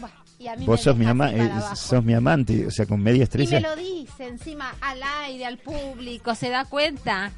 Bueno, 0.00 0.14
y 0.38 0.48
a 0.48 0.56
mí 0.56 0.66
Vos 0.66 0.80
sos 0.82 0.96
mi, 0.96 1.06
ama, 1.06 1.32
eh, 1.32 1.50
sos 1.76 2.04
mi 2.04 2.12
amante, 2.14 2.66
o 2.66 2.70
sea, 2.70 2.86
con 2.86 3.00
media 3.00 3.16
Y 3.16 3.18
me 3.18 3.24
estrella. 3.24 3.60
lo 3.60 3.76
dice 3.76 4.26
encima 4.26 4.74
al 4.80 5.00
aire, 5.24 5.46
al 5.46 5.58
público, 5.58 6.34
¿se 6.34 6.50
da 6.50 6.64
cuenta? 6.64 7.30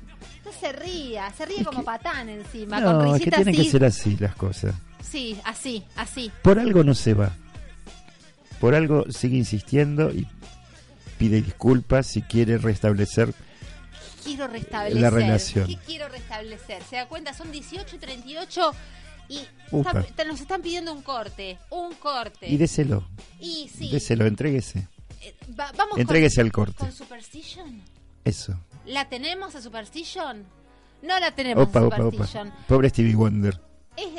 No 0.44 0.52
se 0.52 0.72
ría, 0.72 1.30
se 1.32 1.46
ríe 1.46 1.64
como 1.64 1.84
patán 1.84 2.28
encima, 2.28 2.82
con 2.82 2.98
No, 2.98 3.14
es 3.16 3.22
que 3.22 3.30
tienen 3.30 3.54
así. 3.54 3.64
que 3.64 3.70
ser 3.70 3.84
así 3.84 4.16
las 4.18 4.34
cosas. 4.34 4.74
Sí, 5.08 5.38
así, 5.44 5.84
así. 5.96 6.30
Por 6.42 6.58
algo 6.58 6.82
no 6.84 6.94
se 6.94 7.14
va. 7.14 7.32
Por 8.60 8.74
algo 8.74 9.04
sigue 9.10 9.36
insistiendo 9.36 10.10
y 10.10 10.26
pide 11.18 11.40
disculpas 11.42 12.06
si 12.06 12.22
quiere 12.22 12.58
restablecer. 12.58 13.34
Quiero 14.24 14.46
restablecer. 14.48 15.00
La 15.00 15.10
relación. 15.10 15.66
¿Qué 15.66 15.76
quiero 15.84 16.08
restablecer? 16.08 16.82
¿Se 16.88 16.96
da 16.96 17.06
cuenta? 17.08 17.34
Son 17.34 17.50
18 17.50 17.96
y 17.96 17.98
38 17.98 18.72
y 19.28 19.40
está- 20.08 20.24
nos 20.24 20.40
están 20.40 20.62
pidiendo 20.62 20.92
un 20.92 21.02
corte, 21.02 21.58
un 21.70 21.94
corte. 21.94 22.48
Y 22.48 22.56
déselo, 22.56 23.06
Y 23.40 23.68
sí, 23.76 23.90
déselo, 23.90 24.26
entréguese. 24.26 24.86
eh, 25.20 25.34
va- 25.58 25.72
vamos 25.76 25.98
Entréguese 25.98 26.36
con, 26.36 26.44
al 26.46 26.52
corte. 26.52 26.76
con 26.78 26.92
Superstition. 26.92 27.80
Eso. 28.24 28.56
¿La 28.86 29.08
tenemos 29.08 29.54
a 29.54 29.62
Superstition? 29.62 30.44
No 31.02 31.18
la 31.18 31.32
tenemos 31.34 31.68
Opa, 31.68 31.80
a 31.80 31.84
opa, 31.84 31.96
Superstition. 31.96 32.48
opa. 32.48 32.56
Pobre 32.68 32.88
Stevie 32.88 33.14
Wonder. 33.14 33.60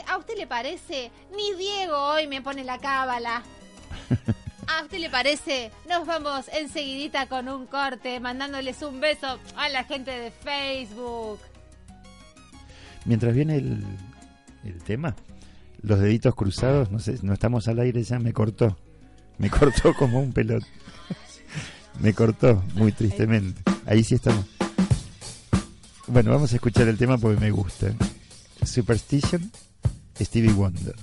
¿A 0.08 0.18
usted 0.18 0.38
le 0.38 0.48
parece? 0.48 1.12
Ni 1.36 1.54
Diego 1.58 1.98
hoy 1.98 2.28
me 2.28 2.42
pone 2.42 2.64
la 2.64 2.78
cábala. 2.78 3.42
¿A 4.68 4.84
usted 4.84 5.00
le 5.00 5.10
parece? 5.10 5.72
Nos 5.90 6.06
vamos 6.06 6.48
enseguidita 6.54 7.28
con 7.28 7.50
un 7.50 7.66
corte, 7.68 8.20
mandándoles 8.20 8.82
un 8.82 9.00
beso 9.02 9.40
a 9.58 9.70
la 9.70 9.84
gente 9.84 10.12
de 10.12 10.32
Facebook. 10.32 11.40
Mientras 13.06 13.34
viene 13.34 13.58
el, 13.58 13.84
el 14.64 14.84
tema, 14.84 15.16
los 15.82 16.00
deditos 16.00 16.36
cruzados, 16.36 16.92
no 16.92 17.00
sé, 17.00 17.18
no 17.24 17.34
estamos 17.34 17.68
al 17.68 17.80
aire 17.80 18.04
ya, 18.04 18.20
me 18.20 18.32
cortó. 18.32 18.78
Me 19.38 19.50
cortó 19.50 19.94
como 19.96 20.20
un 20.20 20.32
pelot. 20.32 20.64
Me 22.00 22.14
cortó 22.14 22.64
muy 22.76 22.92
tristemente. 22.92 23.62
Ahí 23.86 24.04
sí 24.04 24.16
estamos. 24.16 24.46
Bueno, 26.08 26.32
vamos 26.32 26.52
a 26.52 26.56
escuchar 26.56 26.88
el 26.88 26.98
tema 26.98 27.18
porque 27.18 27.40
me 27.40 27.52
gusta. 27.52 27.94
Superstition, 28.66 29.52
Stevie 30.20 30.54
Wonder. 30.54 30.96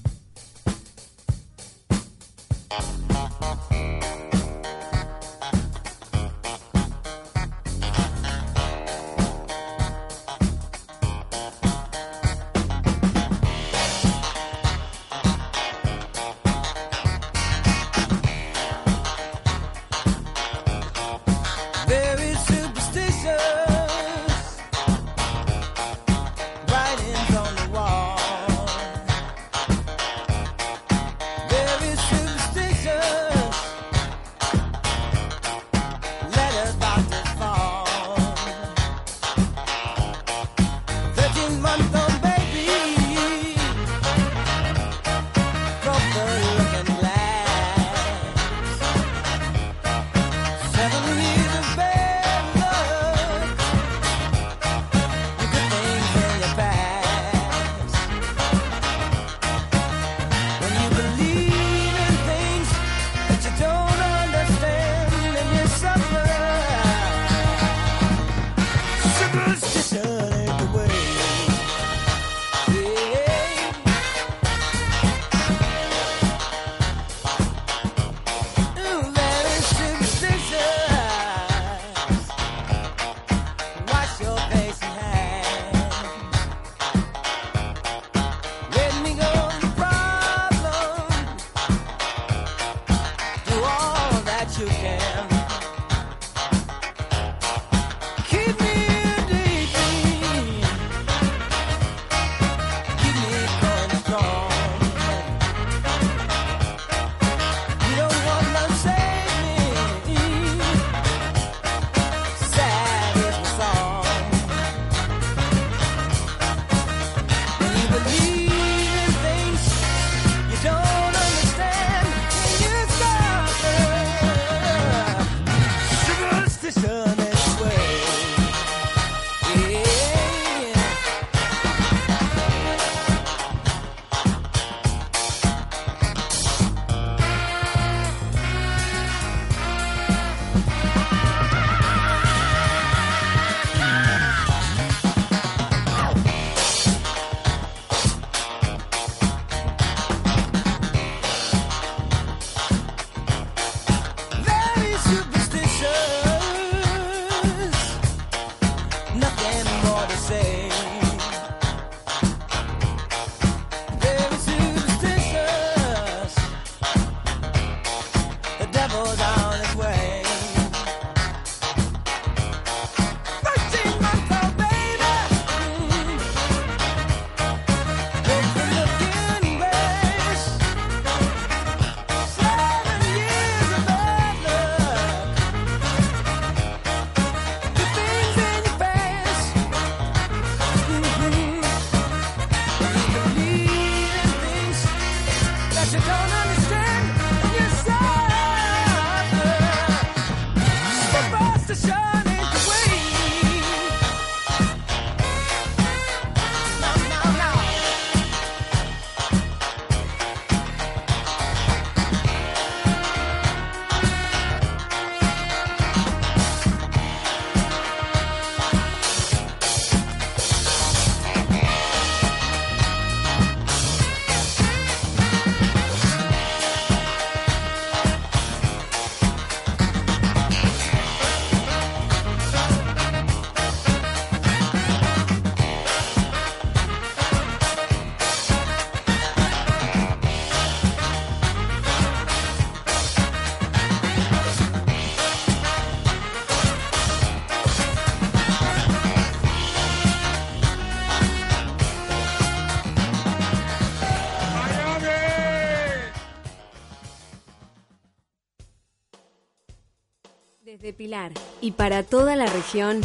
Pilar 261.10 261.32
y 261.60 261.72
para 261.72 262.04
toda 262.04 262.36
la 262.36 262.46
región. 262.46 263.00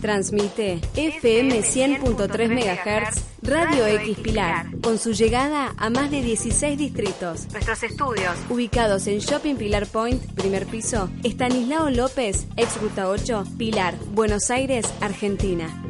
Transmite 0.00 0.80
FM 0.96 1.60
100.3 1.60 2.48
MHz 2.48 3.22
Radio 3.42 3.86
X 3.86 4.18
Pilar, 4.20 4.66
con 4.80 4.98
su 4.98 5.12
llegada 5.12 5.74
a 5.76 5.90
más 5.90 6.10
de 6.10 6.22
16 6.22 6.78
distritos. 6.78 7.48
Nuestros 7.52 7.82
estudios, 7.82 8.32
ubicados 8.48 9.06
en 9.08 9.18
Shopping 9.18 9.56
Pilar 9.56 9.86
Point, 9.88 10.24
primer 10.32 10.64
piso, 10.64 11.10
Estanislao 11.22 11.90
López, 11.90 12.46
ex 12.56 12.80
Ruta 12.80 13.10
8, 13.10 13.44
Pilar, 13.58 13.94
Buenos 14.14 14.50
Aires, 14.50 14.86
Argentina. 15.02 15.89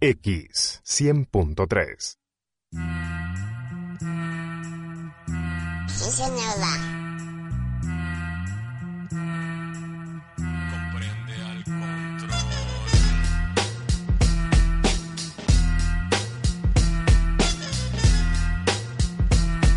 X 0.00 0.80
100.3. 0.84 2.18
Sí, 5.88 6.10
señora. 6.12 6.72
Comprende 10.70 11.34
al 11.42 11.64
control. 11.64 12.30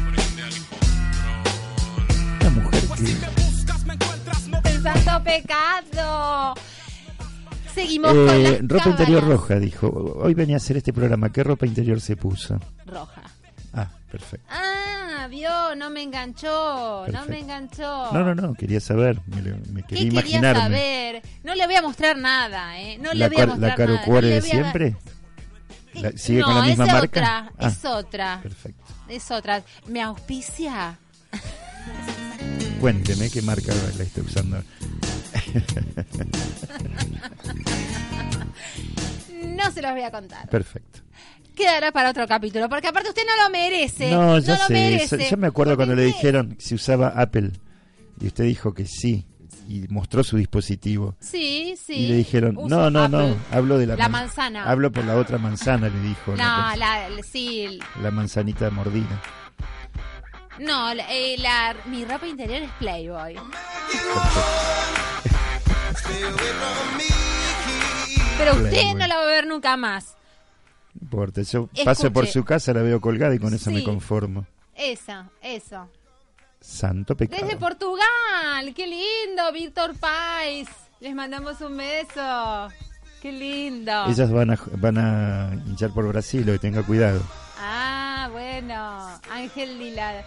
Comprende 0.06 0.44
al 0.44 0.54
control. 0.70 2.06
Una 2.42 2.50
mujer 2.52 2.84
que... 2.96 4.70
El 4.70 4.84
santo 4.84 5.24
pecado. 5.24 6.54
Seguimos 7.74 8.12
con 8.12 8.30
Eh, 8.30 8.60
las 8.62 8.62
ropa 8.70 8.90
interior 8.90 9.24
roja, 9.28 9.60
dijo. 9.60 9.88
Hoy 10.22 10.34
venía 10.34 10.56
a 10.56 10.58
hacer 10.58 10.78
este 10.78 10.92
programa. 10.94 11.32
¿Qué 11.32 11.44
ropa 11.44 11.66
interior 11.66 12.02
se 12.02 12.16
puso? 12.16 12.60
Roja. 12.86 13.24
Ah, 13.74 13.90
perfecto. 14.12 14.46
Ah, 14.50 15.28
vio, 15.30 15.76
no 15.76 15.90
me 15.90 16.02
enganchó, 16.04 17.06
no 17.08 17.26
me 17.28 17.40
enganchó. 17.40 18.12
No, 18.12 18.24
no, 18.24 18.36
no, 18.36 18.54
quería 18.54 18.80
saber. 18.82 19.20
Me, 19.28 19.42
me 19.72 19.84
¿Qué 19.84 19.96
quería 19.96 20.22
quería 20.22 20.54
saber? 20.54 21.22
No 21.44 21.56
le 21.56 21.66
voy 21.66 21.76
a 21.76 21.82
mostrar 21.82 22.18
nada, 22.18 22.80
¿eh? 22.82 22.98
No 22.98 23.14
le 23.14 23.30
voy 23.30 23.42
a 23.42 23.48
mostrar 23.48 23.70
la 23.70 23.76
Caro 23.76 23.94
nada. 23.94 24.06
no 24.08 24.22
de 24.22 24.42
siempre. 24.42 24.96
La- 25.94 26.12
¿Sigue 26.18 26.40
no, 26.40 26.46
con 26.48 26.56
la 26.56 26.62
misma 26.64 26.86
es 26.88 26.94
marca? 26.94 27.20
otra, 27.20 27.52
Ah, 27.58 27.68
es 27.68 27.86
otra, 27.86 28.40
Perfecto. 28.42 28.84
es 29.10 29.32
otra. 29.32 29.64
¿Me 29.88 30.02
auspicia? 30.02 30.98
Cuénteme 32.80 33.30
qué 33.30 33.42
marca 33.42 33.74
la 33.98 34.04
está 34.04 34.22
usando. 34.22 34.64
No 39.56 39.72
se 39.72 39.82
los 39.82 39.92
voy 39.92 40.02
a 40.02 40.12
contar. 40.12 40.48
Perfecto. 40.50 41.00
Quedará 41.56 41.92
para 41.92 42.10
otro 42.12 42.28
capítulo, 42.28 42.70
porque 42.70 42.88
aparte 42.88 43.10
usted 43.10 43.24
no 43.28 43.44
lo 43.44 43.50
merece. 43.52 44.10
No, 44.12 44.40
ya 44.40 44.58
lo 44.58 44.68
sé. 44.68 44.74
merece. 44.74 45.30
Yo 45.30 45.38
me 45.38 45.48
acuerdo 45.48 45.76
cuando 45.76 45.96
le 45.96 46.04
dijeron 46.06 46.56
si 46.60 46.76
usaba 46.76 47.10
Apple 47.10 47.52
y 48.20 48.28
usted 48.28 48.46
dijo 48.46 48.74
que 48.74 48.86
sí 48.86 49.26
y 49.68 49.86
mostró 49.90 50.24
su 50.24 50.38
dispositivo. 50.38 51.16
Sí, 51.20 51.76
sí. 51.82 51.94
Y 51.94 52.08
le 52.08 52.16
dijeron, 52.16 52.56
no, 52.68 52.90
no, 52.90 53.08
no, 53.08 53.20
Apple. 53.20 53.36
hablo 53.52 53.78
de 53.78 53.88
la, 53.88 53.96
La 53.96 54.10
man- 54.10 54.24
manzana. 54.24 54.64
Hablo 54.70 54.92
por 54.92 55.06
la 55.06 55.16
otra 55.18 55.38
manzana, 55.38 55.90
le 55.90 56.00
dijo. 56.02 56.32
No, 56.32 56.38
la, 56.38 56.76
la- 56.78 57.24
sí. 57.24 57.80
la 58.02 58.12
manzanita 58.12 58.70
mordida. 58.70 59.22
No, 60.62 60.94
la, 60.94 61.06
eh, 61.12 61.36
la- 61.40 61.76
mi 61.86 62.06
ropa 62.06 62.28
interior 62.28 62.62
es 62.64 62.72
Playboy. 62.74 63.36
Pero 68.38 68.52
usted 68.56 68.70
Playboy. 68.70 68.94
no 68.96 69.08
la 69.08 69.16
va 69.18 69.22
a 69.24 69.26
ver 69.26 69.48
nunca 69.48 69.78
más. 69.78 70.16
No 70.94 71.02
importa, 71.04 71.42
yo 71.42 71.70
paso 71.86 72.12
por 72.12 72.28
su 72.28 72.44
casa, 72.44 72.74
la 72.74 72.82
veo 72.82 73.00
colgada 73.00 73.34
y 73.36 73.40
con 73.40 73.54
eso 73.54 73.72
me 73.72 73.84
conformo. 73.84 74.46
Eso, 74.76 75.14
eso. 75.42 75.90
Santo 76.60 77.16
pecado. 77.16 77.44
Desde 77.44 77.58
Portugal, 77.58 78.74
qué 78.76 78.88
lindo, 78.88 79.52
Víctor 79.54 79.96
Pais. 79.96 80.68
Les 81.00 81.16
mandamos 81.16 81.60
un 81.62 81.78
beso. 81.78 82.70
Qué 83.22 83.32
lindo. 83.32 84.06
Ellas 84.08 84.32
van 84.32 84.52
a, 84.52 84.60
van 84.78 84.98
a 84.98 85.50
hinchar 85.68 85.92
por 85.92 86.08
Brasil, 86.08 86.48
hoy 86.50 86.60
tenga 86.60 86.84
cuidado. 86.84 87.22
Ah, 87.60 88.30
bueno. 88.32 89.20
Ángel 89.32 89.78
Lila. 89.78 90.24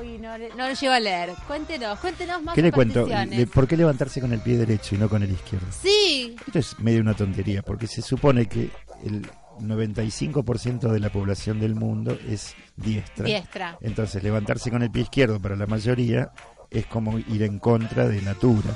Uy, 0.00 0.18
no, 0.18 0.36
no 0.38 0.68
lo 0.68 0.74
llevo 0.74 0.94
a 0.94 1.00
leer. 1.00 1.30
Cuéntenos, 1.46 1.98
cuéntenos 1.98 2.42
más 2.42 2.54
¿Qué 2.54 2.62
le 2.62 2.72
cuento? 2.72 3.06
¿Por 3.52 3.68
qué 3.68 3.76
levantarse 3.76 4.20
con 4.20 4.32
el 4.32 4.40
pie 4.40 4.58
derecho 4.58 4.94
y 4.94 4.98
no 4.98 5.08
con 5.08 5.22
el 5.22 5.30
izquierdo? 5.30 5.66
Sí, 5.70 6.36
Esto 6.46 6.58
es 6.58 6.78
medio 6.78 7.00
una 7.00 7.14
tontería, 7.14 7.62
porque 7.62 7.86
se 7.86 8.02
supone 8.02 8.46
que 8.46 8.70
el 9.04 9.28
95% 9.60 10.90
de 10.90 11.00
la 11.00 11.10
población 11.10 11.60
del 11.60 11.74
mundo 11.74 12.16
es 12.28 12.54
diestra. 12.76 13.24
diestra. 13.24 13.78
Entonces, 13.80 14.22
levantarse 14.22 14.70
con 14.70 14.82
el 14.82 14.90
pie 14.90 15.02
izquierdo 15.02 15.40
para 15.40 15.56
la 15.56 15.66
mayoría 15.66 16.30
es 16.70 16.86
como 16.86 17.18
ir 17.18 17.42
en 17.42 17.58
contra 17.58 18.08
de 18.08 18.22
natura. 18.22 18.70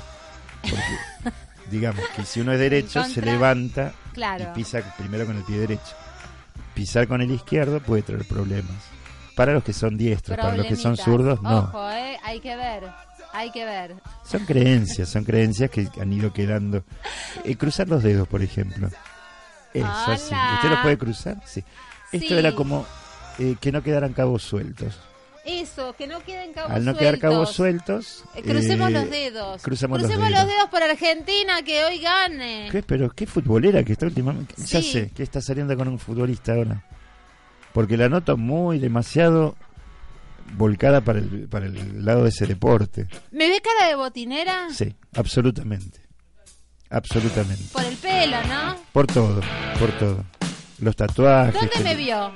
Porque, 0.61 1.31
digamos 1.71 2.03
que 2.15 2.23
si 2.25 2.41
uno 2.41 2.53
es 2.53 2.59
derecho, 2.59 3.03
se 3.03 3.21
levanta 3.21 3.93
claro. 4.13 4.45
y 4.51 4.55
pisa 4.55 4.81
primero 4.97 5.25
con 5.25 5.37
el 5.37 5.43
pie 5.43 5.59
derecho. 5.59 5.95
Pisar 6.73 7.07
con 7.07 7.21
el 7.21 7.29
izquierdo 7.29 7.79
puede 7.81 8.01
traer 8.01 8.25
problemas. 8.25 8.92
Para 9.35 9.53
los 9.53 9.63
que 9.63 9.73
son 9.73 9.97
diestros, 9.97 10.37
para 10.37 10.55
los 10.57 10.65
que 10.67 10.75
son 10.75 10.95
zurdos, 10.97 11.41
no. 11.41 11.57
Ojo, 11.59 11.89
eh, 11.91 12.17
hay 12.23 12.39
que 12.39 12.55
ver. 12.55 12.83
Hay 13.33 13.51
que 13.51 13.65
ver. 13.65 13.95
Son 14.23 14.45
creencias, 14.45 15.09
son 15.09 15.23
creencias 15.23 15.69
que 15.71 15.87
han 15.99 16.13
ido 16.13 16.31
quedando. 16.31 16.83
Eh, 17.43 17.55
cruzar 17.55 17.87
los 17.89 18.03
dedos, 18.03 18.27
por 18.27 18.43
ejemplo. 18.43 18.89
Eso. 19.73 19.87
Hola. 20.05 20.51
¿Usted 20.55 20.69
lo 20.69 20.81
puede 20.83 20.97
cruzar? 20.99 21.37
Sí. 21.45 21.63
Esto 22.11 22.27
Sí. 22.27 22.33
era 22.37 22.53
como 22.53 22.85
eh, 23.39 23.55
que 23.59 23.71
no 23.71 23.81
quedaran 23.81 24.13
cabos 24.13 24.43
sueltos. 24.43 24.99
Eso, 25.45 25.93
que 25.97 26.05
no 26.07 26.21
queden 26.23 26.53
cabos 26.53 26.71
Al 26.71 26.85
no 26.85 26.91
sueltos. 26.91 26.99
quedar 26.99 27.19
cabos 27.19 27.51
sueltos... 27.51 28.23
Eh, 28.35 28.43
crucemos 28.43 28.89
eh, 28.89 28.93
los 28.93 29.09
dedos. 29.09 29.61
Cruzamos, 29.63 29.99
los, 30.01 30.09
los 30.11 30.19
dedos. 30.29 30.47
dedos. 30.47 30.69
por 30.69 30.83
Argentina, 30.83 31.61
que 31.63 31.83
hoy 31.83 31.99
gane. 31.99 32.69
¿Qué? 32.71 32.81
Pero 32.83 33.09
qué 33.09 33.25
futbolera 33.25 33.83
que 33.83 33.93
está 33.93 34.05
últimamente. 34.05 34.53
Ya 34.59 34.79
Sí. 34.81 34.91
sé, 34.91 35.09
que 35.13 35.23
está 35.23 35.41
saliendo 35.41 35.75
con 35.75 35.87
un 35.87 35.97
futbolista 35.99 36.53
ahora. 36.53 36.83
Porque 37.73 37.97
la 37.97 38.09
noto 38.09 38.37
muy 38.37 38.79
demasiado 38.79 39.55
volcada 40.55 41.01
para 41.01 41.19
el, 41.19 41.47
para 41.49 41.65
el 41.65 42.05
lado 42.05 42.23
de 42.23 42.29
ese 42.29 42.45
deporte. 42.45 43.07
¿Me 43.31 43.47
ve 43.49 43.61
cara 43.61 43.87
de 43.89 43.95
botinera? 43.95 44.67
Sí, 44.71 44.93
absolutamente. 45.15 45.99
Absolutamente. 46.89 47.63
Por 47.71 47.83
el 47.85 47.95
pelo, 47.95 48.37
¿no? 48.47 48.75
Por 48.91 49.07
todo, 49.07 49.41
por 49.79 49.91
todo. 49.97 50.23
Los 50.79 50.95
tatuajes. 50.95 51.53
¿Dónde 51.55 51.69
que- 51.71 51.83
me 51.83 51.95
vio? 51.95 52.31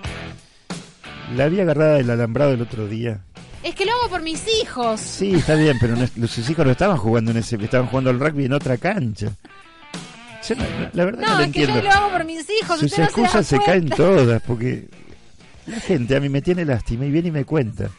La 1.35 1.43
había 1.45 1.63
agarrada 1.63 1.95
del 1.95 2.09
alambrado 2.09 2.53
el 2.53 2.61
otro 2.61 2.87
día. 2.87 3.21
Es 3.61 3.75
que 3.75 3.85
lo 3.85 3.91
hago 3.91 4.09
por 4.09 4.21
mis 4.21 4.43
hijos. 4.61 4.99
Sí, 5.01 5.35
está 5.35 5.55
bien, 5.55 5.77
pero 5.79 5.95
no 5.95 6.27
sus 6.27 6.49
hijos 6.49 6.65
no 6.65 6.71
estaban 6.71 6.97
jugando 6.97 7.31
en 7.31 7.37
ese, 7.37 7.57
estaban 7.57 7.87
jugando 7.87 8.09
al 8.09 8.19
rugby 8.19 8.45
en 8.45 8.53
otra 8.53 8.77
cancha. 8.77 9.27
Yo 10.47 10.55
no- 10.55 10.63
la 10.93 11.05
verdad 11.05 11.21
no, 11.21 11.27
No, 11.27 11.37
lo 11.39 11.43
es 11.43 11.51
que 11.51 11.59
entiendo. 11.63 11.75
yo 11.83 11.89
lo 11.89 11.91
hago 11.91 12.11
por 12.11 12.23
mis 12.25 12.45
hijos. 12.49 12.79
Sus 12.79 12.97
no 12.97 13.03
excusas 13.03 13.45
se, 13.45 13.59
caen 13.59 13.89
todas, 13.89 14.41
porque 14.43 14.87
la 15.67 15.79
gente 15.79 16.15
a 16.15 16.19
mí 16.19 16.29
me 16.29 16.41
tiene 16.41 16.65
lástima 16.65 17.05
y 17.05 17.11
viene 17.11 17.29
y 17.29 17.31
me 17.31 17.45
cuenta. 17.45 17.89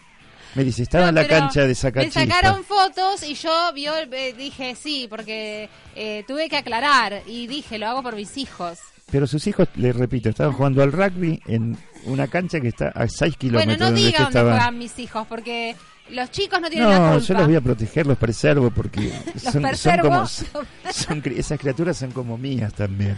Me 0.54 0.64
dice, 0.64 0.82
estaba 0.82 1.04
No, 1.04 1.08
en 1.10 1.14
la 1.16 1.26
cancha 1.28 1.60
de 1.62 1.68
Me 1.68 1.74
Sacachispa. 1.74 2.20
sacaron 2.20 2.64
fotos 2.64 3.22
y 3.22 3.34
yo 3.34 3.52
vio, 3.74 3.92
eh, 3.96 4.34
dije 4.36 4.74
sí, 4.74 5.06
porque 5.08 5.68
eh, 5.94 6.24
tuve 6.26 6.48
que 6.48 6.56
aclarar 6.56 7.22
y 7.26 7.46
dije, 7.46 7.78
lo 7.78 7.86
hago 7.88 8.02
por 8.02 8.16
mis 8.16 8.36
hijos. 8.38 8.78
Pero 9.10 9.26
sus 9.26 9.46
hijos, 9.46 9.68
les 9.76 9.94
repito, 9.94 10.28
estaban 10.30 10.52
jugando 10.54 10.82
al 10.82 10.92
rugby 10.92 11.40
en 11.46 11.76
una 12.04 12.28
cancha 12.28 12.60
que 12.60 12.68
está 12.68 12.88
a 12.88 13.06
6 13.08 13.36
kilómetros 13.36 13.76
Bueno, 13.78 13.78
no 13.78 13.78
de 13.78 13.84
donde 13.92 14.00
diga 14.06 14.18
yo 14.18 14.24
dónde 14.24 14.38
estaba. 14.38 14.52
juegan 14.56 14.78
mis 14.78 14.98
hijos, 14.98 15.26
porque 15.28 15.76
los 16.10 16.30
chicos 16.30 16.60
no 16.60 16.68
tienen 16.70 16.88
la 16.90 16.98
No, 16.98 17.10
culpa. 17.12 17.26
yo 17.26 17.34
los 17.34 17.46
voy 17.46 17.56
a 17.56 17.60
proteger, 17.60 18.06
los 18.06 18.18
preservo, 18.18 18.70
porque 18.70 19.12
Los 19.34 19.42
son, 19.52 19.76
son 19.76 19.98
como. 20.00 20.26
son 20.26 21.22
esas 21.36 21.58
criaturas 21.58 21.96
son 21.96 22.10
como 22.10 22.36
mías 22.38 22.72
también. 22.74 23.16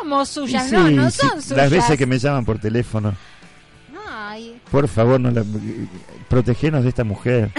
¿Cómo 0.00 0.22
Y 0.22 0.26
suyas? 0.26 0.68
sí, 0.68 0.74
no, 0.74 0.88
no 0.90 1.10
sí, 1.10 1.18
son 1.18 1.42
suyas. 1.42 1.50
Las 1.56 1.70
veces 1.70 1.98
que 1.98 2.06
me 2.06 2.18
llaman 2.18 2.44
por 2.44 2.58
teléfono, 2.58 3.14
Ay, 4.14 4.60
por 4.70 4.86
favor, 4.88 5.18
no 5.20 5.30
la, 5.30 5.42
protegenos 6.28 6.82
de 6.82 6.90
esta 6.90 7.04
mujer. 7.04 7.50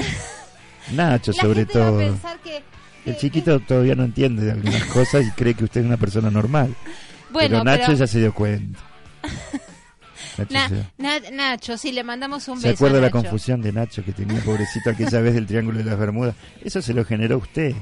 Nacho, 0.93 1.31
la 1.31 1.41
sobre 1.41 1.59
gente 1.61 1.79
va 1.79 1.85
a 1.85 1.89
todo. 1.89 1.97
pensar 1.99 2.39
que... 2.39 2.57
El 3.05 3.13
que- 3.13 3.17
chiquito 3.17 3.59
todavía 3.61 3.95
no 3.95 4.03
entiende 4.03 4.43
de 4.45 4.51
algunas 4.51 4.83
cosas 4.85 5.25
y 5.25 5.31
cree 5.31 5.53
que 5.55 5.63
usted 5.63 5.81
es 5.81 5.87
una 5.87 5.97
persona 5.97 6.29
normal. 6.29 6.73
Bueno, 7.33 7.49
pero 7.49 7.63
Nacho 7.63 7.83
pero- 7.87 7.97
ya 7.97 8.05
se 8.07 8.19
dio 8.19 8.31
cuenta. 8.33 8.79
Nacho 10.37 10.53
Na- 10.53 10.69
se- 10.69 10.85
Na- 10.97 11.31
Nacho, 11.31 11.77
sí, 11.77 11.91
le 11.91 12.03
mandamos 12.03 12.47
un 12.47 12.59
¿Se 12.61 12.67
beso. 12.69 12.75
acuerda 12.85 12.99
a 12.99 13.01
la 13.01 13.09
confusión 13.09 13.61
de 13.61 13.71
Nacho 13.71 14.03
que 14.03 14.11
tenía 14.11 14.39
pobrecito 14.41 14.91
aquella 14.91 15.19
vez 15.19 15.33
del 15.33 15.47
Triángulo 15.47 15.79
de 15.79 15.83
las 15.85 15.97
Bermudas? 15.97 16.35
Eso 16.63 16.81
se 16.81 16.93
lo 16.93 17.03
generó 17.05 17.37
usted. 17.39 17.73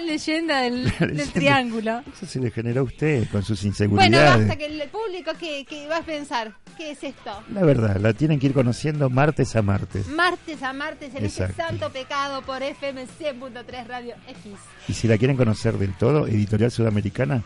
La 0.00 0.06
leyenda 0.06 0.60
del, 0.62 0.84
La 0.84 0.90
del 0.98 1.08
leyenda. 1.16 1.32
triángulo. 1.32 2.02
Eso 2.12 2.26
se 2.26 2.40
le 2.40 2.50
generó 2.50 2.80
a 2.80 2.84
usted 2.84 3.28
con 3.30 3.42
sus 3.42 3.60
Bueno, 3.60 3.70
inseguridades. 3.70 4.38
basta 4.48 4.56
que 4.56 4.66
el 4.66 4.88
público 4.88 5.32
que, 5.38 5.64
que 5.64 5.86
va 5.86 5.98
a 5.98 6.02
pensar, 6.02 6.52
¿qué 6.76 6.92
es 6.92 7.02
esto? 7.04 7.42
La 7.52 7.62
verdad, 7.64 7.96
la 7.96 8.12
tienen 8.12 8.38
que 8.40 8.46
ir 8.46 8.54
conociendo 8.54 9.10
martes 9.10 9.54
a 9.56 9.62
martes. 9.62 10.06
Martes 10.08 10.62
a 10.62 10.72
martes 10.72 11.14
en 11.14 11.24
este 11.24 11.52
santo 11.52 11.90
pecado 11.90 12.42
por 12.42 12.62
FM 12.62 13.06
100.3 13.20 13.86
Radio 13.86 14.14
X. 14.28 14.52
Y 14.88 14.92
si 14.94 15.06
la 15.08 15.18
quieren 15.18 15.36
conocer 15.36 15.76
del 15.78 15.94
todo, 15.96 16.26
Editorial 16.26 16.70
Sudamericana, 16.70 17.42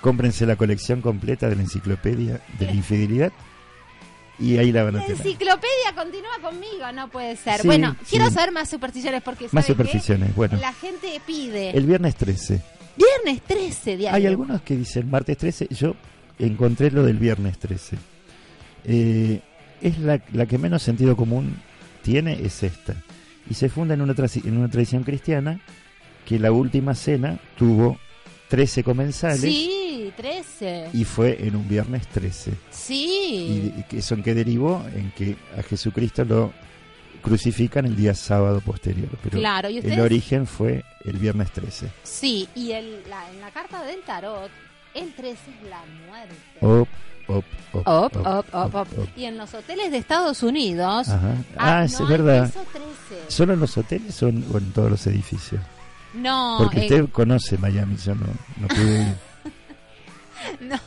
cómprense 0.00 0.46
la 0.46 0.56
colección 0.56 1.00
completa 1.00 1.48
de 1.48 1.56
la 1.56 1.62
enciclopedia 1.62 2.40
de 2.58 2.66
la 2.66 2.72
infidelidad 2.72 3.32
y 4.38 4.56
ahí 4.58 4.72
la 4.72 4.84
van 4.84 4.96
a 4.96 4.98
La 5.00 5.06
enciclopedia 5.06 5.94
continúa 5.94 6.38
conmigo, 6.40 6.92
no 6.94 7.08
puede 7.08 7.36
ser. 7.36 7.60
Sí, 7.60 7.66
bueno, 7.66 7.96
sí. 8.00 8.06
quiero 8.10 8.30
saber 8.30 8.52
más 8.52 8.68
supersticiones 8.68 9.22
porque 9.22 9.48
Más 9.52 9.66
supersticiones, 9.66 10.34
bueno. 10.34 10.58
La 10.60 10.72
gente 10.72 11.20
pide. 11.26 11.70
El 11.70 11.86
viernes 11.86 12.14
13. 12.16 12.62
Viernes 12.96 13.42
13 13.42 13.96
diario. 13.96 14.16
Hay 14.16 14.26
algunos 14.26 14.62
que 14.62 14.76
dicen 14.76 15.10
martes 15.10 15.36
13, 15.38 15.68
yo 15.70 15.94
encontré 16.38 16.90
lo 16.90 17.04
del 17.04 17.18
viernes 17.18 17.58
13. 17.58 17.96
Eh, 18.84 19.40
es 19.80 19.98
la, 19.98 20.20
la 20.32 20.46
que 20.46 20.58
menos 20.58 20.82
sentido 20.82 21.16
común 21.16 21.56
tiene, 22.02 22.44
es 22.44 22.62
esta. 22.62 22.94
Y 23.50 23.54
se 23.54 23.68
funda 23.68 23.94
en 23.94 24.02
una, 24.02 24.14
en 24.44 24.56
una 24.56 24.68
tradición 24.68 25.04
cristiana 25.04 25.60
que 26.26 26.38
la 26.38 26.52
última 26.52 26.94
cena 26.94 27.38
tuvo 27.56 27.98
13 28.48 28.82
comensales 28.82 29.40
Sí, 29.40 30.12
13. 30.16 30.88
y 30.94 31.04
fue 31.04 31.36
en 31.46 31.54
un 31.56 31.68
viernes 31.68 32.06
13. 32.08 32.52
Sí. 32.70 33.72
Y, 33.90 33.96
eso 33.96 34.14
en 34.14 34.22
que 34.22 34.34
derivó 34.34 34.84
en 34.94 35.10
que 35.12 35.36
a 35.56 35.62
Jesucristo 35.62 36.24
lo 36.24 36.52
crucifican 37.22 37.84
el 37.84 37.96
día 37.96 38.14
sábado 38.14 38.60
posterior. 38.60 39.08
Pero 39.22 39.38
Claro, 39.38 39.68
¿y 39.68 39.78
el 39.78 40.00
origen 40.00 40.46
fue 40.46 40.84
el 41.04 41.18
viernes 41.18 41.50
13. 41.52 41.88
Sí, 42.02 42.48
y 42.54 42.72
el, 42.72 43.02
la, 43.08 43.30
en 43.30 43.40
la 43.40 43.50
carta 43.50 43.84
del 43.84 44.00
tarot, 44.02 44.50
el 44.94 45.12
13 45.12 45.32
es 45.32 45.68
la 45.68 45.82
muerte. 46.08 46.34
Op, 46.60 46.88
op, 47.28 47.44
op, 47.74 47.86
Op, 48.16 48.26
op, 48.26 48.54
op, 48.54 48.74
op. 48.98 49.08
Y 49.16 49.24
en 49.26 49.36
los 49.36 49.52
hoteles 49.52 49.90
de 49.90 49.98
Estados 49.98 50.42
Unidos. 50.42 51.08
Ajá. 51.08 51.34
Ah, 51.56 51.84
es 51.84 52.00
no 52.00 52.06
verdad. 52.06 52.44
hay 52.44 52.48
piso 52.50 52.64
13. 52.72 53.24
¿Solo 53.30 53.52
en 53.52 53.60
los 53.60 53.76
hoteles 53.76 54.22
o 54.22 54.28
en, 54.28 54.44
o 54.52 54.56
en 54.58 54.72
todos 54.72 54.90
los 54.90 55.06
edificios? 55.06 55.60
No, 56.14 56.56
Porque 56.58 56.80
eh, 56.80 56.82
usted 56.84 57.08
conoce 57.10 57.58
Miami, 57.58 57.96
yo 57.96 58.14
no, 58.14 58.26
no 58.58 58.68
pude 58.68 59.02
ir. 59.02 59.14
no, 60.60 60.78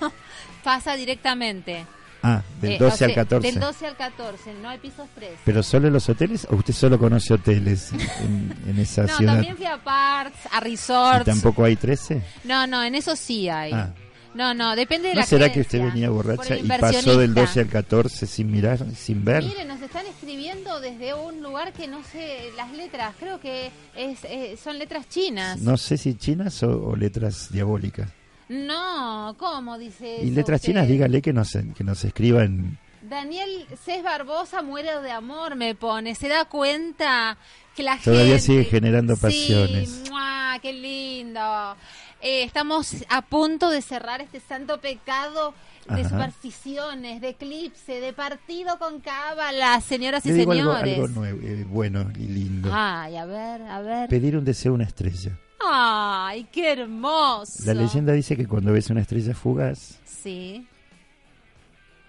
pasa 0.64 0.96
directamente. 0.96 1.86
Ah, 2.24 2.42
del 2.62 2.74
Eh, 2.74 2.78
12 2.78 2.94
o 2.94 2.98
sea, 2.98 3.08
al 3.08 3.14
14. 3.16 3.52
Del 3.52 3.60
12 3.60 3.88
al 3.88 3.96
14, 3.96 4.54
no 4.62 4.70
hay 4.70 4.78
pisos 4.78 5.08
13. 5.16 5.38
¿Pero 5.44 5.64
solo 5.64 5.88
en 5.88 5.94
los 5.94 6.08
hoteles 6.08 6.48
o 6.52 6.56
usted 6.56 6.74
solo 6.74 7.00
conoce 7.00 7.34
hoteles 7.34 7.92
en, 7.94 8.56
en 8.68 8.80
esa 8.80 9.04
no, 9.04 9.18
ciudad? 9.18 9.34
también 9.34 9.58
fui 9.58 9.66
a 9.66 9.78
parks, 9.78 10.38
a 10.52 10.58
¿Y 10.60 10.72
resorts. 10.72 11.26
tampoco 11.26 11.64
hay 11.64 11.76
13? 11.76 12.22
No, 12.44 12.68
no, 12.68 12.84
en 12.84 12.94
eso 12.96 13.16
sí 13.16 13.50
hay. 13.50 13.72
Ah. 13.74 13.92
No, 14.34 14.54
no, 14.54 14.76
depende 14.76 15.10
de 15.10 15.16
¿No 15.16 15.20
la 15.22 15.26
será 15.26 15.52
que 15.52 15.60
usted 15.62 15.84
venía 15.84 16.10
borracha 16.10 16.56
y 16.56 16.64
pasó 16.64 17.18
del 17.18 17.32
inversionista. 17.32 17.42
12 17.42 17.60
al 17.60 17.68
14 17.68 18.28
sin 18.28 18.52
mirar, 18.52 18.80
sin 18.96 19.26
ver? 19.26 19.44
Mire, 19.44 19.66
nos 19.66 19.82
están 19.82 20.06
escribiendo 20.06 20.80
desde 20.80 21.14
un 21.14 21.42
lugar 21.44 21.74
que 21.74 21.88
no 21.88 22.02
sé 22.04 22.50
las 22.56 22.72
letras, 22.72 23.14
creo 23.20 23.40
que 23.42 23.72
es, 23.96 24.20
eh, 24.24 24.58
son 24.62 24.80
letras 24.80 25.10
chinas. 25.10 25.60
No 25.60 25.76
sé 25.76 25.98
si 25.98 26.16
chinas 26.16 26.64
o, 26.64 26.70
o 26.88 26.96
letras 26.96 27.52
diabólicas. 27.52 28.10
No, 28.48 29.36
¿cómo 29.38 29.78
dice 29.78 30.20
Y 30.22 30.28
eso 30.28 30.36
letras 30.36 30.62
usted? 30.62 30.74
chinas, 30.74 30.88
dígale 30.88 31.22
que 31.22 31.34
nos, 31.34 31.52
que 31.76 31.84
nos 31.84 32.04
escriban. 32.04 32.78
Daniel 33.02 33.66
Cés 33.84 34.04
Barbosa 34.04 34.62
muere 34.62 35.02
de 35.02 35.12
amor, 35.12 35.56
me 35.56 35.74
pone. 35.76 36.16
¿Se 36.16 36.28
da 36.28 36.46
cuenta 36.46 37.38
que 37.76 37.84
la 37.84 37.98
Todavía 37.98 38.38
gente... 38.38 38.42
sigue 38.42 38.64
generando 38.66 39.18
pasiones. 39.18 39.90
Sí, 39.90 40.10
¡mua! 40.10 40.60
¡Qué 40.62 40.72
lindo! 40.74 41.76
Eh, 42.24 42.44
estamos 42.44 42.96
a 43.10 43.24
punto 43.24 43.70
de 43.72 43.82
cerrar 43.82 44.22
este 44.22 44.40
santo 44.40 44.80
pecado 44.80 45.54
de 45.88 46.02
Ajá. 46.02 46.10
supersticiones, 46.10 47.20
de 47.22 47.30
eclipse, 47.30 48.00
de 48.00 48.14
partido 48.14 48.78
con 48.78 49.00
cábala, 49.00 49.82
señoras 49.82 50.24
y 50.26 50.30
algo, 50.40 50.52
señores. 50.54 50.96
algo 51.00 51.08
nuevo, 51.08 51.40
eh, 51.42 51.66
bueno 51.68 52.12
y 52.16 52.28
lindo. 52.28 52.70
Ay, 52.72 53.18
a 53.18 53.26
ver, 53.26 53.62
a 53.64 53.82
ver. 53.82 54.10
Pedir 54.10 54.38
un 54.38 54.46
deseo 54.46 54.74
a 54.74 54.76
una 54.76 54.84
estrella. 54.84 55.32
Ay, 55.68 56.48
qué 56.52 56.72
hermoso. 56.74 57.64
La 57.66 57.74
leyenda 57.74 58.14
dice 58.14 58.36
que 58.38 58.48
cuando 58.48 58.72
ves 58.72 58.90
una 58.92 59.02
estrella 59.02 59.34
fugaz, 59.34 60.00
Sí. 60.06 60.68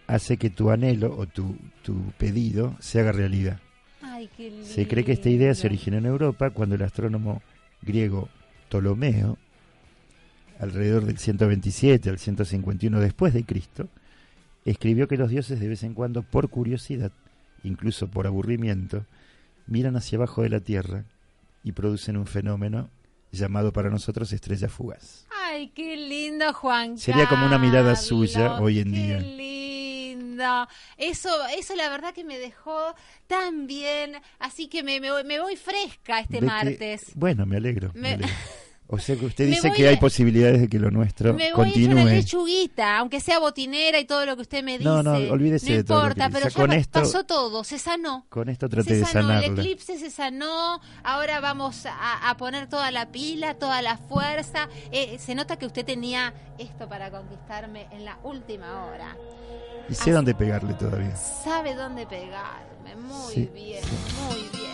hace 0.06 0.36
que 0.36 0.50
tu 0.50 0.70
anhelo 0.70 1.16
o 1.16 1.26
tu, 1.26 1.56
tu 1.82 1.94
pedido 2.18 2.76
se 2.80 3.00
haga 3.00 3.12
realidad. 3.12 3.60
Ay, 4.02 4.28
qué 4.36 4.50
lindo. 4.50 4.66
Se 4.66 4.86
cree 4.86 5.04
que 5.04 5.12
esta 5.12 5.30
idea 5.30 5.54
se 5.54 5.66
originó 5.66 5.96
en 5.96 6.06
Europa 6.06 6.50
cuando 6.50 6.74
el 6.74 6.82
astrónomo 6.82 7.40
griego 7.80 8.28
Ptolomeo, 8.68 9.38
alrededor 10.62 11.04
del 11.04 11.18
127 11.18 12.08
al 12.08 12.18
151 12.18 13.00
después 13.00 13.34
de 13.34 13.44
Cristo, 13.44 13.88
escribió 14.64 15.08
que 15.08 15.16
los 15.16 15.28
dioses 15.30 15.58
de 15.60 15.68
vez 15.68 15.82
en 15.82 15.94
cuando, 15.94 16.22
por 16.22 16.48
curiosidad, 16.48 17.12
incluso 17.64 18.08
por 18.08 18.26
aburrimiento, 18.26 19.04
miran 19.66 19.96
hacia 19.96 20.16
abajo 20.16 20.42
de 20.42 20.48
la 20.50 20.60
Tierra 20.60 21.04
y 21.64 21.72
producen 21.72 22.16
un 22.16 22.26
fenómeno 22.26 22.88
llamado 23.32 23.72
para 23.72 23.90
nosotros 23.90 24.32
estrella 24.32 24.68
fugaz. 24.68 25.26
Ay, 25.50 25.68
qué 25.74 25.96
lindo, 25.96 26.52
Juan. 26.52 26.98
Sería 26.98 27.28
como 27.28 27.46
una 27.46 27.58
mirada 27.58 27.96
suya 27.96 28.60
hoy 28.60 28.78
en 28.80 28.92
qué 28.92 28.98
día. 28.98 29.18
lindo. 29.20 30.68
Eso, 30.96 31.28
eso 31.56 31.74
la 31.76 31.88
verdad 31.88 32.12
que 32.14 32.24
me 32.24 32.38
dejó 32.38 32.94
tan 33.26 33.66
bien. 33.66 34.14
Así 34.38 34.68
que 34.68 34.82
me, 34.82 35.00
me, 35.00 35.10
voy- 35.10 35.24
me 35.24 35.40
voy 35.40 35.56
fresca 35.56 36.20
este 36.20 36.38
que- 36.40 36.44
martes. 36.46 37.12
bueno, 37.14 37.46
me 37.46 37.56
alegro. 37.56 37.90
me 37.94 38.00
Me- 38.00 38.08
alegro. 38.14 38.28
O 38.94 38.98
sea 38.98 39.16
que 39.16 39.24
usted 39.24 39.44
Me 39.44 39.50
dice 39.52 39.72
que 39.72 39.88
hay 39.88 39.94
de- 39.94 40.00
posibilidades 40.02 40.60
de 40.60 40.68
que 40.68 40.78
lo 40.78 40.90
nuestro 40.90 41.32
Me 41.32 41.44
voy 41.54 41.64
continúe. 41.64 42.02
una 42.02 42.04
lechuguita, 42.12 42.98
aunque 42.98 43.20
sea 43.20 43.38
botinera 43.38 43.98
y 43.98 44.04
todo 44.04 44.26
lo 44.26 44.36
que 44.36 44.42
usted 44.42 44.62
me 44.62 44.72
dice. 44.72 44.84
No, 44.84 45.02
no, 45.02 45.12
olvídese 45.32 45.70
No 45.70 45.76
de 45.76 45.84
todo 45.84 45.96
lo 45.96 46.02
que 46.14 46.20
importa, 46.20 46.28
dice. 46.28 46.38
pero 46.40 46.50
Ya 46.54 46.60
con 46.60 46.72
esto- 46.74 47.00
pasó 47.00 47.24
todo, 47.24 47.64
se 47.64 47.78
sanó. 47.78 48.26
Con 48.28 48.50
esto 48.50 48.68
traté 48.68 48.90
se 48.90 48.96
de 48.96 49.04
sanó, 49.06 49.32
el 49.32 49.40
sanarla. 49.44 49.62
eclipse 49.62 49.98
se 49.98 50.10
sanó, 50.10 50.78
ahora 51.04 51.40
vamos 51.40 51.86
a, 51.86 52.28
a 52.28 52.36
poner 52.36 52.68
toda 52.68 52.90
la 52.90 53.10
pila, 53.10 53.54
toda 53.54 53.80
la 53.80 53.96
fuerza. 53.96 54.68
Eh, 54.90 55.16
se 55.18 55.34
nota 55.34 55.56
que 55.56 55.64
usted 55.64 55.86
tenía 55.86 56.34
esto 56.58 56.86
para 56.86 57.10
conquistarme 57.10 57.86
en 57.92 58.04
la 58.04 58.18
última 58.24 58.84
hora. 58.84 59.16
Y 59.88 59.94
sé 59.94 60.10
dónde 60.10 60.34
pegarle 60.34 60.74
todavía. 60.74 61.16
Sabe 61.16 61.74
dónde 61.74 62.06
pegarme. 62.06 62.94
Muy 62.96 63.32
Sí, 63.32 63.48
bien, 63.54 63.82
muy 64.28 64.42
bien. 64.52 64.71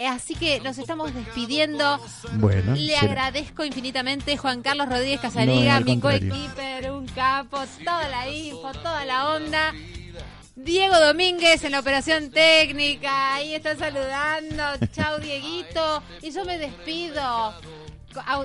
Eh, 0.00 0.06
Así 0.06 0.34
que 0.34 0.60
nos 0.60 0.78
estamos 0.78 1.12
despidiendo. 1.12 2.00
Bueno, 2.38 2.74
Le 2.74 2.94
será. 2.94 3.02
agradezco 3.02 3.64
infinitamente 3.66 4.38
Juan 4.38 4.62
Carlos 4.62 4.88
Rodríguez 4.88 5.20
Casariga, 5.20 5.78
mi 5.80 6.00
coequiper, 6.00 6.90
un 6.90 7.06
capo, 7.08 7.58
toda 7.84 8.08
la 8.08 8.26
info, 8.30 8.72
toda 8.82 9.04
la 9.04 9.28
onda. 9.34 9.74
Diego 10.56 10.98
Domínguez 10.98 11.64
en 11.64 11.72
la 11.72 11.80
operación 11.80 12.30
técnica, 12.30 13.34
ahí 13.34 13.54
está 13.54 13.76
saludando. 13.76 14.62
Chau, 14.94 15.20
Dieguito. 15.20 16.02
Y 16.22 16.30
yo 16.32 16.46
me 16.46 16.56
despido 16.56 17.54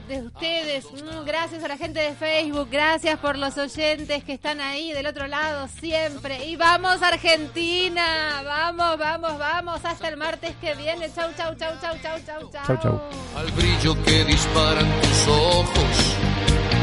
de 0.08 0.22
ustedes. 0.22 0.86
Mm, 0.92 1.26
Gracias 1.26 1.64
a 1.64 1.68
la 1.68 1.78
gente 1.78 2.00
de 2.00 2.14
Facebook, 2.14 2.68
gracias 2.70 3.18
por 3.20 3.36
los 3.38 3.58
oyentes 3.58 4.24
que 4.24 4.34
están 4.34 4.62
ahí 4.62 4.92
del 4.94 5.08
otro 5.08 5.26
lado 5.28 5.68
siempre. 5.80 6.46
Y 6.46 6.56
vamos, 6.56 7.02
Argentina. 7.02 8.44
Vamos, 8.46 8.98
vamos, 9.00 9.38
vamos. 9.40 9.84
Hasta 9.84 10.08
el 10.10 10.18
martes 10.18 10.56
que 10.62 10.76
viene. 10.76 11.12
Chau, 11.14 11.32
chau, 11.36 11.56
chau, 11.56 11.74
chau, 11.82 11.96
chau, 12.02 12.18
chau, 12.26 12.52
chau. 12.52 12.66
Chau, 12.68 12.78
chau. 12.82 13.02
al 13.38 13.52
brillo 13.54 13.96
que 14.04 14.24
disparan 14.26 15.02
tus 15.02 15.28
ojos, 15.28 16.16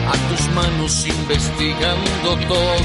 a 0.09 0.29
tus 0.29 0.49
manos 0.49 1.07
investigando 1.07 2.37
todo. 2.49 2.83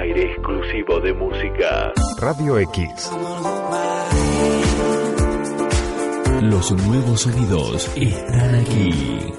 Aire 0.00 0.32
exclusivo 0.32 1.00
de 1.00 1.12
música. 1.14 1.92
Radio 2.18 2.58
X. 2.58 3.10
Los 6.44 6.72
nuevos 6.72 7.22
sonidos 7.22 7.90
están 7.96 8.54
aquí. 8.56 9.32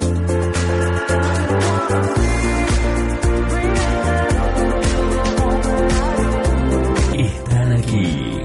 Están 7.13 7.73
aquí. 7.73 8.41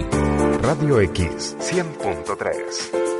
Radio 0.60 1.00
X 1.00 1.56
100.3. 1.58 3.19